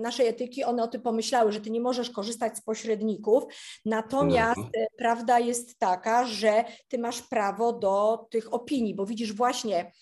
naszej 0.00 0.28
etyki, 0.28 0.64
one 0.64 0.82
o 0.82 0.88
tym 0.88 1.02
pomyślały, 1.02 1.52
że 1.52 1.60
ty 1.60 1.70
nie 1.70 1.80
możesz 1.80 2.10
korzystać 2.10 2.58
z 2.58 2.62
pośredników, 2.62 3.44
natomiast 3.84 4.58
mhm. 4.58 4.70
E, 4.74 4.86
prawda 4.98 5.38
jest 5.38 5.78
taka, 5.78 6.26
że 6.26 6.64
ty 6.88 6.98
masz 6.98 7.22
prawo 7.22 7.72
do 7.72 8.26
tych 8.30 8.54
opinii, 8.54 8.94
bo 8.94 9.06
widzisz 9.06 9.32
właśnie, 9.32 9.92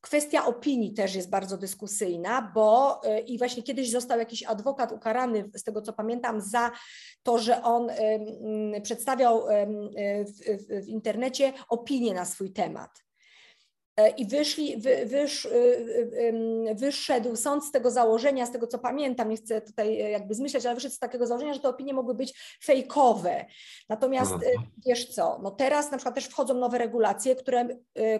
Kwestia 0.00 0.46
opinii 0.46 0.94
też 0.94 1.14
jest 1.14 1.30
bardzo 1.30 1.58
dyskusyjna, 1.58 2.52
bo 2.54 3.00
y, 3.04 3.20
i 3.20 3.38
właśnie 3.38 3.62
kiedyś 3.62 3.90
został 3.90 4.18
jakiś 4.18 4.42
adwokat 4.42 4.92
ukarany, 4.92 5.50
z 5.54 5.64
tego 5.64 5.82
co 5.82 5.92
pamiętam, 5.92 6.40
za 6.40 6.70
to, 7.22 7.38
że 7.38 7.62
on 7.62 7.90
przedstawiał 8.82 9.44
w, 10.26 10.84
w 10.84 10.88
internecie 10.88 11.52
opinię 11.68 12.14
na 12.14 12.24
swój 12.24 12.52
temat. 12.52 13.07
E, 13.98 14.08
I 14.08 14.26
wyszli, 14.26 14.76
wy, 14.76 15.06
wysz, 15.06 15.44
y, 15.44 15.48
y, 15.50 16.74
wyszedł 16.74 17.36
sąd 17.36 17.64
z 17.64 17.70
tego 17.70 17.90
założenia, 17.90 18.46
z 18.46 18.52
tego 18.52 18.66
co 18.66 18.78
pamiętam, 18.78 19.28
nie 19.28 19.36
chcę 19.36 19.60
tutaj 19.60 20.00
e, 20.00 20.10
jakby 20.10 20.34
zmyślać, 20.34 20.66
ale 20.66 20.74
wyszedł 20.74 20.94
z 20.94 20.98
takiego 20.98 21.26
założenia, 21.26 21.54
że 21.54 21.60
te 21.60 21.68
opinie 21.68 21.94
mogły 21.94 22.14
być 22.14 22.58
fejkowe. 22.64 23.44
Natomiast 23.88 24.32
e, 24.32 24.34
mhm. 24.34 24.70
wiesz 24.86 25.14
co, 25.14 25.38
no 25.42 25.50
teraz 25.50 25.90
na 25.90 25.96
przykład 25.96 26.14
też 26.14 26.24
wchodzą 26.24 26.54
nowe 26.54 26.78
regulacje, 26.78 27.36
które, 27.36 27.68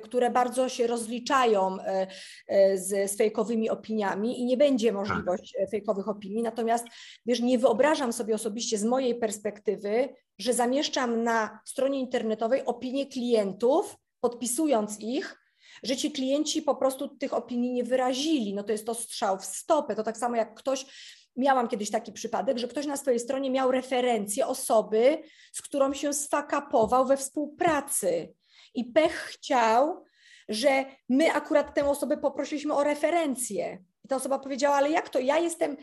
które 0.02 0.30
bardzo 0.30 0.68
się 0.68 0.86
rozliczają 0.86 1.76
z, 2.74 3.10
z 3.10 3.16
fejkowymi 3.16 3.70
opiniami 3.70 4.40
i 4.40 4.44
nie 4.44 4.56
będzie 4.56 4.92
możliwość 4.92 5.56
fejkowych 5.70 6.08
opinii. 6.08 6.42
Natomiast 6.42 6.86
wiesz, 7.26 7.40
nie 7.40 7.58
wyobrażam 7.58 8.12
sobie 8.12 8.34
osobiście 8.34 8.78
z 8.78 8.84
mojej 8.84 9.14
perspektywy, 9.14 10.08
że 10.38 10.54
zamieszczam 10.54 11.22
na 11.24 11.60
stronie 11.64 12.00
internetowej 12.00 12.64
opinie 12.64 13.06
klientów, 13.06 13.96
podpisując 14.20 15.00
ich, 15.00 15.47
że 15.82 15.96
ci 15.96 16.12
klienci 16.12 16.62
po 16.62 16.76
prostu 16.76 17.08
tych 17.08 17.34
opinii 17.34 17.72
nie 17.72 17.84
wyrazili. 17.84 18.54
No 18.54 18.62
to 18.62 18.72
jest 18.72 18.86
to 18.86 18.94
strzał 18.94 19.38
w 19.38 19.44
stopę. 19.44 19.94
To 19.94 20.02
tak 20.02 20.16
samo 20.16 20.36
jak 20.36 20.54
ktoś 20.54 20.86
miałam 21.36 21.68
kiedyś 21.68 21.90
taki 21.90 22.12
przypadek, 22.12 22.58
że 22.58 22.68
ktoś 22.68 22.86
na 22.86 22.96
swojej 22.96 23.20
stronie 23.20 23.50
miał 23.50 23.70
referencję 23.70 24.46
osoby, 24.46 25.22
z 25.52 25.62
którą 25.62 25.94
się 25.94 26.12
sfakapował 26.12 27.06
we 27.06 27.16
współpracy. 27.16 28.34
I 28.74 28.84
pech 28.84 29.12
chciał, 29.12 30.04
że 30.48 30.84
my 31.08 31.32
akurat 31.32 31.74
tę 31.74 31.88
osobę 31.88 32.16
poprosiliśmy 32.16 32.74
o 32.74 32.84
referencję. 32.84 33.78
I 34.04 34.08
ta 34.08 34.16
osoba 34.16 34.38
powiedziała, 34.38 34.76
ale 34.76 34.90
jak 34.90 35.08
to? 35.08 35.18
Ja 35.18 35.38
jestem 35.38 35.76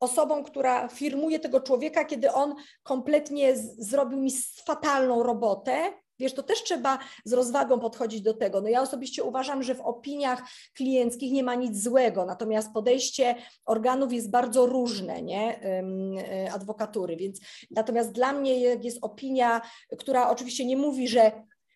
osobą, 0.00 0.44
która 0.44 0.88
firmuje 0.88 1.38
tego 1.38 1.60
człowieka, 1.60 2.04
kiedy 2.04 2.32
on 2.32 2.54
kompletnie 2.82 3.56
zrobił 3.78 4.20
mi 4.20 4.30
fatalną 4.66 5.22
robotę, 5.22 5.92
Wiesz, 6.18 6.34
to 6.34 6.42
też 6.42 6.62
trzeba 6.62 6.98
z 7.24 7.32
rozwagą 7.32 7.80
podchodzić 7.80 8.22
do 8.22 8.34
tego. 8.34 8.60
No 8.60 8.68
ja 8.68 8.82
osobiście 8.82 9.24
uważam, 9.24 9.62
że 9.62 9.74
w 9.74 9.80
opiniach 9.80 10.42
klienckich 10.74 11.32
nie 11.32 11.42
ma 11.42 11.54
nic 11.54 11.82
złego, 11.82 12.24
natomiast 12.24 12.72
podejście 12.72 13.34
organów 13.64 14.12
jest 14.12 14.30
bardzo 14.30 14.66
różne, 14.66 15.22
nie, 15.22 15.62
e, 15.62 16.52
adwokatury, 16.52 17.16
więc 17.16 17.40
natomiast 17.70 18.12
dla 18.12 18.32
mnie 18.32 18.58
jest 18.58 18.98
opinia, 19.02 19.60
która 19.98 20.30
oczywiście 20.30 20.64
nie 20.64 20.76
mówi, 20.76 21.08
że 21.08 21.32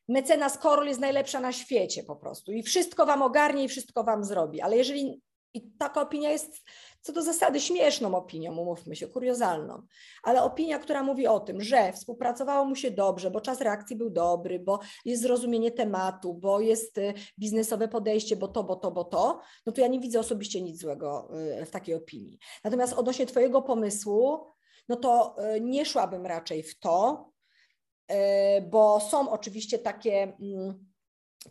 mecenas 0.08 0.58
Korol 0.58 0.86
jest 0.86 1.00
najlepsza 1.00 1.40
na 1.40 1.52
świecie 1.52 2.04
po 2.04 2.16
prostu 2.16 2.52
i 2.52 2.62
wszystko 2.62 3.06
wam 3.06 3.22
ogarnie 3.22 3.64
i 3.64 3.68
wszystko 3.68 4.04
wam 4.04 4.24
zrobi, 4.24 4.60
ale 4.60 4.76
jeżeli 4.76 5.20
i 5.54 5.70
taka 5.78 6.00
opinia 6.00 6.30
jest 6.30 6.64
co 7.08 7.12
do 7.12 7.22
zasady 7.22 7.60
śmieszną 7.60 8.14
opinią, 8.14 8.56
umówmy 8.56 8.96
się, 8.96 9.08
kuriozalną, 9.08 9.82
ale 10.22 10.42
opinia, 10.42 10.78
która 10.78 11.02
mówi 11.02 11.26
o 11.26 11.40
tym, 11.40 11.60
że 11.60 11.92
współpracowało 11.92 12.64
mu 12.64 12.76
się 12.76 12.90
dobrze, 12.90 13.30
bo 13.30 13.40
czas 13.40 13.60
reakcji 13.60 13.96
był 13.96 14.10
dobry, 14.10 14.58
bo 14.58 14.80
jest 15.04 15.22
zrozumienie 15.22 15.70
tematu, 15.70 16.34
bo 16.34 16.60
jest 16.60 16.98
y, 16.98 17.14
biznesowe 17.38 17.88
podejście, 17.88 18.36
bo 18.36 18.48
to, 18.48 18.64
bo 18.64 18.76
to, 18.76 18.90
bo 18.90 19.04
to, 19.04 19.40
no 19.66 19.72
to 19.72 19.80
ja 19.80 19.86
nie 19.86 20.00
widzę 20.00 20.20
osobiście 20.20 20.62
nic 20.62 20.80
złego 20.80 21.30
y, 21.60 21.66
w 21.66 21.70
takiej 21.70 21.94
opinii. 21.94 22.38
Natomiast 22.64 22.92
odnośnie 22.92 23.26
Twojego 23.26 23.62
pomysłu, 23.62 24.38
no 24.88 24.96
to 24.96 25.36
y, 25.56 25.60
nie 25.60 25.84
szłabym 25.84 26.26
raczej 26.26 26.62
w 26.62 26.78
to, 26.78 27.28
bo 28.70 29.00
są 29.00 29.30
oczywiście 29.30 29.78
takie 29.78 30.22
mm, 30.22 30.86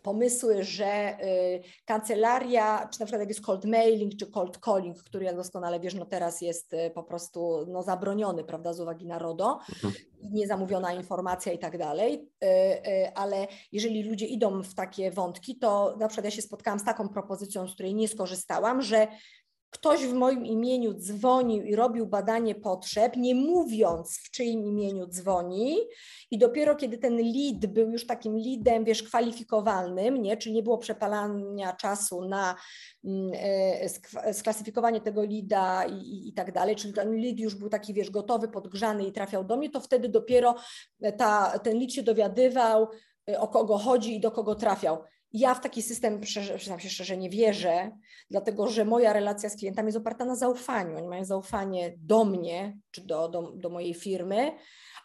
pomysły, 0.02 0.64
że 0.64 1.18
y, 1.24 1.62
kancelaria, 1.84 2.88
czy 2.92 3.00
na 3.00 3.06
przykład 3.06 3.20
jak 3.20 3.28
jest 3.28 3.40
cold 3.40 3.64
mailing, 3.64 4.16
czy 4.16 4.26
cold 4.26 4.58
calling, 4.64 4.98
który 5.02 5.24
jak 5.24 5.36
doskonale 5.36 5.80
wiesz, 5.80 5.94
no 5.94 6.06
teraz 6.06 6.40
jest 6.40 6.72
y, 6.72 6.90
po 6.94 7.02
prostu 7.02 7.66
no, 7.68 7.82
zabroniony, 7.82 8.44
prawda, 8.44 8.72
z 8.72 8.80
uwagi 8.80 9.06
na 9.06 9.18
RODO, 9.18 9.58
mhm. 9.74 9.94
niezamówiona 10.22 10.92
informacja 10.92 11.52
i 11.52 11.58
tak 11.58 11.78
dalej, 11.78 12.28
y, 12.44 13.14
ale 13.14 13.46
jeżeli 13.72 14.02
ludzie 14.02 14.26
idą 14.26 14.62
w 14.62 14.74
takie 14.74 15.10
wątki, 15.10 15.58
to 15.58 15.96
na 15.98 16.08
przykład 16.08 16.24
ja 16.24 16.30
się 16.30 16.42
spotkałam 16.42 16.78
z 16.78 16.84
taką 16.84 17.08
propozycją, 17.08 17.68
z 17.68 17.74
której 17.74 17.94
nie 17.94 18.08
skorzystałam, 18.08 18.82
że 18.82 19.08
ktoś 19.70 20.06
w 20.06 20.12
moim 20.12 20.46
imieniu 20.46 20.94
dzwonił 20.94 21.64
i 21.64 21.76
robił 21.76 22.06
badanie 22.06 22.54
potrzeb, 22.54 23.16
nie 23.16 23.34
mówiąc 23.34 24.18
w 24.18 24.30
czyim 24.30 24.64
imieniu 24.64 25.06
dzwoni 25.06 25.76
i 26.30 26.38
dopiero 26.38 26.76
kiedy 26.76 26.98
ten 26.98 27.16
lead 27.16 27.66
był 27.66 27.90
już 27.90 28.06
takim 28.06 28.36
leadem, 28.36 28.84
wiesz, 28.84 29.02
kwalifikowalnym, 29.02 30.22
nie, 30.22 30.36
czyli 30.36 30.54
nie 30.54 30.62
było 30.62 30.78
przepalania 30.78 31.72
czasu 31.72 32.28
na 32.28 32.54
mm, 33.04 33.30
e, 33.34 34.34
sklasyfikowanie 34.34 35.00
tego 35.00 35.22
leada 35.22 35.84
i, 35.84 35.94
i, 35.94 36.28
i, 36.28 36.32
tak 36.32 36.52
dalej, 36.52 36.76
czyli 36.76 36.94
ten 36.94 37.22
lead 37.22 37.38
już 37.38 37.54
był 37.54 37.68
taki, 37.68 37.94
wiesz, 37.94 38.10
gotowy, 38.10 38.48
podgrzany 38.48 39.04
i 39.04 39.12
trafiał 39.12 39.44
do 39.44 39.56
mnie, 39.56 39.70
to 39.70 39.80
wtedy 39.80 40.08
dopiero 40.08 40.54
ta, 41.16 41.58
ten 41.58 41.78
lead 41.78 41.92
się 41.92 42.02
dowiadywał, 42.02 42.88
e, 43.30 43.40
o 43.40 43.48
kogo 43.48 43.78
chodzi 43.78 44.16
i 44.16 44.20
do 44.20 44.30
kogo 44.30 44.54
trafiał. 44.54 44.98
Ja 45.32 45.54
w 45.54 45.60
taki 45.60 45.82
system, 45.82 46.20
przyznam 46.56 46.80
się 46.80 46.88
szczerze, 46.90 47.16
nie 47.16 47.30
wierzę, 47.30 47.90
dlatego 48.30 48.68
że 48.68 48.84
moja 48.84 49.12
relacja 49.12 49.48
z 49.48 49.56
klientami 49.56 49.86
jest 49.86 49.98
oparta 49.98 50.24
na 50.24 50.36
zaufaniu. 50.36 50.96
Oni 50.96 51.08
mają 51.08 51.24
zaufanie 51.24 51.94
do 51.98 52.24
mnie 52.24 52.78
czy 52.90 53.06
do, 53.06 53.28
do, 53.28 53.42
do 53.42 53.70
mojej 53.70 53.94
firmy, 53.94 54.52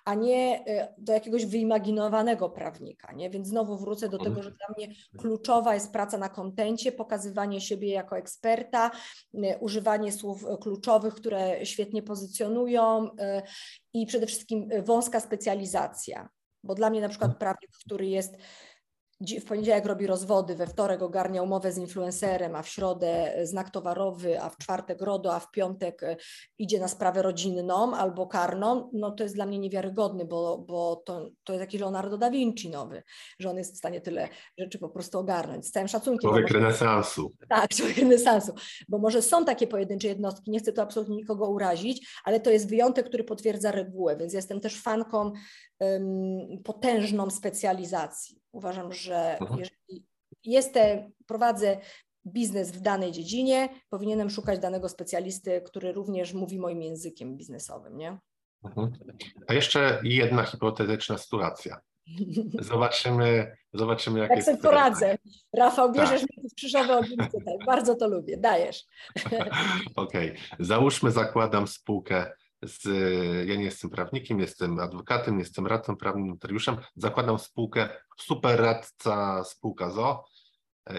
a 0.06 0.14
nie 0.16 0.66
e, 0.68 0.94
do 0.98 1.14
jakiegoś 1.14 1.46
wyimaginowanego 1.46 2.50
prawnika. 2.50 3.14
Nie? 3.14 3.30
Więc 3.30 3.48
znowu 3.48 3.78
wrócę 3.78 4.10
do 4.10 4.18
tego, 4.18 4.44
że 4.44 4.52
dla 4.52 4.68
mnie 4.78 4.96
kluczowa 5.18 5.74
jest 5.74 5.92
praca 5.92 6.18
na 6.18 6.30
kontencie, 6.30 6.92
pokazywanie 6.92 7.62
siebie 7.62 7.90
jako 7.90 8.18
eksperta, 8.18 8.92
e, 9.34 9.58
używanie 9.58 10.12
słów 10.12 10.46
kluczowych, 10.62 11.14
które 11.14 11.66
świetnie 11.66 12.04
pozycjonują 12.04 13.10
e, 13.20 13.42
i 13.94 14.06
przede 14.06 14.28
wszystkim 14.28 14.70
wąska 14.84 15.20
specjalizacja. 15.20 16.30
Bo 16.64 16.76
dla 16.76 16.90
mnie 16.90 17.02
na 17.02 17.10
przykład 17.10 17.38
prawnik, 17.38 17.72
który 17.86 18.08
jest 18.08 18.38
w 19.22 19.46
poniedziałek 19.46 19.86
robi 19.86 20.08
rozwody, 20.08 20.56
we 20.56 20.68
wtorek 20.68 21.02
ogarnia 21.02 21.42
umowę 21.44 21.72
z 21.72 21.78
influencerem, 21.78 22.56
a 22.56 22.62
w 22.62 22.68
środę 22.68 23.34
znak 23.44 23.70
towarowy, 23.70 24.42
a 24.42 24.50
w 24.50 24.58
czwartek 24.58 25.02
RODO, 25.02 25.36
a 25.36 25.40
w 25.40 25.52
piątek 25.52 26.04
e, 26.04 26.16
idzie 26.58 26.80
na 26.80 26.88
sprawę 26.88 27.22
rodzinną 27.22 27.96
albo 27.96 28.28
karną, 28.28 28.90
no 28.94 29.12
to 29.12 29.24
jest 29.24 29.36
dla 29.36 29.46
mnie 29.46 29.60
niewiarygodny, 29.60 30.26
bo, 30.26 30.58
bo 30.58 30.96
to, 30.96 31.30
to 31.44 31.54
jest 31.54 31.62
jakiś 31.62 31.82
Leonardo 31.82 32.18
da 32.18 32.32
Vinci 32.32 32.70
nowy, 32.70 33.04
że 33.40 33.50
on 33.50 33.58
jest 33.58 33.74
w 33.74 33.78
stanie 33.78 34.02
tyle 34.02 34.30
rzeczy 34.58 34.80
po 34.80 34.90
prostu 34.90 35.20
ogarnąć. 35.20 35.68
Z 35.68 35.72
całym 35.72 35.88
szacunkiem. 35.88 36.30
Człowiek 36.30 36.48
może... 36.50 36.60
renesansu. 36.60 37.34
Tak, 37.50 37.70
człowiek 37.78 37.98
renesansu, 37.98 38.54
bo 38.90 38.98
może 38.98 39.22
są 39.22 39.46
takie 39.46 39.68
pojedyncze 39.68 40.08
jednostki, 40.08 40.52
nie 40.52 40.60
chcę 40.60 40.74
tu 40.74 40.82
absolutnie 40.82 41.16
nikogo 41.16 41.50
urazić, 41.50 42.08
ale 42.24 42.40
to 42.40 42.52
jest 42.52 42.70
wyjątek, 42.70 43.08
który 43.08 43.24
potwierdza 43.24 43.72
regułę, 43.72 44.18
więc 44.18 44.34
jestem 44.34 44.60
też 44.60 44.82
fanką 44.82 45.32
potężną 46.64 47.30
specjalizacji. 47.30 48.42
Uważam, 48.52 48.94
że 48.94 49.38
mhm. 49.40 49.60
jeżeli 49.60 50.08
jestem, 50.46 51.12
prowadzę 51.26 51.78
biznes 52.28 52.72
w 52.72 52.82
danej 52.82 53.12
dziedzinie, 53.12 53.70
powinienem 53.90 54.30
szukać 54.30 54.60
danego 54.60 54.90
specjalisty, 54.90 55.62
który 55.62 55.92
również 55.92 56.34
mówi 56.34 56.60
moim 56.60 56.82
językiem 56.82 57.38
biznesowym, 57.38 57.98
nie? 57.98 58.18
Mhm. 58.64 58.92
A 59.48 59.54
jeszcze 59.54 60.00
jedna 60.04 60.44
hipotetyczna 60.44 61.18
sytuacja. 61.18 61.82
Zobaczymy, 62.60 63.56
zobaczymy 63.74 64.20
jak, 64.20 64.30
jak 64.30 64.38
jest. 64.38 64.48
Jak 64.48 64.58
sobie 64.58 64.70
poradzę. 64.70 65.18
Rafał, 65.54 65.92
bierzesz 65.92 66.22
tak. 66.22 66.30
mnie 66.38 66.50
w 66.50 66.56
krzyżowe 66.56 67.02
tak, 67.18 67.66
bardzo 67.66 67.96
to 67.96 68.08
lubię, 68.08 68.38
dajesz. 68.38 68.86
Okej, 69.96 70.32
okay. 70.32 70.36
załóżmy, 70.60 71.12
zakładam 71.12 71.68
spółkę 71.68 72.32
z, 72.64 72.84
ja 73.48 73.56
nie 73.56 73.64
jestem 73.64 73.90
prawnikiem, 73.90 74.40
jestem 74.40 74.80
adwokatem, 74.80 75.40
jestem 75.40 75.68
radcą 75.68 75.96
prawnym, 75.96 76.28
notariuszem, 76.28 76.78
zakładam 76.96 77.40
spółkę, 77.40 77.90
super 78.18 78.60
radca, 78.60 79.44
spółka 79.44 79.90
ZO 79.90 80.26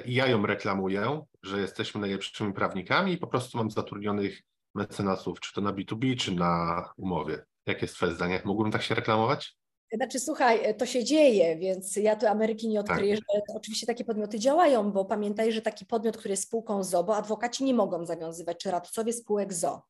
i 0.04 0.14
ja 0.14 0.26
ją 0.26 0.46
reklamuję, 0.46 1.22
że 1.42 1.60
jesteśmy 1.60 2.00
najlepszymi 2.00 2.52
prawnikami 2.52 3.12
i 3.12 3.18
po 3.18 3.26
prostu 3.26 3.58
mam 3.58 3.70
zatrudnionych 3.70 4.42
mecenasów, 4.74 5.40
czy 5.40 5.52
to 5.52 5.60
na 5.60 5.72
B2B, 5.72 6.16
czy 6.16 6.34
na 6.34 6.84
umowie. 6.96 7.44
Jakie 7.66 7.80
jest 7.80 7.94
Twoje 7.94 8.12
zdanie? 8.12 8.42
Mógłbym 8.44 8.72
tak 8.72 8.82
się 8.82 8.94
reklamować? 8.94 9.56
Znaczy, 9.96 10.20
słuchaj, 10.20 10.76
to 10.76 10.86
się 10.86 11.04
dzieje, 11.04 11.56
więc 11.56 11.96
ja 11.96 12.16
tu 12.16 12.26
Ameryki 12.26 12.68
nie 12.68 12.80
odkryję, 12.80 13.16
tak. 13.16 13.24
że 13.48 13.56
oczywiście 13.56 13.86
takie 13.86 14.04
podmioty 14.04 14.38
działają, 14.38 14.92
bo 14.92 15.04
pamiętaj, 15.04 15.52
że 15.52 15.62
taki 15.62 15.86
podmiot, 15.86 16.16
który 16.16 16.32
jest 16.32 16.42
spółką 16.42 16.84
ZO, 16.84 17.04
bo 17.04 17.16
adwokaci 17.16 17.64
nie 17.64 17.74
mogą 17.74 18.06
zawiązywać, 18.06 18.56
czy 18.58 18.70
radcowie 18.70 19.12
spółek 19.12 19.52
ZO, 19.52 19.82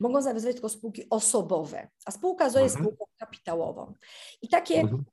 mogą 0.00 0.22
zawiązywać 0.22 0.54
tylko 0.54 0.68
spółki 0.68 1.06
osobowe, 1.10 1.88
a 2.04 2.10
spółka 2.10 2.50
ZO 2.50 2.58
mhm. 2.58 2.64
jest 2.64 2.76
spółką 2.76 3.04
kapitałową. 3.18 3.94
I 4.42 4.48
takie 4.48 4.80
mhm. 4.80 5.04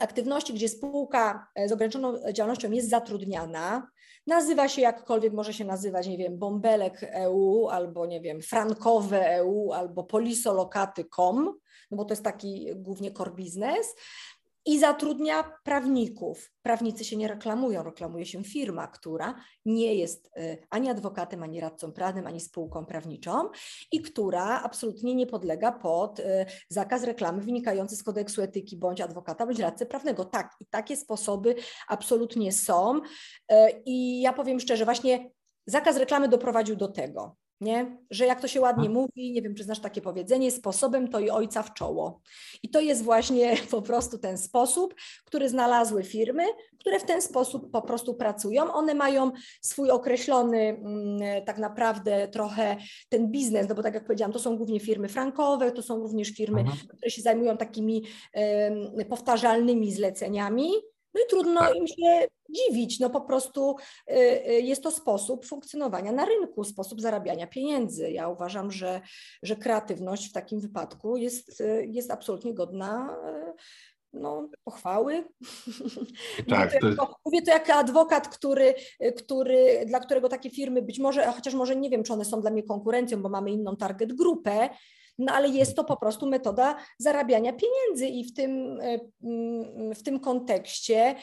aktywności, 0.00 0.54
gdzie 0.54 0.68
spółka 0.68 1.48
e, 1.54 1.68
z 1.68 1.72
ograniczoną 1.72 2.32
działalnością 2.32 2.70
jest 2.70 2.88
zatrudniana, 2.88 3.88
nazywa 4.26 4.68
się 4.68 4.82
jakkolwiek, 4.82 5.32
może 5.32 5.52
się 5.52 5.64
nazywać, 5.64 6.06
nie 6.06 6.18
wiem, 6.18 6.38
bąbelek 6.38 7.02
EU, 7.02 7.68
albo 7.68 8.06
nie 8.06 8.20
wiem, 8.20 8.42
frankowe 8.42 9.30
EU, 9.30 9.72
albo 9.72 10.04
polisolokaty.com, 10.04 11.58
no 11.90 11.96
bo 11.96 12.04
to 12.04 12.12
jest 12.12 12.24
taki 12.24 12.68
głównie 12.74 13.12
core 13.12 13.30
business, 13.30 13.94
i 14.66 14.78
zatrudnia 14.78 15.52
prawników. 15.64 16.52
Prawnicy 16.62 17.04
się 17.04 17.16
nie 17.16 17.28
reklamują, 17.28 17.82
reklamuje 17.82 18.26
się 18.26 18.44
firma, 18.44 18.86
która 18.86 19.34
nie 19.64 19.94
jest 19.94 20.26
y, 20.26 20.58
ani 20.70 20.90
adwokatem, 20.90 21.42
ani 21.42 21.60
radcą 21.60 21.92
prawnym, 21.92 22.26
ani 22.26 22.40
spółką 22.40 22.86
prawniczą 22.86 23.48
i 23.92 24.02
która 24.02 24.62
absolutnie 24.62 25.14
nie 25.14 25.26
podlega 25.26 25.72
pod 25.72 26.20
y, 26.20 26.24
zakaz 26.68 27.04
reklamy 27.04 27.42
wynikający 27.42 27.96
z 27.96 28.02
kodeksu 28.02 28.42
etyki 28.42 28.76
bądź 28.76 29.00
adwokata, 29.00 29.46
bądź 29.46 29.58
radcy 29.58 29.86
prawnego. 29.86 30.24
Tak, 30.24 30.54
i 30.60 30.66
takie 30.66 30.96
sposoby 30.96 31.54
absolutnie 31.88 32.52
są. 32.52 32.96
Y, 32.96 33.54
I 33.84 34.20
ja 34.20 34.32
powiem 34.32 34.60
szczerze, 34.60 34.84
właśnie 34.84 35.30
zakaz 35.66 35.96
reklamy 35.96 36.28
doprowadził 36.28 36.76
do 36.76 36.88
tego 36.88 37.36
nie? 37.60 37.98
Że 38.10 38.26
jak 38.26 38.40
to 38.40 38.48
się 38.48 38.60
ładnie 38.60 38.88
mówi, 38.88 39.32
nie 39.32 39.42
wiem, 39.42 39.54
czy 39.54 39.64
znasz 39.64 39.80
takie 39.80 40.00
powiedzenie, 40.00 40.50
sposobem 40.50 41.08
to 41.08 41.20
i 41.20 41.30
ojca 41.30 41.62
w 41.62 41.74
czoło. 41.74 42.20
I 42.62 42.68
to 42.70 42.80
jest 42.80 43.02
właśnie 43.02 43.56
po 43.70 43.82
prostu 43.82 44.18
ten 44.18 44.38
sposób, 44.38 44.94
który 45.24 45.48
znalazły 45.48 46.04
firmy, 46.04 46.44
które 46.78 47.00
w 47.00 47.04
ten 47.04 47.22
sposób 47.22 47.70
po 47.70 47.82
prostu 47.82 48.14
pracują. 48.14 48.72
One 48.72 48.94
mają 48.94 49.30
swój 49.62 49.90
określony 49.90 50.58
mm, 50.58 51.44
tak 51.44 51.58
naprawdę 51.58 52.28
trochę 52.28 52.76
ten 53.08 53.30
biznes, 53.30 53.68
no 53.68 53.74
bo 53.74 53.82
tak 53.82 53.94
jak 53.94 54.04
powiedziałam, 54.04 54.32
to 54.32 54.38
są 54.38 54.56
głównie 54.56 54.80
firmy 54.80 55.08
frankowe, 55.08 55.72
to 55.72 55.82
są 55.82 55.98
również 55.98 56.28
firmy, 56.28 56.60
mhm. 56.60 56.78
które 56.96 57.10
się 57.10 57.22
zajmują 57.22 57.56
takimi 57.56 58.04
powtarzalnymi 59.08 59.92
zleceniami, 59.92 60.70
no 61.16 61.22
i 61.22 61.30
trudno 61.30 61.60
tak. 61.60 61.76
im 61.76 61.86
się 61.86 62.28
dziwić, 62.50 63.00
no 63.00 63.10
po 63.10 63.20
prostu 63.20 63.76
y, 64.10 64.14
y, 64.48 64.60
jest 64.60 64.82
to 64.82 64.90
sposób 64.90 65.46
funkcjonowania 65.46 66.12
na 66.12 66.24
rynku, 66.24 66.64
sposób 66.64 67.00
zarabiania 67.00 67.46
pieniędzy. 67.46 68.10
Ja 68.10 68.28
uważam, 68.28 68.70
że, 68.72 69.00
że 69.42 69.56
kreatywność 69.56 70.30
w 70.30 70.32
takim 70.32 70.60
wypadku 70.60 71.16
jest, 71.16 71.60
y, 71.60 71.86
jest 71.90 72.10
absolutnie 72.10 72.54
godna 72.54 73.16
no, 74.12 74.48
pochwały. 74.64 75.24
Tak, 76.48 76.68
mówię, 76.68 76.80
to 76.80 76.88
jako, 76.88 77.16
mówię 77.24 77.42
to 77.42 77.50
jako 77.50 77.72
adwokat, 77.72 78.28
który, 78.28 78.74
który, 79.16 79.84
dla 79.86 80.00
którego 80.00 80.28
takie 80.28 80.50
firmy 80.50 80.82
być 80.82 80.98
może, 80.98 81.26
chociaż 81.26 81.54
może 81.54 81.76
nie 81.76 81.90
wiem, 81.90 82.02
czy 82.02 82.12
one 82.12 82.24
są 82.24 82.40
dla 82.40 82.50
mnie 82.50 82.62
konkurencją, 82.62 83.22
bo 83.22 83.28
mamy 83.28 83.50
inną 83.50 83.76
target 83.76 84.12
grupę, 84.12 84.68
no 85.18 85.32
ale 85.32 85.48
jest 85.48 85.76
to 85.76 85.84
po 85.84 85.96
prostu 85.96 86.26
metoda 86.26 86.76
zarabiania 86.98 87.52
pieniędzy 87.52 88.06
i 88.06 88.24
w 88.24 88.34
tym, 88.34 88.80
e, 88.80 88.98
w 89.94 90.02
tym 90.02 90.20
kontekście 90.20 91.14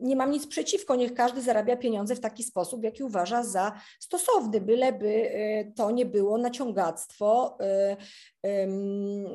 nie 0.00 0.16
mam 0.16 0.30
nic 0.30 0.46
przeciwko, 0.46 0.96
niech 0.96 1.14
każdy 1.14 1.42
zarabia 1.42 1.76
pieniądze 1.76 2.16
w 2.16 2.20
taki 2.20 2.42
sposób, 2.44 2.84
jaki 2.84 3.02
uważa 3.02 3.42
za 3.42 3.72
stosowny, 4.00 4.60
byleby 4.60 5.30
to 5.76 5.90
nie 5.90 6.06
było 6.06 6.38
naciągactwo 6.38 7.58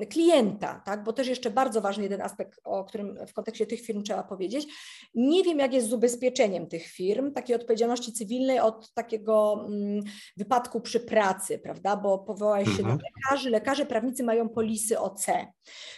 klienta, 0.10 0.82
tak? 0.86 1.04
bo 1.04 1.14
też 1.14 1.28
jeszcze 1.28 1.52
bardzo 1.52 1.82
ważny 1.82 2.04
jeden 2.04 2.22
aspekt, 2.22 2.60
o 2.64 2.84
którym 2.84 3.18
w 3.28 3.34
kontekście 3.34 3.66
tych 3.66 3.82
firm 3.82 4.04
trzeba 4.04 4.24
powiedzieć. 4.24 4.68
Nie 5.16 5.44
wiem, 5.44 5.60
jak 5.60 5.74
jest 5.74 5.88
z 5.88 5.94
ubezpieczeniem 5.94 6.68
tych 6.68 6.88
firm, 6.88 7.34
takiej 7.34 7.56
odpowiedzialności 7.56 8.14
cywilnej 8.14 8.60
od 8.60 8.94
takiego 8.94 9.66
mm, 9.68 10.04
wypadku 10.38 10.82
przy 10.82 11.00
pracy, 11.00 11.60
prawda? 11.60 11.96
Bo 11.96 12.20
powołałeś 12.20 12.68
się 12.68 12.80
mhm. 12.80 12.98
do 12.98 13.04
lekarzy, 13.16 13.50
lekarze 13.50 13.86
prawnicy 13.86 14.24
mają 14.24 14.50
polisy 14.50 15.00
OC, 15.00 15.26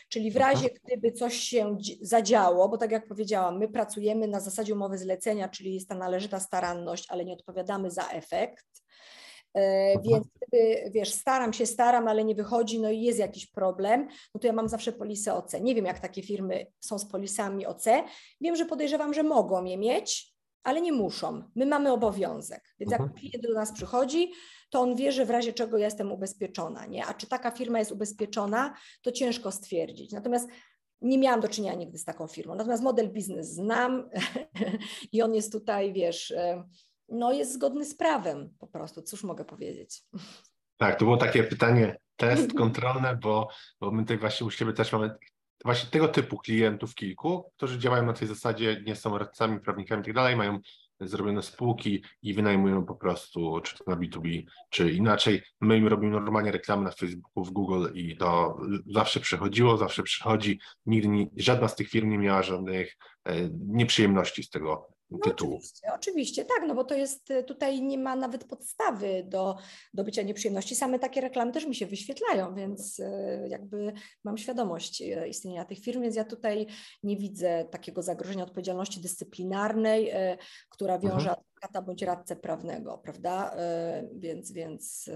czyli 0.10 0.32
w 0.32 0.38
razie, 0.38 0.70
gdyby 0.84 1.12
coś 1.12 1.36
się 1.36 1.78
zadziało, 2.02 2.70
bo 2.70 2.78
tak 2.78 2.92
jak 2.92 3.08
powiedziałam, 3.08 3.58
my 3.58 3.65
pracujemy 3.68 4.28
na 4.28 4.40
zasadzie 4.40 4.74
umowy 4.74 4.98
zlecenia, 4.98 5.50
czyli 5.50 5.74
jest 5.74 5.90
ta 5.90 5.96
należyta 5.96 6.40
staranność, 6.40 7.06
ale 7.10 7.26
nie 7.26 7.34
odpowiadamy 7.34 7.92
za 7.92 8.10
efekt, 8.10 8.66
E. 9.56 9.94
Więc 10.02 10.28
wtedy, 10.36 10.92
wiesz, 10.94 11.12
staram 11.12 11.54
się, 11.54 11.66
staram, 11.66 12.08
ale 12.08 12.24
nie 12.24 12.36
wychodzi, 12.36 12.80
no 12.80 12.90
i 12.90 13.02
jest 13.02 13.20
jakiś 13.20 13.46
problem, 13.46 14.08
no 14.34 14.40
to 14.40 14.48
ja 14.48 14.54
mam 14.54 14.70
zawsze 14.70 14.92
polisę 14.92 15.34
OC. 15.34 15.54
Nie 15.62 15.76
wiem, 15.76 15.86
jak 15.86 16.00
takie 16.00 16.24
firmy 16.24 16.66
są 16.80 17.00
z 17.00 17.06
polisami 17.06 17.66
OC. 17.66 17.86
Wiem, 18.42 18.56
że 18.56 18.66
podejrzewam, 18.66 19.14
że 19.14 19.24
mogą 19.24 19.64
je 19.64 19.78
mieć, 19.78 20.36
ale 20.64 20.82
nie 20.82 20.92
muszą. 20.92 21.44
My 21.56 21.66
mamy 21.66 21.92
obowiązek. 21.92 22.76
Więc 22.80 22.92
jak 22.92 23.02
mhm. 23.02 23.20
klient 23.20 23.44
do 23.48 23.54
nas 23.54 23.72
przychodzi, 23.72 24.32
to 24.70 24.82
on 24.82 24.96
wie, 24.96 25.12
że 25.12 25.26
w 25.26 25.30
razie 25.30 25.54
czego 25.54 25.78
ja 25.78 25.86
jestem 25.86 26.12
ubezpieczona, 26.12 26.86
nie? 26.86 27.06
A 27.06 27.14
czy 27.14 27.28
taka 27.28 27.52
firma 27.52 27.80
jest 27.80 27.92
ubezpieczona, 27.92 28.74
to 29.02 29.12
ciężko 29.12 29.52
stwierdzić. 29.52 30.12
Natomiast 30.12 30.50
nie 31.02 31.18
miałam 31.18 31.42
do 31.42 31.48
czynienia 31.48 31.76
nigdy 31.76 31.98
z 31.98 32.06
taką 32.06 32.28
firmą. 32.28 32.56
Natomiast 32.56 32.84
model 32.84 33.12
biznes 33.12 33.54
znam 33.54 34.10
i 35.12 35.22
on 35.22 35.36
jest 35.36 35.52
tutaj, 35.52 35.94
wiesz, 35.94 36.32
e, 36.32 36.64
no 37.10 37.32
jest 37.34 37.54
zgodny 37.54 37.86
z 37.86 37.96
prawem 37.96 38.50
po 38.60 38.68
prostu. 38.68 39.02
Cóż 39.02 39.24
mogę 39.24 39.46
powiedzieć? 39.46 40.04
Tak, 40.78 41.00
to 41.00 41.06
było 41.06 41.18
takie 41.18 41.44
pytanie, 41.44 41.98
test 42.16 42.54
kontrolne, 42.64 43.18
bo, 43.22 43.48
bo 43.80 43.92
my 43.92 44.04
tutaj 44.04 44.18
właśnie 44.18 44.48
u 44.48 44.52
siebie 44.52 44.74
też 44.74 44.92
mamy 44.92 45.16
właśnie 45.66 45.90
tego 45.90 46.08
typu 46.08 46.38
klientów 46.38 46.96
kilku, 46.96 47.52
którzy 47.58 47.80
działają 47.80 48.06
na 48.06 48.14
tej 48.14 48.28
zasadzie, 48.28 48.84
nie 48.86 48.96
są 48.96 49.18
radcami, 49.18 49.60
prawnikami 49.60 50.02
i 50.02 50.06
tak 50.06 50.14
dalej, 50.14 50.36
mają 50.36 50.60
zrobione 51.00 51.44
spółki 51.44 52.04
i 52.22 52.34
wynajmują 52.34 52.86
po 52.86 52.96
prostu, 52.96 53.62
czy 53.64 53.78
to 53.78 53.84
na 53.88 53.98
B2B, 53.98 54.44
czy 54.70 54.92
inaczej. 54.92 55.42
My 55.62 55.78
im 55.78 55.88
robimy 55.88 56.12
normalnie 56.12 56.52
reklamy 56.52 56.84
na 56.84 56.92
Facebooku, 56.92 57.44
w 57.44 57.52
Google 57.52 57.88
i 57.94 58.18
to 58.18 58.58
zawsze 58.88 59.20
przychodziło, 59.20 59.78
zawsze 59.78 60.04
przychodzi. 60.04 60.60
Nigdy 60.86 61.08
nie, 61.08 61.26
żadna 61.38 61.68
z 61.68 61.76
tych 61.76 61.90
firm 61.90 62.10
nie 62.10 62.18
miała 62.18 62.44
żadnych 62.44 62.98
e, 63.26 63.50
nieprzyjemności 63.68 64.44
z 64.44 64.50
tego 64.50 64.95
no 65.12 65.20
tytułu. 65.20 65.56
Oczywiście, 65.56 65.94
oczywiście, 65.94 66.46
tak, 66.46 66.68
no 66.68 66.76
bo 66.76 66.84
to 66.84 66.96
jest, 66.96 67.32
y, 67.32 67.44
tutaj 67.44 67.82
nie 67.82 67.98
ma 67.98 68.16
nawet 68.16 68.44
podstawy 68.44 69.26
do, 69.28 69.58
do 69.94 70.04
bycia 70.04 70.22
nieprzyjemności. 70.22 70.76
Same 70.76 71.00
takie 71.00 71.22
reklamy 71.22 71.52
też 71.52 71.66
mi 71.66 71.76
się 71.76 71.86
wyświetlają, 71.86 72.56
więc 72.56 73.00
y, 73.00 73.48
jakby 73.50 73.94
mam 74.24 74.38
świadomość 74.38 75.02
y, 75.02 75.28
istnienia 75.28 75.66
tych 75.66 75.80
firm, 75.80 76.02
więc 76.02 76.16
ja 76.16 76.26
tutaj 76.26 76.68
nie 77.04 77.18
widzę 77.18 77.66
takiego 77.72 78.02
zagrożenia 78.02 78.44
odpowiedzialności 78.44 79.02
dyscyplinarnej, 79.02 80.12
która 80.70 81.00
wiąże 81.00 81.30
mhm. 81.30 81.36
adwokata 81.40 81.82
bądź 81.82 82.02
radcę 82.02 82.36
prawnego, 82.36 82.98
prawda? 82.98 83.56
Więc, 84.16 84.52
więc 84.52 85.10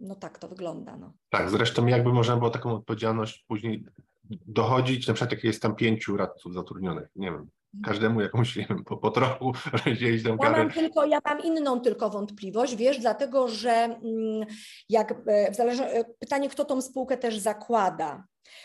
no 0.00 0.14
tak 0.14 0.38
to 0.38 0.48
wygląda. 0.48 0.96
No. 0.96 1.12
Tak, 1.30 1.50
zresztą 1.50 1.86
jakby 1.86 2.12
można 2.12 2.36
było 2.36 2.50
taką 2.50 2.74
odpowiedzialność 2.74 3.44
później 3.48 3.84
dochodzić, 4.30 5.08
na 5.08 5.14
przykład 5.14 5.32
jak 5.32 5.44
jest 5.44 5.62
tam 5.62 5.76
pięciu 5.76 6.16
radców 6.16 6.54
zatrudnionych, 6.54 7.08
nie 7.16 7.30
wiem, 7.30 7.50
każdemu 7.84 8.20
jakąś, 8.20 8.56
nie 8.56 8.66
wiem, 8.70 8.84
po, 8.84 8.96
po 8.96 9.10
trochu 9.10 9.52
rozdzielić 9.86 10.22
tę 10.24 10.36
karę. 10.40 10.58
Ja 10.58 10.64
mam, 10.64 10.72
tylko, 10.72 11.06
ja 11.06 11.18
mam 11.24 11.40
inną 11.42 11.80
tylko 11.80 12.10
wątpliwość, 12.10 12.76
wiesz, 12.76 12.98
dlatego 12.98 13.48
że 13.48 13.70
mm, 13.70 14.46
jak 14.88 15.14
e, 15.26 15.52
w 15.52 15.56
zależy, 15.56 15.84
e, 15.84 16.04
pytanie, 16.04 16.48
kto 16.48 16.64
tą 16.64 16.82
spółkę 16.82 17.16
też 17.16 17.38
zakłada. 17.38 18.24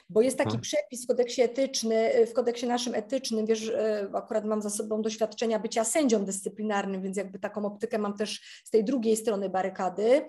Bo 0.10 0.22
jest 0.22 0.38
taki 0.38 0.50
hmm. 0.50 0.62
przepis 0.62 1.04
w 1.04 1.08
kodeksie 1.08 1.42
etycznym, 1.42 1.98
w 2.28 2.34
kodeksie 2.34 2.68
naszym 2.68 2.96
etycznym, 2.96 3.46
wiesz, 3.46 3.72
akurat 4.14 4.46
mam 4.46 4.62
za 4.62 4.70
sobą 4.70 5.02
doświadczenia 5.02 5.60
bycia 5.60 5.84
sędzią 5.84 6.26
dyscyplinarnym, 6.26 7.02
więc 7.02 7.18
jakby 7.18 7.40
taką 7.40 7.66
optykę 7.66 7.98
mam 7.98 8.18
też 8.18 8.62
z 8.64 8.70
tej 8.70 8.84
drugiej 8.84 9.18
strony 9.18 9.50
barykady. 9.50 10.26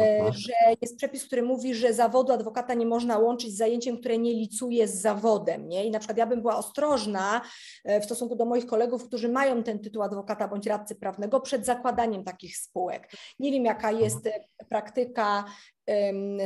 E, 0.00 0.32
że 0.32 0.52
jest 0.80 0.96
przepis, 0.96 1.26
który 1.26 1.42
mówi, 1.42 1.74
że 1.74 1.94
zawodu 1.94 2.32
adwokata 2.32 2.74
nie 2.74 2.86
można 2.86 3.18
łączyć 3.18 3.52
z 3.52 3.56
zajęciem, 3.56 3.98
które 3.98 4.18
nie 4.18 4.34
licuje 4.34 4.88
z 4.88 5.00
zawodem. 5.00 5.68
Nie? 5.68 5.84
I 5.84 5.90
na 5.90 5.98
przykład 5.98 6.18
ja 6.18 6.26
bym 6.26 6.40
była 6.40 6.56
ostrożna 6.56 7.40
e, 7.84 8.00
w 8.00 8.04
stosunku 8.04 8.36
do 8.36 8.44
moich 8.44 8.66
kolegów, 8.66 9.06
którzy 9.06 9.28
mają 9.28 9.62
ten 9.62 9.78
tytuł 9.78 10.02
adwokata 10.02 10.48
bądź 10.48 10.66
radcy 10.66 10.94
prawnego 10.94 11.40
przed 11.40 11.66
zakładaniem 11.66 12.24
takich 12.24 12.56
spółek. 12.56 13.12
Nie 13.38 13.52
wiem, 13.52 13.64
jaka 13.64 13.92
jest 13.92 14.26
e, 14.26 14.64
praktyka 14.68 15.44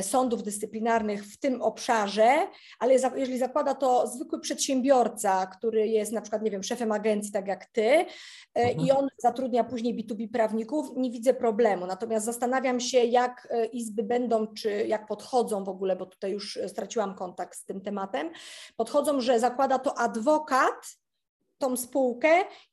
sądów 0.02 0.42
dyscyplinarnych 0.42 1.24
w 1.24 1.38
tym 1.38 1.62
obszarze, 1.62 2.46
ale 2.78 2.94
jeżeli 2.94 3.38
zakłada 3.38 3.74
to 3.74 4.06
zwykły 4.06 4.40
przedsiębiorca, 4.40 5.46
który 5.46 5.88
jest 5.88 6.12
na 6.12 6.20
przykład, 6.20 6.42
nie 6.42 6.50
wiem, 6.50 6.62
szefem 6.62 6.92
agencji, 6.92 7.32
tak 7.32 7.48
jak 7.48 7.64
ty, 7.64 7.82
e, 7.82 8.06
mhm. 8.54 8.86
i 8.86 8.90
on 8.90 9.08
zatrudnia 9.18 9.64
później 9.64 9.96
B2B 9.96 10.30
prawników, 10.32 10.86
nie 10.96 11.10
widzę 11.10 11.34
problemu. 11.34 11.86
Natomiast 11.86 12.26
zastanawiam 12.26 12.80
się, 12.80 12.98
jak 12.98 13.48
e, 13.50 13.66
izby 13.66 14.02
będą, 14.02 14.46
czy 14.46 14.86
jak 14.86 15.06
podchodzą 15.06 15.64
w 15.64 15.68
ogóle, 15.68 15.96
bo 15.96 16.06
tutaj 16.06 16.32
już 16.32 16.58
straciłam 16.66 17.14
kontakt 17.14 17.58
z 17.58 17.64
tym 17.64 17.80
tematem, 17.80 18.30
podchodzą, 18.76 19.20
że 19.20 19.40
zakłada 19.40 19.78
to 19.78 19.98
adwokat, 19.98 21.00
tą 21.60 21.76
spółkę 21.76 22.28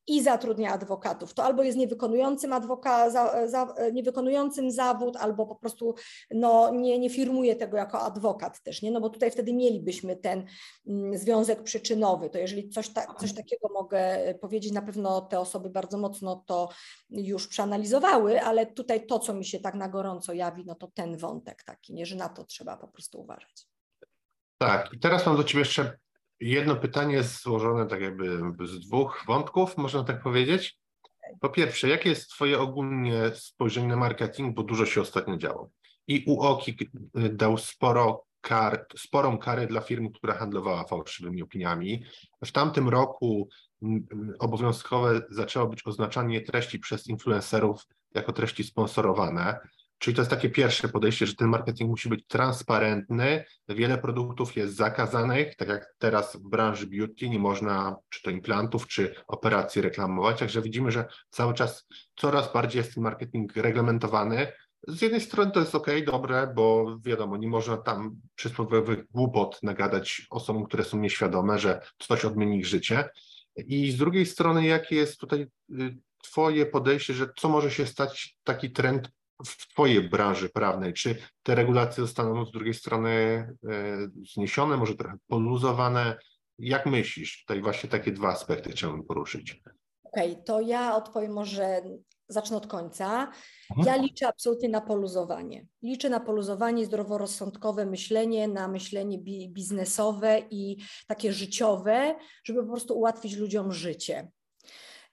i 0.07 0.23
zatrudnia 0.23 0.73
adwokatów. 0.73 1.33
To 1.33 1.43
albo 1.43 1.63
jest 1.63 1.77
niewykonującym, 1.77 2.53
adwoka, 2.53 3.09
za, 3.09 3.47
za, 3.47 3.73
niewykonującym 3.93 4.71
zawód, 4.71 5.15
albo 5.15 5.47
po 5.47 5.55
prostu 5.55 5.95
no, 6.31 6.71
nie, 6.71 6.99
nie 6.99 7.09
firmuje 7.09 7.55
tego 7.55 7.77
jako 7.77 8.01
adwokat 8.01 8.63
też, 8.63 8.81
nie? 8.81 8.91
no 8.91 9.01
bo 9.01 9.09
tutaj 9.09 9.31
wtedy 9.31 9.53
mielibyśmy 9.53 10.15
ten 10.15 10.45
mm, 10.87 11.17
związek 11.17 11.63
przyczynowy. 11.63 12.29
To 12.29 12.37
jeżeli 12.37 12.69
coś, 12.69 12.89
ta, 12.89 13.13
coś 13.13 13.33
takiego 13.33 13.69
mogę 13.73 14.33
powiedzieć, 14.41 14.73
na 14.73 14.81
pewno 14.81 15.21
te 15.21 15.39
osoby 15.39 15.69
bardzo 15.69 15.97
mocno 15.97 16.43
to 16.45 16.69
już 17.09 17.47
przeanalizowały, 17.47 18.41
ale 18.41 18.65
tutaj 18.65 19.05
to, 19.05 19.19
co 19.19 19.33
mi 19.33 19.45
się 19.45 19.59
tak 19.59 19.75
na 19.75 19.89
gorąco 19.89 20.33
jawi, 20.33 20.65
no 20.65 20.75
to 20.75 20.87
ten 20.87 21.17
wątek 21.17 21.63
taki, 21.63 21.93
nie? 21.93 22.05
że 22.05 22.15
na 22.15 22.29
to 22.29 22.43
trzeba 22.43 22.77
po 22.77 22.87
prostu 22.87 23.21
uważać. 23.21 23.67
Tak, 24.57 24.93
i 24.93 24.99
teraz 24.99 25.25
mam 25.25 25.37
do 25.37 25.43
Ciebie 25.43 25.59
jeszcze 25.59 25.97
Jedno 26.39 26.75
pytanie 26.75 27.15
jest 27.15 27.43
złożone 27.43 27.85
tak 27.85 28.01
jakby 28.01 28.67
z 28.67 28.79
dwóch 28.79 29.23
wątków, 29.27 29.77
można 29.77 30.03
tak 30.03 30.23
powiedzieć. 30.23 30.79
Po 31.39 31.49
pierwsze, 31.49 31.89
jakie 31.89 32.09
jest 32.09 32.29
Twoje 32.29 32.59
ogólnie 32.59 33.31
spojrzenie 33.35 33.87
na 33.87 33.95
marketing, 33.95 34.55
bo 34.55 34.63
dużo 34.63 34.85
się 34.85 35.01
ostatnio 35.01 35.37
działo. 35.37 35.69
I 36.07 36.23
UOKiK 36.27 36.79
dał 37.13 37.57
sporo 37.57 38.23
kar, 38.41 38.85
sporą 38.97 39.37
karę 39.37 39.67
dla 39.67 39.81
firmy, 39.81 40.09
która 40.11 40.33
handlowała 40.33 40.83
fałszywymi 40.83 41.43
opiniami. 41.43 42.03
W 42.45 42.51
tamtym 42.51 42.89
roku 42.89 43.49
obowiązkowe 44.39 45.21
zaczęło 45.29 45.67
być 45.67 45.87
oznaczanie 45.87 46.41
treści 46.41 46.79
przez 46.79 47.07
influencerów 47.07 47.83
jako 48.13 48.33
treści 48.33 48.63
sponsorowane. 48.63 49.59
Czyli 49.97 50.15
to 50.15 50.21
jest 50.21 50.29
takie 50.29 50.49
pierwsze 50.49 50.89
podejście, 50.89 51.25
że 51.25 51.35
ten 51.35 51.47
marketing 51.47 51.89
musi 51.89 52.09
być 52.09 52.27
transparentny. 52.27 53.45
Wiele 53.69 53.97
produktów 53.97 54.55
jest 54.55 54.75
zakazanych, 54.75 55.55
tak 55.55 55.67
jak 55.67 55.95
teraz 55.97 56.35
w 56.35 56.49
branży 56.49 56.87
beauty 56.87 57.29
nie 57.29 57.39
można 57.39 57.95
czy 58.09 58.21
to 58.21 58.29
implantów, 58.29 58.87
czy 58.87 59.15
operacji 59.27 59.81
reklamować. 59.81 60.39
Także 60.39 60.61
widzimy, 60.61 60.91
że 60.91 61.05
cały 61.29 61.53
czas 61.53 61.87
coraz 62.15 62.53
bardziej 62.53 62.79
jest 62.79 62.93
ten 62.93 63.03
marketing 63.03 63.55
reglamentowany. 63.55 64.47
Z 64.87 65.01
jednej 65.01 65.21
strony 65.21 65.51
to 65.51 65.59
jest 65.59 65.75
ok, 65.75 65.87
dobre, 66.05 66.51
bo 66.55 66.97
wiadomo, 67.05 67.37
nie 67.37 67.47
można 67.47 67.77
tam 67.77 68.15
przysłowiowych 68.35 69.07
głupot 69.11 69.63
nagadać 69.63 70.27
osobom, 70.29 70.65
które 70.65 70.83
są 70.83 70.97
nieświadome, 70.99 71.59
że 71.59 71.81
coś 71.97 72.25
odmieni 72.25 72.57
ich 72.57 72.65
życie. 72.65 73.09
I 73.55 73.91
z 73.91 73.97
drugiej 73.97 74.25
strony, 74.25 74.65
jakie 74.65 74.95
jest 74.95 75.19
tutaj 75.19 75.47
y, 75.71 75.97
Twoje 76.23 76.65
podejście, 76.65 77.13
że 77.13 77.29
co 77.37 77.49
może 77.49 77.71
się 77.71 77.85
stać 77.85 78.37
taki 78.43 78.71
trend 78.71 79.09
w 79.45 79.67
Twojej 79.67 80.09
branży 80.09 80.49
prawnej? 80.49 80.93
Czy 80.93 81.15
te 81.43 81.55
regulacje 81.55 82.03
zostaną 82.03 82.45
z 82.45 82.51
drugiej 82.51 82.73
strony 82.73 83.09
e, 83.09 83.47
zniesione, 84.33 84.77
może 84.77 84.95
trochę 84.95 85.17
poluzowane? 85.27 86.17
Jak 86.59 86.85
myślisz? 86.85 87.39
Tutaj 87.39 87.61
właśnie 87.61 87.89
takie 87.89 88.11
dwa 88.11 88.29
aspekty 88.29 88.71
chciałbym 88.71 89.03
poruszyć. 89.03 89.61
Okej, 90.03 90.31
okay, 90.31 90.43
to 90.43 90.61
ja 90.61 90.95
odpowiem 90.95 91.33
może, 91.33 91.81
zacznę 92.27 92.57
od 92.57 92.67
końca. 92.67 93.31
Ja 93.85 93.95
liczę 93.95 94.27
absolutnie 94.27 94.69
na 94.69 94.81
poluzowanie. 94.81 95.65
Liczę 95.83 96.09
na 96.09 96.19
poluzowanie, 96.19 96.85
zdroworozsądkowe 96.85 97.85
myślenie, 97.85 98.47
na 98.47 98.67
myślenie 98.67 99.17
bi 99.17 99.49
biznesowe 99.49 100.41
i 100.51 100.77
takie 101.07 101.33
życiowe, 101.33 102.15
żeby 102.43 102.63
po 102.63 102.67
prostu 102.67 102.97
ułatwić 102.97 103.35
ludziom 103.35 103.71
życie. 103.71 104.31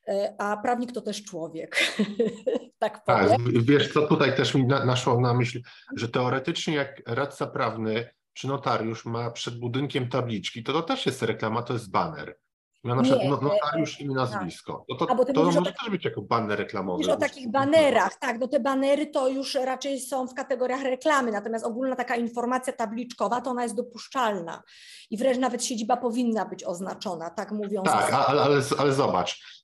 E, 0.09 0.35
a 0.39 0.57
prawnik 0.57 0.93
to 0.93 1.01
też 1.01 1.25
człowiek, 1.25 1.95
tak 2.79 3.05
powiem. 3.05 3.29
Tak, 3.29 3.63
wiesz 3.63 3.93
co, 3.93 4.07
tutaj 4.07 4.37
też 4.37 4.55
mi 4.55 4.67
na, 4.67 4.85
naszło 4.85 5.21
na 5.21 5.35
myśl, 5.35 5.61
że 5.97 6.09
teoretycznie 6.09 6.75
jak 6.75 7.03
radca 7.07 7.47
prawny 7.47 8.09
czy 8.33 8.49
notariusz 8.49 9.05
ma 9.05 9.31
przed 9.31 9.59
budynkiem 9.59 10.09
tabliczki, 10.09 10.63
to 10.63 10.73
to 10.73 10.83
też 10.83 11.07
jest 11.07 11.23
reklama, 11.23 11.63
to 11.63 11.73
jest 11.73 11.91
baner. 11.91 12.39
Ja 12.85 12.95
na 12.95 13.03
przykład 13.03 13.23
nie, 13.23 13.31
notariusz 13.31 14.01
i 14.01 14.09
nazwisko. 14.09 14.85
To, 14.89 15.07
to, 15.07 15.25
to 15.25 15.45
może 15.45 15.63
też 15.63 15.91
być 15.91 16.05
jako 16.05 16.23
baner 16.23 16.59
reklamowy. 16.59 16.99
Mówisz 16.99 17.15
o 17.15 17.17
takich 17.17 17.51
banerach, 17.51 18.19
tak, 18.19 18.39
no 18.39 18.49
te 18.49 18.61
banery 18.61 19.07
to 19.07 19.29
już 19.29 19.55
raczej 19.55 20.01
są 20.01 20.27
w 20.27 20.35
kategoriach 20.35 20.83
reklamy, 20.83 21.33
natomiast 21.33 21.65
ogólna 21.65 21.97
taka 21.97 22.17
informacja 22.17 22.73
tabliczkowa, 22.73 23.41
to 23.41 23.51
ona 23.51 23.63
jest 23.63 23.75
dopuszczalna 23.75 24.63
i 25.11 25.17
wręcz 25.17 25.39
nawet 25.39 25.65
siedziba 25.65 25.97
powinna 25.97 26.45
być 26.45 26.65
oznaczona, 26.65 27.31
tak 27.31 27.53
mówiąc. 27.53 27.87
Tak, 27.87 28.13
ale, 28.13 28.43
ale, 28.43 28.63
ale 28.79 28.93
zobacz, 28.93 29.64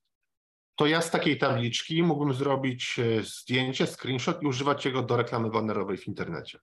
to 0.81 0.87
ja 0.87 1.01
z 1.01 1.11
takiej 1.11 1.39
tabliczki 1.39 2.03
mógłbym 2.03 2.35
zrobić 2.35 2.99
e, 2.99 3.23
zdjęcie, 3.23 3.87
screenshot 3.87 4.43
i 4.43 4.47
używać 4.47 4.85
jego 4.85 5.03
do 5.03 5.17
reklamy 5.17 5.51
banerowej 5.51 5.97
w 5.97 6.09
internecie. 6.09 6.59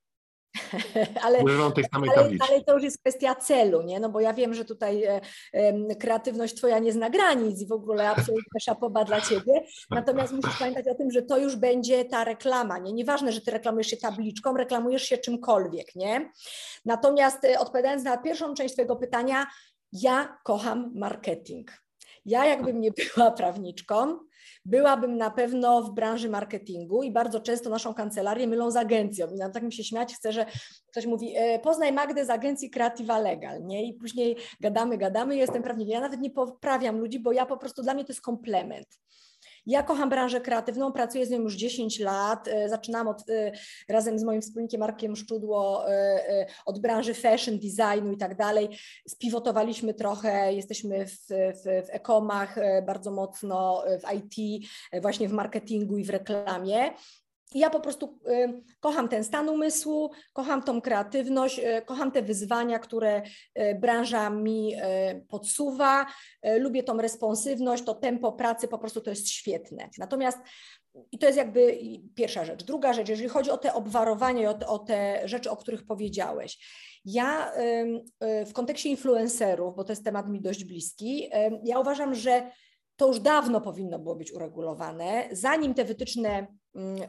ale, 1.25 1.43
Używam 1.43 1.71
tej 1.71 1.83
samej 1.83 2.09
ale, 2.09 2.23
tabliczki. 2.23 2.51
ale 2.51 2.63
to 2.63 2.73
już 2.73 2.83
jest 2.83 2.99
kwestia 2.99 3.35
celu, 3.35 3.81
nie? 3.81 3.99
No 3.99 4.09
bo 4.09 4.19
ja 4.19 4.33
wiem, 4.33 4.53
że 4.53 4.65
tutaj 4.65 5.03
e, 5.03 5.21
e, 5.53 5.95
kreatywność 5.95 6.55
twoja 6.55 6.79
nie 6.79 6.93
zna 6.93 7.09
granic 7.09 7.61
i 7.61 7.67
w 7.67 7.71
ogóle 7.71 8.09
absolutnie 8.09 8.59
szapoba 8.61 9.03
dla 9.03 9.21
ciebie. 9.21 9.63
Natomiast 9.89 10.33
musisz 10.33 10.59
pamiętać 10.59 10.87
o 10.87 10.95
tym, 10.95 11.11
że 11.11 11.21
to 11.21 11.37
już 11.37 11.55
będzie 11.55 12.05
ta 12.05 12.23
reklama, 12.23 12.77
nie? 12.77 12.93
Nieważne, 12.93 13.31
że 13.31 13.41
ty 13.41 13.51
reklamujesz 13.51 13.87
się 13.87 13.97
tabliczką, 13.97 14.57
reklamujesz 14.57 15.03
się 15.03 15.17
czymkolwiek, 15.17 15.95
nie? 15.95 16.31
Natomiast 16.85 17.45
e, 17.45 17.59
odpowiadając 17.59 18.03
na 18.03 18.17
pierwszą 18.17 18.53
część 18.53 18.73
twojego 18.73 18.95
pytania, 18.95 19.47
ja 19.91 20.37
kocham 20.43 20.91
marketing. 20.95 21.86
Ja 22.27 22.45
jakbym 22.45 22.81
nie 22.81 22.91
była 22.91 23.31
prawniczką, 23.41 24.19
byłabym 24.65 25.17
na 25.17 25.31
pewno 25.31 25.81
w 25.83 25.93
branży 25.93 26.29
marketingu 26.29 27.03
i 27.03 27.11
bardzo 27.11 27.39
często 27.39 27.69
naszą 27.69 27.93
kancelarię 27.93 28.47
mylą 28.47 28.71
z 28.71 28.75
agencją. 28.75 29.27
I 29.27 29.35
na 29.35 29.49
tak 29.49 29.63
mi 29.63 29.73
się 29.73 29.83
śmiać 29.83 30.15
chce, 30.15 30.31
że 30.33 30.45
ktoś 30.87 31.05
mówi, 31.05 31.33
e, 31.35 31.59
poznaj 31.59 31.93
Magdę 31.93 32.25
z 32.25 32.29
agencji 32.29 32.69
Creativa 32.69 33.19
Legal, 33.19 33.65
nie? 33.65 33.87
I 33.87 33.93
później 33.93 34.37
gadamy, 34.59 34.97
gadamy, 34.97 35.35
jestem 35.35 35.63
prawnikiem. 35.63 35.93
Ja 35.93 36.01
nawet 36.01 36.21
nie 36.21 36.31
poprawiam 36.31 36.99
ludzi, 36.99 37.19
bo 37.19 37.31
ja 37.31 37.45
po 37.45 37.57
prostu, 37.57 37.83
dla 37.83 37.93
mnie 37.93 38.05
to 38.05 38.11
jest 38.11 38.21
komplement. 38.21 38.87
Ja 39.67 39.83
kocham 39.83 40.09
branżę 40.09 40.41
kreatywną, 40.41 40.91
pracuję 40.91 41.25
z 41.25 41.29
nią 41.29 41.39
już 41.39 41.55
10 41.55 41.99
lat. 41.99 42.47
E, 42.47 42.69
zaczynam 42.69 43.07
od, 43.07 43.29
e, 43.29 43.51
razem 43.89 44.19
z 44.19 44.23
moim 44.23 44.41
wspólnikiem 44.41 44.79
Markiem 44.79 45.15
Szczudło 45.15 45.89
e, 45.91 46.45
od 46.65 46.79
branży 46.79 47.13
fashion, 47.13 47.59
designu 47.59 48.11
i 48.11 48.17
tak 48.17 48.35
dalej. 48.35 48.69
Spiwotowaliśmy 49.07 49.93
trochę, 49.93 50.53
jesteśmy 50.53 51.05
w, 51.05 51.17
w, 51.29 51.63
w 51.63 51.89
e-comach 51.89 52.55
bardzo 52.85 53.11
mocno, 53.11 53.83
w 54.03 54.13
IT, 54.13 54.65
właśnie 55.01 55.29
w 55.29 55.33
marketingu 55.33 55.97
i 55.97 56.03
w 56.03 56.09
reklamie. 56.09 56.93
Ja 57.55 57.69
po 57.69 57.79
prostu 57.79 58.19
y, 58.27 58.63
kocham 58.79 59.09
ten 59.09 59.23
stan 59.23 59.49
umysłu, 59.49 60.11
kocham 60.33 60.63
tą 60.63 60.81
kreatywność, 60.81 61.59
y, 61.59 61.81
kocham 61.85 62.11
te 62.11 62.21
wyzwania, 62.21 62.79
które 62.79 63.21
y, 63.59 63.75
branża 63.75 64.29
mi 64.29 64.75
podsuwa. 65.29 66.05
Lubię 66.59 66.83
tą 66.83 66.97
responsywność, 66.97 67.83
to 67.83 67.93
tempo 67.93 68.31
pracy, 68.31 68.67
po 68.67 68.77
prostu 68.77 69.01
to 69.01 69.09
jest 69.09 69.29
świetne. 69.29 69.89
Natomiast 69.97 70.37
i 71.11 71.19
to 71.19 71.25
jest 71.25 71.37
jakby 71.37 71.79
pierwsza 72.15 72.45
rzecz. 72.45 72.63
Druga 72.63 72.93
rzecz, 72.93 73.09
jeżeli 73.09 73.29
chodzi 73.29 73.51
o 73.51 73.57
te 73.57 73.73
obwarowanie 73.73 74.43
i 74.43 74.47
o, 74.47 74.59
o 74.67 74.79
te 74.79 75.21
rzeczy, 75.25 75.49
o 75.49 75.57
których 75.57 75.85
powiedziałeś. 75.85 76.57
Ja 77.05 77.51
w 78.21 78.53
kontekście 78.53 78.89
influencerów, 78.89 79.75
bo 79.75 79.83
to 79.83 79.91
jest 79.91 80.03
temat 80.03 80.29
mi 80.29 80.41
dość 80.41 80.63
bliski, 80.63 81.29
ja 81.63 81.79
uważam, 81.79 82.15
że 82.15 82.51
to 82.97 83.07
już 83.07 83.19
dawno 83.19 83.61
powinno 83.61 83.99
było 83.99 84.15
być 84.15 84.33
uregulowane, 84.33 85.29
zanim 85.31 85.73
te 85.73 85.85
wytyczne 85.85 86.47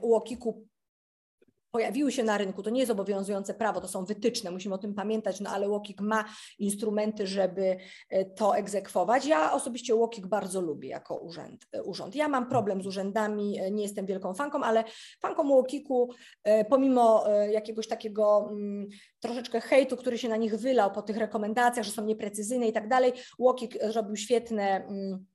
UOKiK-u 0.01 0.69
pojawiły 1.71 2.13
się 2.13 2.25
na 2.25 2.39
rynku, 2.39 2.63
to 2.63 2.71
nie 2.71 2.81
jest 2.81 2.93
obowiązujące 2.93 3.55
prawo, 3.55 3.81
to 3.81 3.89
są 3.89 4.05
wytyczne, 4.05 4.51
musimy 4.51 4.75
o 4.75 4.79
tym 4.79 4.95
pamiętać, 4.95 5.41
no 5.41 5.51
ale 5.51 5.69
Łokik 5.69 6.01
ma 6.01 6.25
instrumenty, 6.59 7.27
żeby 7.27 7.77
e, 8.11 8.25
to 8.25 8.57
egzekwować. 8.57 9.27
Ja 9.27 9.53
osobiście 9.53 9.95
Łokik 9.95 10.27
bardzo 10.27 10.61
lubię 10.61 10.89
jako 10.89 11.17
urząd. 11.17 11.67
E, 11.73 11.83
urząd. 11.83 12.15
Ja 12.15 12.29
mam 12.29 12.49
problem 12.49 12.83
z 12.83 12.87
urzędami, 12.87 13.59
e, 13.59 13.71
nie 13.71 13.83
jestem 13.83 14.07
wielką 14.07 14.35
fanką, 14.35 14.63
ale 14.63 14.85
fanką 15.21 15.49
Łokiku, 15.49 16.11
pomimo 16.71 17.25
jakiegoś 17.51 17.89
takiego 17.89 18.49
mm, 18.51 18.87
troszeczkę 19.21 19.61
hejtu, 19.61 19.97
który 19.97 20.19
się 20.19 20.29
na 20.29 20.37
nich 20.37 20.57
wylał 20.57 20.91
po 20.91 21.03
tych 21.03 21.17
rekomendacjach, 21.17 21.87
że 21.87 21.93
są 21.93 22.05
nieprecyzyjne 22.05 22.69
i 22.69 22.73
tak 22.73 22.89
dalej, 22.89 23.13
Łokik 23.39 23.79
zrobił 23.91 24.17
świetne 24.17 24.85
mm, 24.87 25.27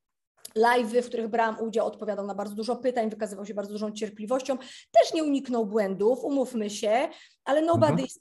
live'y, 0.57 1.01
w 1.01 1.07
których 1.07 1.27
brałam 1.27 1.59
udział, 1.59 1.87
odpowiadał 1.87 2.27
na 2.27 2.35
bardzo 2.35 2.55
dużo 2.55 2.75
pytań, 2.75 3.09
wykazywał 3.09 3.45
się 3.45 3.53
bardzo 3.53 3.71
dużą 3.71 3.91
cierpliwością, 3.91 4.57
też 4.91 5.13
nie 5.13 5.23
uniknął 5.23 5.65
błędów, 5.65 6.23
umówmy 6.23 6.69
się, 6.69 7.09
ale 7.45 7.61
nobody 7.61 7.91
mhm. 7.91 8.05
is 8.05 8.19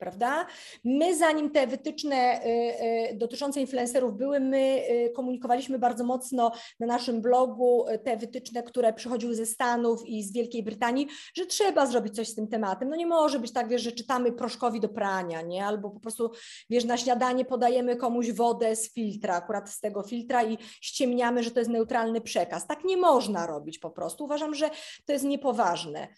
prawda? 0.00 0.46
My 0.84 1.16
zanim 1.16 1.50
te 1.50 1.66
wytyczne 1.66 2.40
y, 2.44 2.48
y, 3.12 3.14
dotyczące 3.14 3.60
influencerów 3.60 4.16
były, 4.16 4.40
my 4.40 4.82
y, 4.90 5.12
komunikowaliśmy 5.16 5.78
bardzo 5.78 6.04
mocno 6.04 6.52
na 6.80 6.86
naszym 6.86 7.20
blogu 7.22 7.84
te 8.04 8.16
wytyczne, 8.16 8.62
które 8.62 8.92
przychodziły 8.92 9.34
ze 9.34 9.46
Stanów 9.46 10.06
i 10.06 10.22
z 10.22 10.32
Wielkiej 10.32 10.62
Brytanii, 10.62 11.08
że 11.34 11.46
trzeba 11.46 11.86
zrobić 11.86 12.16
coś 12.16 12.28
z 12.28 12.34
tym 12.34 12.48
tematem. 12.48 12.88
No 12.88 12.96
nie 12.96 13.06
może 13.06 13.38
być 13.38 13.52
tak, 13.52 13.68
wiesz, 13.68 13.82
że 13.82 13.92
czytamy 13.92 14.32
proszkowi 14.32 14.80
do 14.80 14.88
prania, 14.88 15.42
nie? 15.42 15.64
Albo 15.64 15.90
po 15.90 16.00
prostu, 16.00 16.30
wiesz, 16.70 16.84
na 16.84 16.96
śniadanie 16.96 17.44
podajemy 17.44 17.96
komuś 17.96 18.32
wodę 18.32 18.76
z 18.76 18.92
filtra, 18.92 19.36
akurat 19.36 19.70
z 19.70 19.80
tego 19.80 20.02
filtra 20.02 20.44
i 20.44 20.58
ściemniamy, 20.80 21.42
że 21.42 21.50
to 21.50 21.58
jest 21.58 21.70
neutralny 21.70 22.20
przekaz. 22.20 22.66
Tak 22.66 22.84
nie 22.84 22.96
można 22.96 23.46
robić 23.46 23.78
po 23.78 23.90
prostu. 23.90 24.24
Uważam, 24.24 24.54
że 24.54 24.70
to 25.04 25.12
jest 25.12 25.24
niepoważne. 25.24 26.08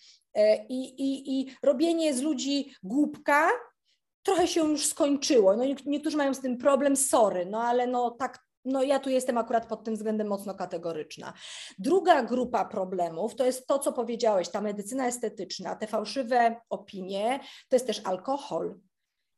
I, 0.68 0.84
i, 0.84 1.40
I 1.40 1.54
robienie 1.62 2.14
z 2.14 2.22
ludzi 2.22 2.74
głupka 2.82 3.48
trochę 4.22 4.48
się 4.48 4.60
już 4.60 4.86
skończyło. 4.86 5.56
No, 5.56 5.64
niektórzy 5.86 6.16
mają 6.16 6.34
z 6.34 6.40
tym 6.40 6.58
problem, 6.58 6.96
sorry, 6.96 7.46
no 7.46 7.62
ale 7.62 7.86
no 7.86 8.10
tak 8.10 8.38
no 8.64 8.82
ja 8.82 8.98
tu 8.98 9.10
jestem 9.10 9.38
akurat 9.38 9.66
pod 9.66 9.84
tym 9.84 9.94
względem 9.94 10.26
mocno 10.26 10.54
kategoryczna. 10.54 11.32
Druga 11.78 12.22
grupa 12.22 12.64
problemów 12.64 13.34
to 13.34 13.46
jest 13.46 13.66
to, 13.66 13.78
co 13.78 13.92
powiedziałeś, 13.92 14.48
ta 14.48 14.60
medycyna 14.60 15.06
estetyczna, 15.06 15.76
te 15.76 15.86
fałszywe 15.86 16.56
opinie, 16.70 17.40
to 17.68 17.76
jest 17.76 17.86
też 17.86 18.00
alkohol 18.04 18.80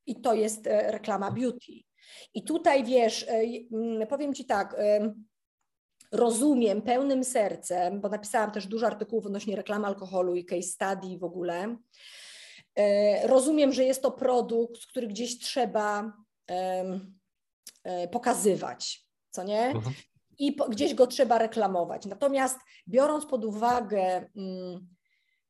i 0.07 0.21
to 0.21 0.35
jest 0.35 0.67
e, 0.67 0.93
reklama 0.93 1.31
beauty. 1.31 1.73
I 2.35 2.45
tutaj 2.45 2.85
wiesz, 2.85 3.27
e, 3.29 4.07
powiem 4.07 4.35
Ci 4.35 4.45
tak, 4.45 4.77
rozumiem 6.13 6.83
pełnym 6.83 7.25
sercem, 7.25 8.01
bo 8.01 8.09
napisałam 8.09 8.51
też 8.51 8.67
dużo 8.67 8.87
artykułów 8.87 9.27
odnośnie 9.27 9.57
reklamy 9.57 9.87
alkoholu 9.87 10.35
i 10.35 10.45
case 10.45 10.63
study 10.63 11.19
w 11.19 11.25
ogóle. 11.25 11.77
E, 12.77 13.27
rozumiem, 13.27 13.73
że 13.73 13.85
jest 13.85 14.03
to 14.03 14.11
produkt, 14.11 14.87
który 14.87 15.07
gdzieś 15.07 15.39
trzeba 15.39 16.13
e, 16.51 18.09
pokazywać, 18.09 19.05
co 19.31 19.43
nie? 19.43 19.67
Mhm. 19.67 19.95
I 20.39 20.57
gdzieś 20.69 20.95
go 20.95 21.07
trzeba 21.07 21.39
reklamować. 21.39 22.07
Natomiast 22.07 22.59
biorąc 22.89 23.27
pod 23.27 23.45
uwagę 23.45 24.31
mm, 24.37 24.94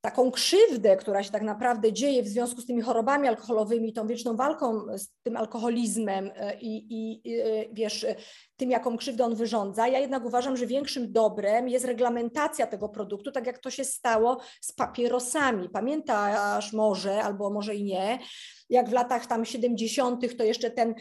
taką 0.04 0.30
krzywdę, 0.30 0.96
która 0.96 1.22
się 1.22 1.30
tak 1.30 1.42
naprawdę 1.42 1.92
dzieje 1.92 2.22
w 2.22 2.28
związku 2.28 2.60
z 2.60 2.66
tymi 2.66 2.82
chorobami 2.82 3.28
alkoholowymi, 3.28 3.92
tą 3.92 4.06
wieczną 4.06 4.36
walką 4.36 4.98
z 4.98 5.08
tym 5.22 5.36
alkoholizmem 5.36 6.30
e, 6.34 6.58
i, 6.60 6.76
i, 6.76 7.28
i, 7.28 7.40
e, 7.40 7.44
wiesz, 7.72 8.06
tym, 8.56 8.70
jaką 8.70 8.96
krzywdę 8.96 9.24
on 9.24 9.34
wyrządza. 9.34 9.88
Ja 9.88 9.98
jednak 9.98 10.24
uważam, 10.24 10.56
że 10.56 10.66
większym 10.66 11.12
dobrem 11.12 11.68
jest 11.68 11.84
reglamentacja 11.84 12.66
tego 12.66 12.88
produktu, 12.88 13.32
tak 13.32 13.46
jak 13.46 13.58
to 13.58 13.70
się 13.70 13.84
stało 13.84 14.40
z 14.60 14.72
papierosami. 14.72 15.68
Pamiętasz 15.68 16.72
może, 16.72 17.22
albo 17.22 17.50
może 17.50 17.74
i 17.74 17.84
nie, 17.84 18.18
jak 18.70 18.88
w 18.88 18.92
latach 18.92 19.26
tam 19.26 19.44
70. 19.44 20.36
to 20.36 20.44
jeszcze 20.44 20.70
ten 20.70 20.94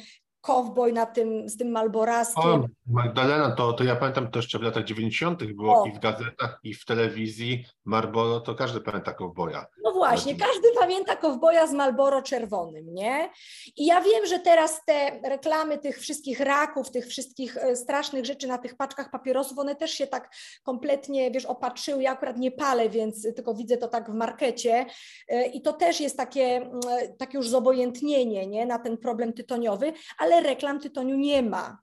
kowboj 0.43 0.93
na 0.93 1.05
tym, 1.05 1.49
z 1.49 1.57
tym 1.57 1.71
Malboraskiem. 1.71 2.43
O, 2.43 2.67
Magdalena, 2.87 3.51
to, 3.51 3.73
to 3.73 3.83
ja 3.83 3.95
pamiętam 3.95 4.31
to 4.31 4.39
jeszcze 4.39 4.59
w 4.59 4.61
latach 4.61 4.83
90. 4.83 5.43
było 5.43 5.81
o. 5.81 5.85
i 5.85 5.91
w 5.91 5.99
gazetach, 5.99 6.59
i 6.63 6.73
w 6.73 6.85
telewizji 6.85 7.65
Marlboro, 7.85 8.39
to 8.39 8.55
każdy 8.55 8.81
pamięta 8.81 9.13
kowboja. 9.13 9.65
No 9.83 9.91
właśnie, 9.91 10.35
każdy 10.35 10.67
pamięta 10.79 11.15
kowboja 11.15 11.67
z 11.67 11.73
Malboro 11.73 12.21
czerwonym, 12.21 12.93
nie? 12.93 13.29
I 13.77 13.85
ja 13.85 14.01
wiem, 14.01 14.25
że 14.25 14.39
teraz 14.39 14.85
te 14.85 15.19
reklamy 15.29 15.77
tych 15.77 15.99
wszystkich 15.99 16.39
raków, 16.39 16.91
tych 16.91 17.07
wszystkich 17.07 17.57
e, 17.57 17.75
strasznych 17.75 18.25
rzeczy 18.25 18.47
na 18.47 18.57
tych 18.57 18.75
paczkach 18.77 19.11
papierosów, 19.11 19.59
one 19.59 19.75
też 19.75 19.91
się 19.91 20.07
tak 20.07 20.35
kompletnie, 20.63 21.31
wiesz, 21.31 21.45
opatrzyły. 21.45 22.03
Ja 22.03 22.11
akurat 22.11 22.37
nie 22.37 22.51
palę, 22.51 22.89
więc 22.89 23.21
tylko 23.35 23.53
widzę 23.53 23.77
to 23.77 23.87
tak 23.87 24.11
w 24.11 24.13
markecie 24.13 24.85
e, 25.27 25.45
i 25.45 25.61
to 25.61 25.73
też 25.73 26.01
jest 26.01 26.17
takie, 26.17 26.43
mm, 26.43 26.81
takie 27.17 27.37
już 27.37 27.49
zobojętnienie, 27.49 28.47
nie? 28.47 28.65
Na 28.65 28.79
ten 28.79 28.97
problem 28.97 29.33
tytoniowy, 29.33 29.93
ale 30.17 30.32
ale 30.33 30.47
reklam 30.47 30.79
tytoniu 30.79 31.15
nie 31.15 31.43
ma. 31.43 31.77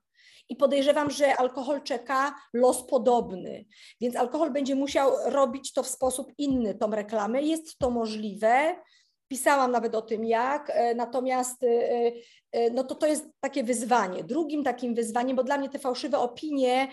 I 0.49 0.55
podejrzewam, 0.55 1.11
że 1.11 1.35
alkohol 1.35 1.81
czeka 1.81 2.35
los 2.53 2.85
podobny, 2.85 3.65
więc 4.01 4.15
alkohol 4.15 4.51
będzie 4.51 4.75
musiał 4.75 5.11
robić 5.25 5.73
to 5.73 5.83
w 5.83 5.87
sposób 5.87 6.31
inny, 6.37 6.75
tą 6.75 6.91
reklamę. 6.91 7.41
Jest 7.41 7.77
to 7.77 7.89
możliwe. 7.89 8.75
Pisałam 9.27 9.71
nawet 9.71 9.95
o 9.95 10.01
tym 10.01 10.25
jak, 10.25 10.69
e, 10.69 10.95
natomiast 10.95 11.63
e, 11.63 11.67
e, 12.51 12.69
no 12.69 12.83
to 12.83 12.95
to 12.95 13.07
jest 13.07 13.25
takie 13.39 13.63
wyzwanie. 13.63 14.23
Drugim 14.23 14.63
takim 14.63 14.95
wyzwaniem, 14.95 15.35
bo 15.35 15.43
dla 15.43 15.57
mnie 15.57 15.69
te 15.69 15.79
fałszywe 15.79 16.19
opinie 16.19 16.87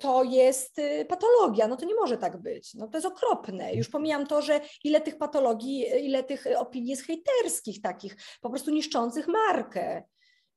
to 0.00 0.24
jest 0.24 0.76
patologia, 1.08 1.68
no 1.68 1.76
to 1.76 1.86
nie 1.86 1.94
może 1.94 2.18
tak 2.18 2.42
być, 2.42 2.74
no 2.74 2.88
to 2.88 2.96
jest 2.96 3.06
okropne. 3.06 3.74
Już 3.74 3.88
pomijam 3.88 4.26
to, 4.26 4.42
że 4.42 4.60
ile 4.84 5.00
tych 5.00 5.18
patologii, 5.18 5.86
ile 6.04 6.24
tych 6.24 6.46
opinii 6.56 6.90
jest 6.90 7.06
hejterskich 7.06 7.82
takich, 7.82 8.16
po 8.40 8.50
prostu 8.50 8.70
niszczących 8.70 9.28
markę. 9.28 10.02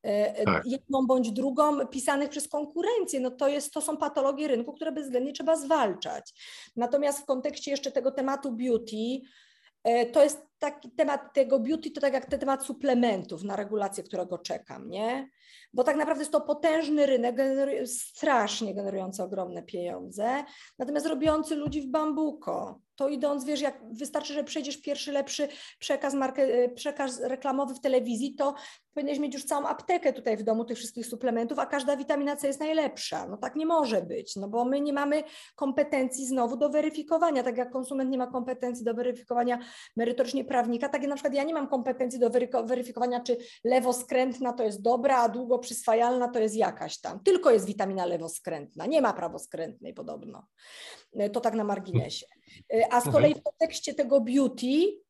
E, 0.04 0.38
e, 0.38 0.46
tak. 0.46 0.66
jedną 0.66 1.08
bądź 1.08 1.32
drugą 1.32 1.88
pisanych 1.88 2.30
przez 2.30 2.48
konkurencję. 2.48 3.20
No 3.20 3.32
to, 3.32 3.48
jest, 3.48 3.74
to 3.74 3.82
są 3.82 3.98
patologie 3.98 4.48
rynku, 4.48 4.74
które 4.74 4.92
bezwzględnie 4.92 5.34
trzeba 5.34 5.56
zwalczać. 5.56 6.34
Natomiast 6.76 7.20
w 7.20 7.26
kontekście 7.26 7.72
jeszcze 7.72 7.92
tego 7.92 8.12
tematu 8.12 8.52
beauty, 8.52 9.22
e, 9.84 10.06
to 10.06 10.24
jest 10.24 10.51
taki 10.62 10.92
temat 10.92 11.34
tego 11.34 11.60
beauty, 11.60 11.92
to 11.92 12.02
tak 12.02 12.14
jak 12.14 12.26
ten 12.26 12.40
temat 12.40 12.66
suplementów 12.66 13.44
na 13.44 13.56
regulację, 13.56 14.04
którego 14.04 14.38
czekam, 14.38 14.90
nie? 14.90 15.30
Bo 15.74 15.84
tak 15.84 15.96
naprawdę 15.96 16.22
jest 16.22 16.32
to 16.32 16.42
potężny 16.42 17.06
rynek, 17.06 17.36
strasznie 17.86 18.76
generujący 18.76 19.24
ogromne 19.24 19.64
pieniądze, 19.64 20.44
natomiast 20.80 21.06
robiący 21.06 21.56
ludzi 21.56 21.82
w 21.82 21.88
bambuko 21.88 22.82
to 23.02 23.10
idąc, 23.10 23.46
wiesz, 23.46 23.62
jak 23.62 23.94
wystarczy, 23.94 24.34
że 24.34 24.44
przejdziesz 24.44 24.82
pierwszy 24.82 25.12
lepszy 25.12 25.48
przekaz, 25.80 26.14
marke, 26.14 26.44
e, 26.44 26.70
przekaz 26.70 27.20
reklamowy 27.20 27.76
w 27.76 27.80
telewizji, 27.80 28.36
to 28.36 28.54
powinieneś 28.94 29.20
mieć 29.20 29.34
już 29.34 29.46
całą 29.46 29.68
aptekę 29.68 30.14
tutaj 30.14 30.38
w 30.38 30.44
domu 30.44 30.66
tych 30.66 30.78
wszystkich 30.78 31.06
suplementów, 31.06 31.60
a 31.60 31.66
każda 31.66 31.98
witamina 31.98 32.36
C 32.36 32.48
jest 32.48 32.60
najlepsza. 32.60 33.28
No 33.28 33.38
tak 33.38 33.56
nie 33.56 33.66
może 33.66 34.02
być, 34.02 34.36
no 34.36 34.48
bo 34.48 34.66
my 34.66 34.82
nie 34.82 34.94
mamy 34.94 35.24
kompetencji 35.56 36.26
znowu 36.26 36.58
do 36.58 36.70
weryfikowania, 36.70 37.44
tak 37.44 37.58
jak 37.58 37.72
konsument 37.72 38.10
nie 38.12 38.18
ma 38.18 38.28
kompetencji 38.28 38.86
do 38.86 38.94
weryfikowania 38.94 39.60
merytorycznie 39.98 40.46
prawnika, 40.52 40.90
tak 40.90 41.02
jak 41.02 41.10
na 41.10 41.16
przykład 41.16 41.34
ja 41.34 41.44
nie 41.44 41.54
mam 41.54 41.68
kompetencji 41.68 42.20
do 42.20 42.30
weryfikowania, 42.64 43.20
czy 43.20 43.38
lewoskrętna 43.64 44.54
to 44.54 44.64
jest 44.64 44.82
dobra, 44.82 45.18
a 45.18 45.30
długo 45.30 45.60
przyswajalna 45.60 46.28
to 46.28 46.40
jest 46.40 46.56
jakaś 46.56 47.00
tam. 47.00 47.24
Tylko 47.24 47.52
jest 47.52 47.66
witamina 47.66 48.06
lewoskrętna, 48.06 48.86
nie 48.86 49.02
ma 49.02 49.14
prawoskrętnej 49.14 49.94
podobno. 49.94 50.48
E, 51.14 51.30
to 51.30 51.42
tak 51.42 51.54
na 51.54 51.64
marginesie. 51.64 52.26
E, 52.74 52.94
a 52.94 53.02
z 53.02 53.08
mhm. 53.08 53.12
kolei 53.12 53.36
w 53.36 53.44
kontekście 53.44 53.94
tego 53.94 54.22
beauty, 54.22 55.02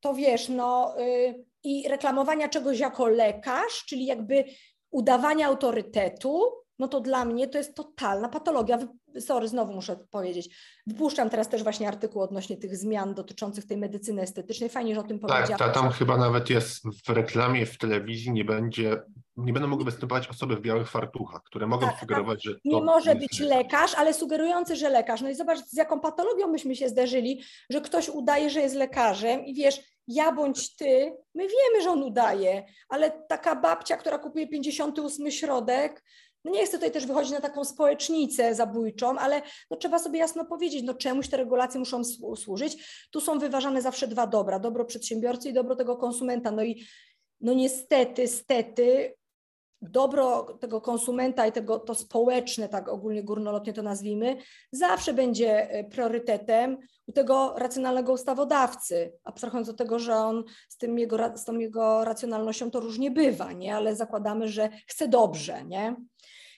to 0.00 0.14
wiesz, 0.14 0.48
no 0.48 1.00
y, 1.00 1.44
i 1.64 1.88
reklamowania 1.88 2.48
czegoś 2.48 2.78
jako 2.78 3.08
lekarz, 3.08 3.84
czyli 3.88 4.06
jakby 4.06 4.44
udawania 4.90 5.46
autorytetu, 5.46 6.40
no 6.78 6.88
to 6.88 7.00
dla 7.00 7.24
mnie 7.24 7.48
to 7.48 7.58
jest 7.58 7.74
totalna 7.74 8.28
patologia. 8.28 8.78
Sorry, 9.20 9.48
znowu 9.48 9.72
muszę 9.72 9.96
powiedzieć. 10.10 10.56
Wypuszczam 10.86 11.30
teraz 11.30 11.48
też 11.48 11.62
właśnie 11.62 11.88
artykuł 11.88 12.22
odnośnie 12.22 12.56
tych 12.56 12.76
zmian 12.76 13.14
dotyczących 13.14 13.66
tej 13.66 13.76
medycyny 13.76 14.22
estetycznej. 14.22 14.70
Fajnie, 14.70 14.94
że 14.94 15.00
o 15.00 15.04
tym 15.04 15.18
powiedziałeś. 15.18 15.48
Tak, 15.48 15.58
ta, 15.58 15.68
tam 15.70 15.90
chyba 15.90 16.16
nawet 16.16 16.50
jest 16.50 16.84
w 17.06 17.08
reklamie, 17.08 17.66
w 17.66 17.78
telewizji 17.78 18.32
nie 18.32 18.44
będzie, 18.44 19.02
nie 19.36 19.52
będą 19.52 19.68
mogły 19.68 19.84
występować 19.84 20.28
osoby 20.28 20.56
w 20.56 20.60
białych 20.60 20.90
fartuchach, 20.90 21.42
które 21.42 21.66
mogą 21.66 21.86
tak, 21.86 22.00
sugerować, 22.00 22.42
tak. 22.44 22.52
że 22.52 22.58
Nie 22.64 22.82
może 22.82 23.14
być 23.14 23.40
lekarz, 23.40 23.94
ale 23.94 24.14
sugerujący, 24.14 24.76
że 24.76 24.90
lekarz. 24.90 25.20
No 25.20 25.30
i 25.30 25.34
zobacz, 25.34 25.58
z 25.58 25.76
jaką 25.76 26.00
patologią 26.00 26.52
byśmy 26.52 26.76
się 26.76 26.88
zderzyli, 26.88 27.42
że 27.70 27.80
ktoś 27.80 28.08
udaje, 28.08 28.50
że 28.50 28.60
jest 28.60 28.74
lekarzem 28.74 29.44
i 29.44 29.54
wiesz, 29.54 29.80
ja 30.08 30.32
bądź 30.32 30.76
ty, 30.76 31.16
my 31.34 31.42
wiemy, 31.42 31.82
że 31.82 31.90
on 31.90 32.02
udaje, 32.02 32.64
ale 32.88 33.10
taka 33.28 33.56
babcia, 33.56 33.96
która 33.96 34.18
kupuje 34.18 34.46
58 34.46 35.30
środek, 35.30 36.04
nie 36.44 36.66
chcę 36.66 36.76
tutaj 36.76 36.90
też 36.90 37.06
wychodzić 37.06 37.32
na 37.32 37.40
taką 37.40 37.64
społecznicę 37.64 38.54
zabójczą, 38.54 39.18
ale 39.18 39.42
no 39.70 39.76
trzeba 39.76 39.98
sobie 39.98 40.18
jasno 40.18 40.44
powiedzieć, 40.44 40.82
no 40.84 40.94
czemuś 40.94 41.28
te 41.28 41.36
regulacje 41.36 41.80
muszą 41.80 42.02
służyć. 42.36 43.06
Tu 43.10 43.20
są 43.20 43.38
wyważane 43.38 43.82
zawsze 43.82 44.08
dwa 44.08 44.26
dobra, 44.26 44.58
dobro 44.58 44.84
przedsiębiorcy 44.84 45.48
i 45.48 45.52
dobro 45.52 45.76
tego 45.76 45.96
konsumenta. 45.96 46.50
No 46.50 46.62
i 46.64 46.84
no 47.40 47.52
niestety, 47.52 48.28
stety 48.28 49.14
dobro 49.90 50.42
tego 50.60 50.80
konsumenta 50.80 51.46
i 51.46 51.52
tego, 51.52 51.78
to 51.78 51.94
społeczne, 51.94 52.68
tak 52.68 52.88
ogólnie 52.88 53.24
górnolotnie 53.24 53.72
to 53.72 53.82
nazwijmy, 53.82 54.36
zawsze 54.72 55.14
będzie 55.14 55.70
e, 55.70 55.84
priorytetem 55.84 56.78
u 57.06 57.12
tego 57.12 57.54
racjonalnego 57.56 58.12
ustawodawcy, 58.12 59.12
abstrahując 59.24 59.68
od 59.68 59.76
tego, 59.76 59.98
że 59.98 60.16
on 60.16 60.44
z, 60.68 60.76
tym 60.76 60.98
jego, 60.98 61.18
z 61.36 61.44
tą 61.44 61.58
jego 61.58 62.04
racjonalnością 62.04 62.70
to 62.70 62.80
różnie 62.80 63.10
bywa, 63.10 63.52
nie? 63.52 63.76
ale 63.76 63.96
zakładamy, 63.96 64.48
że 64.48 64.70
chce 64.86 65.08
dobrze. 65.08 65.64
Nie? 65.64 65.96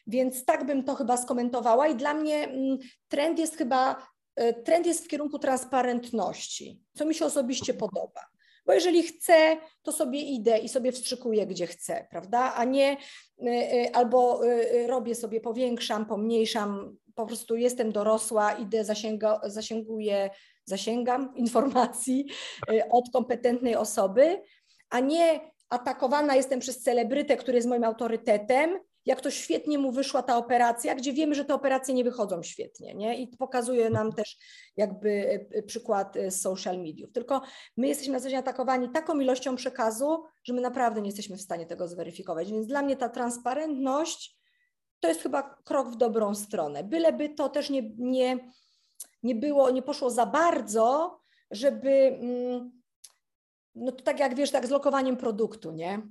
Więc 0.06 0.44
tak 0.44 0.66
bym 0.66 0.84
to 0.84 0.94
chyba 0.94 1.16
skomentowała 1.16 1.88
i 1.88 1.96
dla 1.96 2.14
mnie 2.14 2.44
mm, 2.44 2.78
trend 3.08 3.38
jest 3.38 3.56
chyba 3.56 4.06
e, 4.36 4.52
trend 4.62 4.86
jest 4.86 5.04
w 5.04 5.08
kierunku 5.08 5.38
transparentności, 5.38 6.80
co 6.94 7.04
mi 7.04 7.14
się 7.14 7.24
osobiście 7.24 7.74
podoba. 7.74 8.36
Bo 8.66 8.72
jeżeli 8.72 9.02
chcę, 9.02 9.56
to 9.82 9.92
sobie 9.92 10.20
idę 10.20 10.58
i 10.58 10.68
sobie 10.68 10.92
wstrzykuję, 10.92 11.46
gdzie 11.46 11.66
chcę, 11.66 12.06
prawda? 12.10 12.54
A 12.54 12.64
nie 12.64 12.96
y, 13.42 13.48
y, 13.48 13.94
albo 13.94 14.46
y, 14.46 14.86
robię 14.86 15.14
sobie, 15.14 15.40
powiększam, 15.40 16.06
pomniejszam, 16.06 16.96
po 17.14 17.26
prostu 17.26 17.56
jestem 17.56 17.92
dorosła, 17.92 18.52
idę, 18.52 18.84
zasięga, 18.84 19.40
zasięguję, 19.44 20.30
zasięgam 20.64 21.32
informacji 21.36 22.26
od 22.90 23.04
kompetentnej 23.12 23.76
osoby, 23.76 24.42
a 24.90 25.00
nie 25.00 25.40
atakowana 25.68 26.34
jestem 26.34 26.60
przez 26.60 26.82
celebrytę, 26.82 27.36
który 27.36 27.56
jest 27.56 27.68
moim 27.68 27.84
autorytetem 27.84 28.78
jak 29.07 29.20
to 29.20 29.30
świetnie 29.30 29.78
mu 29.78 29.92
wyszła 29.92 30.22
ta 30.22 30.36
operacja, 30.36 30.94
gdzie 30.94 31.12
wiemy, 31.12 31.34
że 31.34 31.44
te 31.44 31.54
operacje 31.54 31.94
nie 31.94 32.04
wychodzą 32.04 32.42
świetnie, 32.42 32.94
nie? 32.94 33.22
I 33.22 33.28
pokazuje 33.28 33.90
nam 33.90 34.12
też 34.12 34.38
jakby 34.76 35.40
e, 35.52 35.62
przykład 35.62 36.16
e, 36.16 36.30
z 36.30 36.40
social 36.40 36.78
mediów. 36.78 37.12
Tylko 37.12 37.42
my 37.76 37.88
jesteśmy 37.88 38.12
na 38.12 38.20
co 38.20 38.28
dzień 38.28 38.38
atakowani 38.38 38.88
taką 38.88 39.20
ilością 39.20 39.57
przekazu, 39.57 40.24
że 40.44 40.52
my 40.52 40.61
naprawdę 40.61 41.00
nie 41.00 41.09
jesteśmy 41.09 41.36
w 41.36 41.40
stanie 41.40 41.66
tego 41.66 41.88
zweryfikować. 41.88 42.52
Więc 42.52 42.66
dla 42.66 42.82
mnie 42.82 42.96
ta 42.96 43.09
transparentność 43.09 44.36
to 45.00 45.09
jest 45.09 45.22
chyba 45.22 45.42
krok 45.64 45.90
w 45.90 45.96
dobrą 45.96 46.34
stronę. 46.34 46.84
Byleby 46.84 47.28
to 47.28 47.48
też 47.48 47.70
nie, 47.70 47.90
nie, 47.98 48.38
nie 49.22 49.34
było, 49.34 49.70
nie 49.70 49.82
poszło 49.82 50.11
za 50.11 50.26
bardzo, 50.26 51.18
żeby 51.50 51.90
mm, 51.90 52.82
no 53.74 53.92
to 53.92 54.04
tak 54.04 54.20
jak 54.20 54.34
wiesz, 54.34 54.50
tak 54.50 54.66
z 54.66 54.70
lokowaniem 54.70 55.16
produktu, 55.16 55.72
nie? 55.72 56.02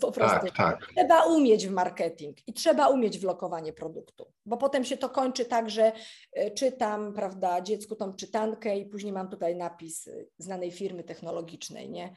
Po 0.00 0.12
prostu. 0.12 0.46
Tak, 0.46 0.56
tak. 0.56 0.86
Trzeba 0.96 1.24
umieć 1.24 1.66
w 1.66 1.70
marketing 1.70 2.48
i 2.48 2.52
trzeba 2.52 2.88
umieć 2.88 3.18
w 3.18 3.24
lokowanie 3.24 3.72
produktu, 3.72 4.32
bo 4.46 4.56
potem 4.56 4.84
się 4.84 4.96
to 4.96 5.08
kończy 5.08 5.44
tak, 5.44 5.70
że 5.70 5.92
e, 6.32 6.50
czytam, 6.50 7.12
prawda, 7.12 7.60
dziecku 7.60 7.96
tą 7.96 8.12
czytankę 8.12 8.78
i 8.78 8.86
później 8.86 9.12
mam 9.12 9.28
tutaj 9.28 9.56
napis 9.56 10.08
e, 10.08 10.24
znanej 10.38 10.70
firmy 10.70 11.04
technologicznej, 11.04 11.90
nie? 11.90 12.14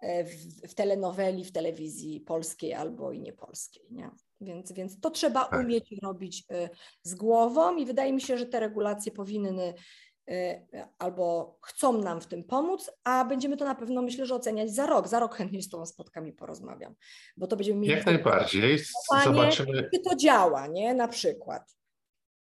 E, 0.00 0.24
w, 0.24 0.30
w 0.70 0.74
telenoweli, 0.74 1.44
w 1.44 1.52
telewizji 1.52 2.20
polskiej 2.20 2.74
albo 2.74 3.12
i 3.12 3.20
niepolskiej, 3.20 3.86
nie? 3.90 4.10
Więc, 4.40 4.72
więc 4.72 5.00
to 5.00 5.10
trzeba 5.10 5.44
tak. 5.44 5.60
umieć 5.60 5.94
robić 6.02 6.44
z 7.02 7.14
głową 7.14 7.76
i 7.76 7.86
wydaje 7.86 8.12
mi 8.12 8.20
się, 8.20 8.38
że 8.38 8.46
te 8.46 8.60
regulacje 8.60 9.12
powinny 9.12 9.74
albo 10.98 11.56
chcą 11.62 12.02
nam 12.02 12.20
w 12.20 12.26
tym 12.26 12.44
pomóc, 12.44 12.90
a 13.04 13.24
będziemy 13.24 13.56
to 13.56 13.64
na 13.64 13.74
pewno, 13.74 14.02
myślę, 14.02 14.26
że 14.26 14.34
oceniać 14.34 14.74
za 14.74 14.86
rok. 14.86 15.08
Za 15.08 15.20
rok 15.20 15.34
chętnie 15.34 15.62
z 15.62 15.68
Tobą 15.68 15.86
spotkam 15.86 16.26
i 16.26 16.32
porozmawiam, 16.32 16.94
bo 17.36 17.46
to 17.46 17.56
będziemy 17.56 17.80
mieli... 17.80 17.94
Jak 17.94 18.06
najbardziej. 18.06 18.78
Zobaczymy... 19.24 19.88
Czy 19.94 20.00
to 20.00 20.16
działa, 20.16 20.66
nie? 20.66 20.94
Na 20.94 21.08
przykład. 21.08 21.80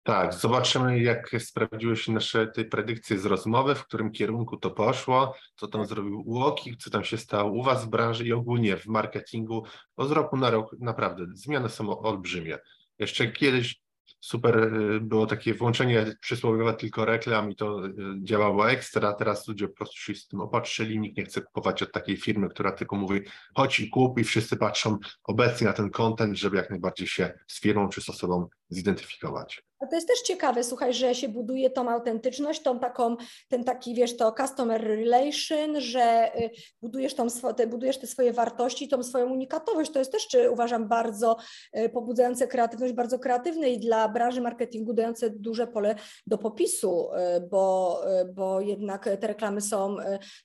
Tak, 0.02 0.34
zobaczymy, 0.34 1.00
jak 1.00 1.30
sprawdziły 1.38 1.96
się 1.96 2.12
nasze 2.12 2.46
te 2.46 2.64
predykcje 2.64 3.18
z 3.18 3.26
rozmowy, 3.26 3.74
w 3.74 3.84
którym 3.84 4.10
kierunku 4.10 4.56
to 4.56 4.70
poszło, 4.70 5.34
co 5.56 5.68
tam 5.68 5.80
tak. 5.80 5.88
zrobił 5.88 6.22
Łoki, 6.26 6.76
co 6.76 6.90
tam 6.90 7.04
się 7.04 7.18
stało 7.18 7.52
u 7.52 7.62
Was 7.62 7.84
w 7.84 7.88
branży 7.88 8.26
i 8.26 8.32
ogólnie 8.32 8.76
w 8.76 8.86
marketingu, 8.86 9.64
bo 9.96 10.06
z 10.06 10.10
roku 10.10 10.36
na 10.36 10.50
rok 10.50 10.76
naprawdę 10.80 11.26
zmiany 11.34 11.68
są 11.68 11.98
olbrzymie. 11.98 12.58
Jeszcze 12.98 13.32
kiedyś 13.32 13.80
super 14.20 14.74
y, 14.74 15.00
było 15.00 15.26
takie 15.26 15.54
włączenie 15.54 16.16
przysłowiowe 16.20 16.74
tylko 16.74 17.04
reklam 17.04 17.50
i 17.50 17.56
to 17.56 17.86
y, 17.86 17.92
działało 18.22 18.70
ekstra. 18.70 19.12
Teraz 19.12 19.48
ludzie 19.48 19.68
po 19.68 19.74
prostu 19.74 19.96
się 19.96 20.14
z 20.14 20.28
tym 20.28 20.40
opatrzyli. 20.40 21.00
Nikt 21.00 21.16
nie 21.16 21.24
chce 21.24 21.42
kupować 21.42 21.82
od 21.82 21.92
takiej 21.92 22.16
firmy, 22.16 22.48
która 22.48 22.72
tylko 22.72 22.96
mówi 22.96 23.20
chodź 23.54 23.80
i 23.80 23.90
kup 23.90 24.18
i 24.18 24.24
wszyscy 24.24 24.56
patrzą 24.56 24.98
obecnie 25.24 25.66
na 25.66 25.72
ten 25.72 25.90
content, 25.90 26.38
żeby 26.38 26.56
jak 26.56 26.70
najbardziej 26.70 27.06
się 27.06 27.38
z 27.46 27.60
firmą 27.60 27.88
czy 27.88 28.00
z 28.00 28.08
osobą 28.08 28.48
zidentyfikować. 28.68 29.67
To 29.80 29.96
jest 29.96 30.08
też 30.08 30.20
ciekawe, 30.20 30.64
słuchaj, 30.64 30.94
że 30.94 31.14
się 31.14 31.28
buduje 31.28 31.70
tą 31.70 31.90
autentyczność, 31.90 32.62
tą 32.62 32.78
taką, 32.78 33.16
ten 33.48 33.64
taki, 33.64 33.94
wiesz, 33.94 34.16
to 34.16 34.32
customer 34.32 34.84
relation, 34.84 35.80
że 35.80 36.36
y, 36.40 36.50
budujesz, 36.82 37.14
tą, 37.14 37.26
te, 37.56 37.66
budujesz 37.66 37.98
te 37.98 38.06
swoje 38.06 38.32
wartości, 38.32 38.88
tą 38.88 39.02
swoją 39.02 39.30
unikatowość. 39.30 39.90
To 39.90 39.98
jest 39.98 40.12
też, 40.12 40.26
czy 40.28 40.50
uważam, 40.50 40.88
bardzo 40.88 41.36
y, 41.78 41.88
pobudzające 41.88 42.48
kreatywność, 42.48 42.92
bardzo 42.92 43.18
kreatywne 43.18 43.70
i 43.70 43.78
dla 43.78 44.08
branży 44.08 44.40
marketingu 44.40 44.92
dające 44.92 45.30
duże 45.30 45.66
pole 45.66 45.94
do 46.26 46.38
popisu, 46.38 47.08
y, 47.36 47.40
bo, 47.40 48.02
bo 48.34 48.60
jednak 48.60 49.04
te 49.20 49.26
reklamy 49.26 49.60
są 49.60 49.96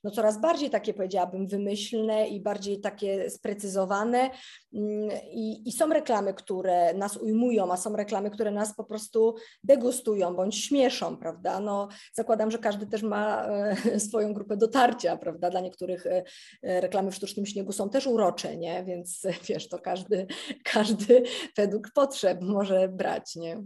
no, 0.04 0.12
coraz 0.12 0.42
bardziej 0.42 0.70
takie, 0.70 0.94
powiedziałabym, 0.94 1.48
wymyślne 1.48 2.28
i 2.28 2.42
bardziej 2.42 2.82
takie 2.82 3.30
sprecyzowane 3.30 4.30
mm, 4.74 5.10
i, 5.32 5.70
i 5.70 5.72
są 5.72 5.90
reklamy, 5.90 6.34
które 6.34 6.94
nas 6.94 7.18
ujmują, 7.18 7.72
a 7.72 7.78
są 7.78 7.96
reklamy, 7.96 8.30
które 8.30 8.52
nas 8.52 8.76
po 8.76 8.84
prostu 8.84 9.23
degustują 9.64 10.36
bądź 10.36 10.66
śmieszą, 10.66 11.18
prawda? 11.18 11.60
No, 11.60 11.88
zakładam, 12.14 12.52
że 12.52 12.58
każdy 12.58 12.88
też 12.88 13.04
ma 13.04 13.46
e, 13.46 14.00
swoją 14.10 14.34
grupę 14.34 14.58
dotarcia, 14.58 15.18
prawda? 15.18 15.50
Dla 15.50 15.60
niektórych 15.60 16.06
e, 16.06 16.24
e, 16.62 16.82
reklamy 16.82 17.12
w 17.12 17.16
sztucznym 17.16 17.46
śniegu 17.46 17.72
są 17.72 17.90
też 17.90 18.08
urocze, 18.08 18.58
nie? 18.58 18.84
Więc 18.84 19.28
wiesz, 19.50 19.70
to 19.70 19.80
każdy, 19.80 20.28
każdy 20.74 21.24
według 21.58 21.92
potrzeb 21.96 22.42
może 22.42 22.88
brać, 22.88 23.36
nie? 23.36 23.64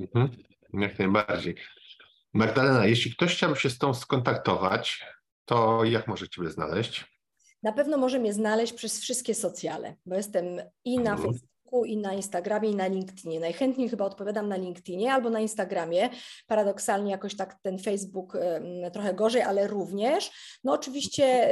Mhm, 0.00 0.30
jak 0.72 0.98
najbardziej. 0.98 1.54
Magdalena, 2.32 2.86
jeśli 2.86 3.12
ktoś 3.12 3.36
chciałby 3.36 3.60
się 3.60 3.70
z 3.70 3.78
tą 3.78 3.94
skontaktować, 3.94 5.04
to 5.44 5.84
jak 5.84 6.08
może 6.08 6.28
Ciebie 6.28 6.50
znaleźć? 6.50 7.16
Na 7.62 7.72
pewno 7.72 7.96
może 7.96 8.18
mnie 8.18 8.32
znaleźć 8.32 8.72
przez 8.72 9.00
wszystkie 9.00 9.34
socjale, 9.34 9.96
bo 10.06 10.16
jestem 10.16 10.44
i 10.84 10.98
na 10.98 11.10
mhm. 11.10 11.18
Facebooku, 11.18 11.55
Facebooku 11.66 11.84
i 11.84 11.96
na 11.96 12.12
Instagramie 12.12 12.70
i 12.70 12.76
na 12.76 12.86
LinkedInie. 12.86 13.40
Najchętniej 13.40 13.88
chyba 13.88 14.04
odpowiadam 14.04 14.48
na 14.48 14.56
LinkedInie 14.56 15.12
albo 15.12 15.30
na 15.30 15.40
Instagramie. 15.40 16.10
Paradoksalnie 16.46 17.10
jakoś 17.10 17.36
tak 17.36 17.54
ten 17.62 17.78
Facebook 17.78 18.38
trochę 18.92 19.14
gorzej, 19.14 19.42
ale 19.42 19.66
również. 19.66 20.30
No 20.64 20.72
oczywiście 20.72 21.50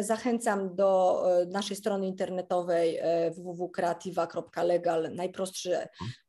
zachęcam 0.00 0.76
do 0.76 1.22
e, 1.42 1.46
naszej 1.46 1.76
strony 1.76 2.06
internetowej 2.06 2.98
e, 3.00 3.30
www.creativa.legal, 3.30 5.14
najprostszy 5.14 5.78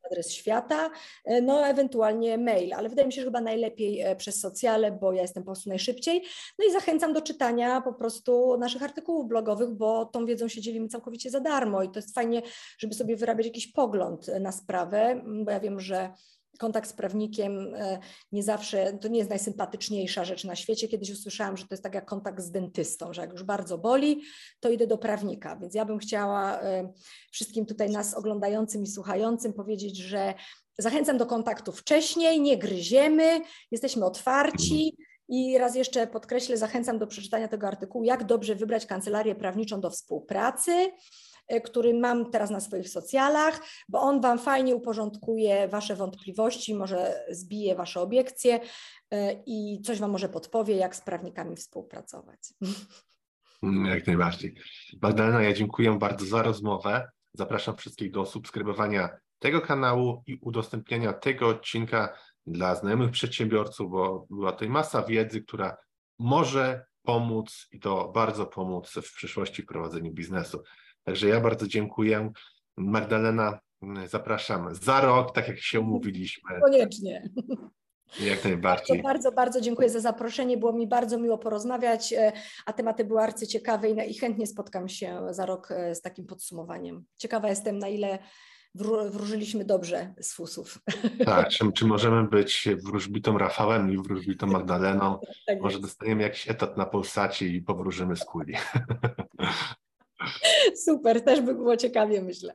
adres 0.06 0.32
świata, 0.32 0.90
e, 1.24 1.40
no 1.40 1.66
ewentualnie 1.66 2.38
mail, 2.38 2.74
ale 2.74 2.88
wydaje 2.88 3.06
mi 3.06 3.12
się, 3.12 3.20
że 3.20 3.26
chyba 3.26 3.40
najlepiej 3.40 4.04
przez 4.16 4.40
socjale, 4.40 4.92
bo 4.92 5.12
ja 5.12 5.22
jestem 5.22 5.42
po 5.42 5.46
prostu 5.46 5.68
najszybciej. 5.68 6.22
No 6.58 6.68
i 6.68 6.72
zachęcam 6.72 7.12
do 7.12 7.22
czytania 7.22 7.80
po 7.80 7.92
prostu 7.92 8.56
naszych 8.58 8.82
artykułów 8.82 9.28
blogowych, 9.28 9.70
bo 9.70 10.04
tą 10.04 10.26
wiedzą 10.26 10.48
się 10.48 10.60
dzielimy 10.60 10.88
całkowicie 10.88 11.30
za 11.30 11.40
darmo 11.40 11.82
i 11.82 11.90
to 11.90 11.98
jest 11.98 12.14
fajnie, 12.14 12.42
żeby 12.78 12.94
sobie 12.94 13.16
wyrabiać 13.16 13.46
jakiś 13.46 13.66
pogląd 13.66 14.28
na 14.40 14.52
sprawę, 14.52 15.22
bo 15.44 15.50
ja 15.50 15.60
wiem, 15.60 15.80
że 15.80 16.12
kontakt 16.58 16.90
z 16.90 16.92
prawnikiem 16.92 17.74
e, 17.74 17.98
nie 18.32 18.42
zawsze, 18.42 18.98
to 19.00 19.08
nie 19.08 19.18
jest 19.18 19.30
najsympatyczniejsza 19.30 20.24
rzecz 20.24 20.44
na 20.44 20.56
świecie. 20.56 20.88
Kiedyś 20.88 21.10
usłyszałam, 21.10 21.56
że 21.56 21.64
to 21.64 21.74
jest 21.74 21.82
tak 21.82 21.94
jak 21.94 22.04
kontakt 22.06 22.42
z 22.42 22.50
dentystą, 22.50 23.12
że 23.12 23.20
jak 23.20 23.32
już 23.32 23.42
bardzo 23.42 23.78
boli, 23.78 24.22
to 24.60 24.70
idę 24.70 24.86
do 24.86 24.98
prawnika. 24.98 25.56
Więc 25.56 25.74
ja 25.74 25.84
bym 25.84 25.98
chciała 25.98 26.60
e, 26.60 26.92
wszystkim 27.32 27.66
tutaj 27.66 27.90
nas 27.90 28.14
oglądającym 28.14 28.82
i 28.82 28.86
słuchającym 28.86 29.52
powiedzieć, 29.52 29.98
że 29.98 30.34
zachęcam 30.78 31.18
do 31.18 31.26
kontaktu 31.26 31.72
wcześniej, 31.72 32.40
nie 32.40 32.58
gryziemy, 32.58 33.40
jesteśmy 33.70 34.04
otwarci. 34.04 34.96
I 35.28 35.58
raz 35.58 35.76
jeszcze 35.76 36.06
podkreślę, 36.06 36.56
zachęcam 36.56 36.98
do 36.98 37.06
przeczytania 37.06 37.48
tego 37.48 37.66
artykułu, 37.66 38.04
jak 38.04 38.24
dobrze 38.24 38.54
wybrać 38.54 38.86
kancelarię 38.86 39.34
prawniczą 39.34 39.80
do 39.80 39.90
współpracy. 39.90 40.72
E, 41.48 41.60
który 41.60 41.94
mam 41.94 42.30
teraz 42.30 42.50
na 42.50 42.60
swoich 42.60 42.88
socjalach, 42.88 43.60
bo 43.88 44.00
on 44.00 44.20
Wam 44.20 44.38
fajnie 44.38 44.76
uporządkuje 44.76 45.68
Wasze 45.68 45.96
wątpliwości, 45.96 46.74
może 46.74 47.24
zbije 47.30 47.74
Wasze 47.74 48.00
obiekcje 48.00 48.60
e, 49.10 49.42
i 49.46 49.80
coś 49.84 50.00
Wam 50.00 50.10
może 50.10 50.28
podpowie, 50.28 50.76
jak 50.76 50.96
z 50.96 51.00
prawnikami 51.00 51.56
współpracować. 51.56 52.38
Mm, 53.62 53.86
jak 53.86 54.06
najbardziej. 54.06 54.54
Magdalena, 55.02 55.42
ja 55.42 55.52
dziękuję 55.52 55.98
bardzo 55.98 56.26
za 56.26 56.42
rozmowę. 56.42 57.10
Zapraszam 57.34 57.76
wszystkich 57.76 58.10
do 58.10 58.26
subskrybowania 58.26 59.08
tego 59.38 59.60
kanału 59.60 60.22
i 60.26 60.38
udostępniania 60.40 61.12
tego 61.12 61.48
odcinka 61.48 62.18
dla 62.46 62.74
znajomych 62.74 63.10
przedsiębiorców, 63.10 63.90
bo 63.90 64.26
była 64.30 64.52
tutaj 64.52 64.68
masa 64.68 65.02
wiedzy, 65.02 65.42
która 65.42 65.76
może 66.18 66.86
pomóc 67.02 67.68
i 67.72 67.80
to 67.80 68.08
bardzo 68.14 68.46
pomóc 68.46 68.90
w 68.90 69.14
przyszłości 69.14 69.62
w 69.62 69.66
prowadzeniu 69.66 70.12
biznesu. 70.12 70.62
Także 71.06 71.28
ja 71.28 71.40
bardzo 71.40 71.66
dziękuję. 71.66 72.30
Magdalena, 72.76 73.58
zapraszam 74.06 74.74
za 74.74 75.00
rok, 75.00 75.34
tak 75.34 75.48
jak 75.48 75.58
się 75.58 75.80
umówiliśmy. 75.80 76.60
Koniecznie. 76.60 77.30
Jak 78.20 78.44
najbardziej. 78.44 79.02
Bardzo, 79.02 79.08
bardzo, 79.08 79.32
bardzo 79.32 79.60
dziękuję 79.60 79.90
za 79.90 80.00
zaproszenie. 80.00 80.56
Było 80.56 80.72
mi 80.72 80.86
bardzo 80.86 81.18
miło 81.18 81.38
porozmawiać, 81.38 82.12
e, 82.12 82.32
a 82.66 82.72
tematy 82.72 83.04
były 83.04 83.20
arcyciekawe 83.20 83.90
i, 83.90 84.10
i 84.10 84.14
chętnie 84.14 84.46
spotkam 84.46 84.88
się 84.88 85.20
za 85.30 85.46
rok 85.46 85.70
e, 85.70 85.94
z 85.94 86.02
takim 86.02 86.26
podsumowaniem. 86.26 87.04
Ciekawa 87.16 87.48
jestem, 87.48 87.78
na 87.78 87.88
ile 87.88 88.18
wróżyliśmy 89.10 89.64
dobrze 89.64 90.14
z 90.20 90.34
fusów. 90.34 90.78
Tak, 91.24 91.48
czy, 91.48 91.72
czy 91.72 91.86
możemy 91.86 92.28
być 92.28 92.68
wróżbitą 92.84 93.38
Rafałem 93.38 93.92
i 93.92 93.96
wróżbitą 93.96 94.46
Magdaleną? 94.46 95.18
Tak 95.46 95.60
Może 95.60 95.80
dostaniemy 95.80 96.22
jakiś 96.22 96.50
etat 96.50 96.76
na 96.76 96.86
Polsacie 96.86 97.46
i 97.46 97.62
powróżymy 97.62 98.16
z 98.16 98.24
kuli. 98.24 98.54
Super, 100.84 101.24
też 101.24 101.40
by 101.40 101.54
było 101.54 101.76
ciekawie, 101.76 102.22
myślę. 102.22 102.54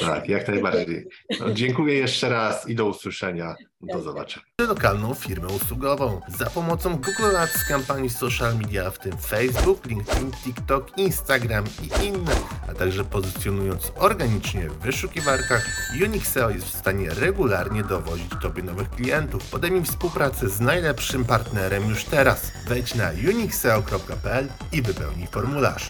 Tak, 0.00 0.28
jak 0.28 0.48
najbardziej. 0.48 1.08
No, 1.40 1.52
dziękuję 1.52 1.94
jeszcze 1.94 2.28
raz 2.28 2.68
i 2.68 2.74
do 2.74 2.86
usłyszenia. 2.86 3.54
Do 3.80 4.02
zobaczenia. 4.02 4.46
Lokalną 4.60 5.14
firmę 5.14 5.48
usługową 5.48 6.20
za 6.28 6.46
pomocą 6.50 6.96
Google 6.96 7.36
Ads 7.36 7.64
kampanii 7.68 8.10
social 8.10 8.56
media, 8.56 8.90
w 8.90 8.98
tym 8.98 9.12
Facebook, 9.18 9.86
LinkedIn, 9.86 10.32
TikTok, 10.44 10.98
Instagram 10.98 11.64
i 11.82 12.06
inne, 12.06 12.32
a 12.68 12.74
także 12.74 13.04
pozycjonując 13.04 13.92
organicznie 13.96 14.68
w 14.68 14.78
wyszukiwarkach, 14.78 15.90
Unixeo 16.04 16.50
jest 16.50 16.66
w 16.66 16.78
stanie 16.78 17.10
regularnie 17.10 17.82
dowozić 17.82 18.30
Tobie 18.42 18.62
nowych 18.62 18.90
klientów. 18.90 19.50
Podejmij 19.50 19.82
współpracę 19.82 20.48
z 20.48 20.60
najlepszym 20.60 21.24
partnerem 21.24 21.88
już 21.88 22.04
teraz. 22.04 22.52
Wejdź 22.68 22.94
na 22.94 23.10
unixeo.pl 23.28 24.48
i 24.72 24.82
wypełnij 24.82 25.26
formularz. 25.26 25.84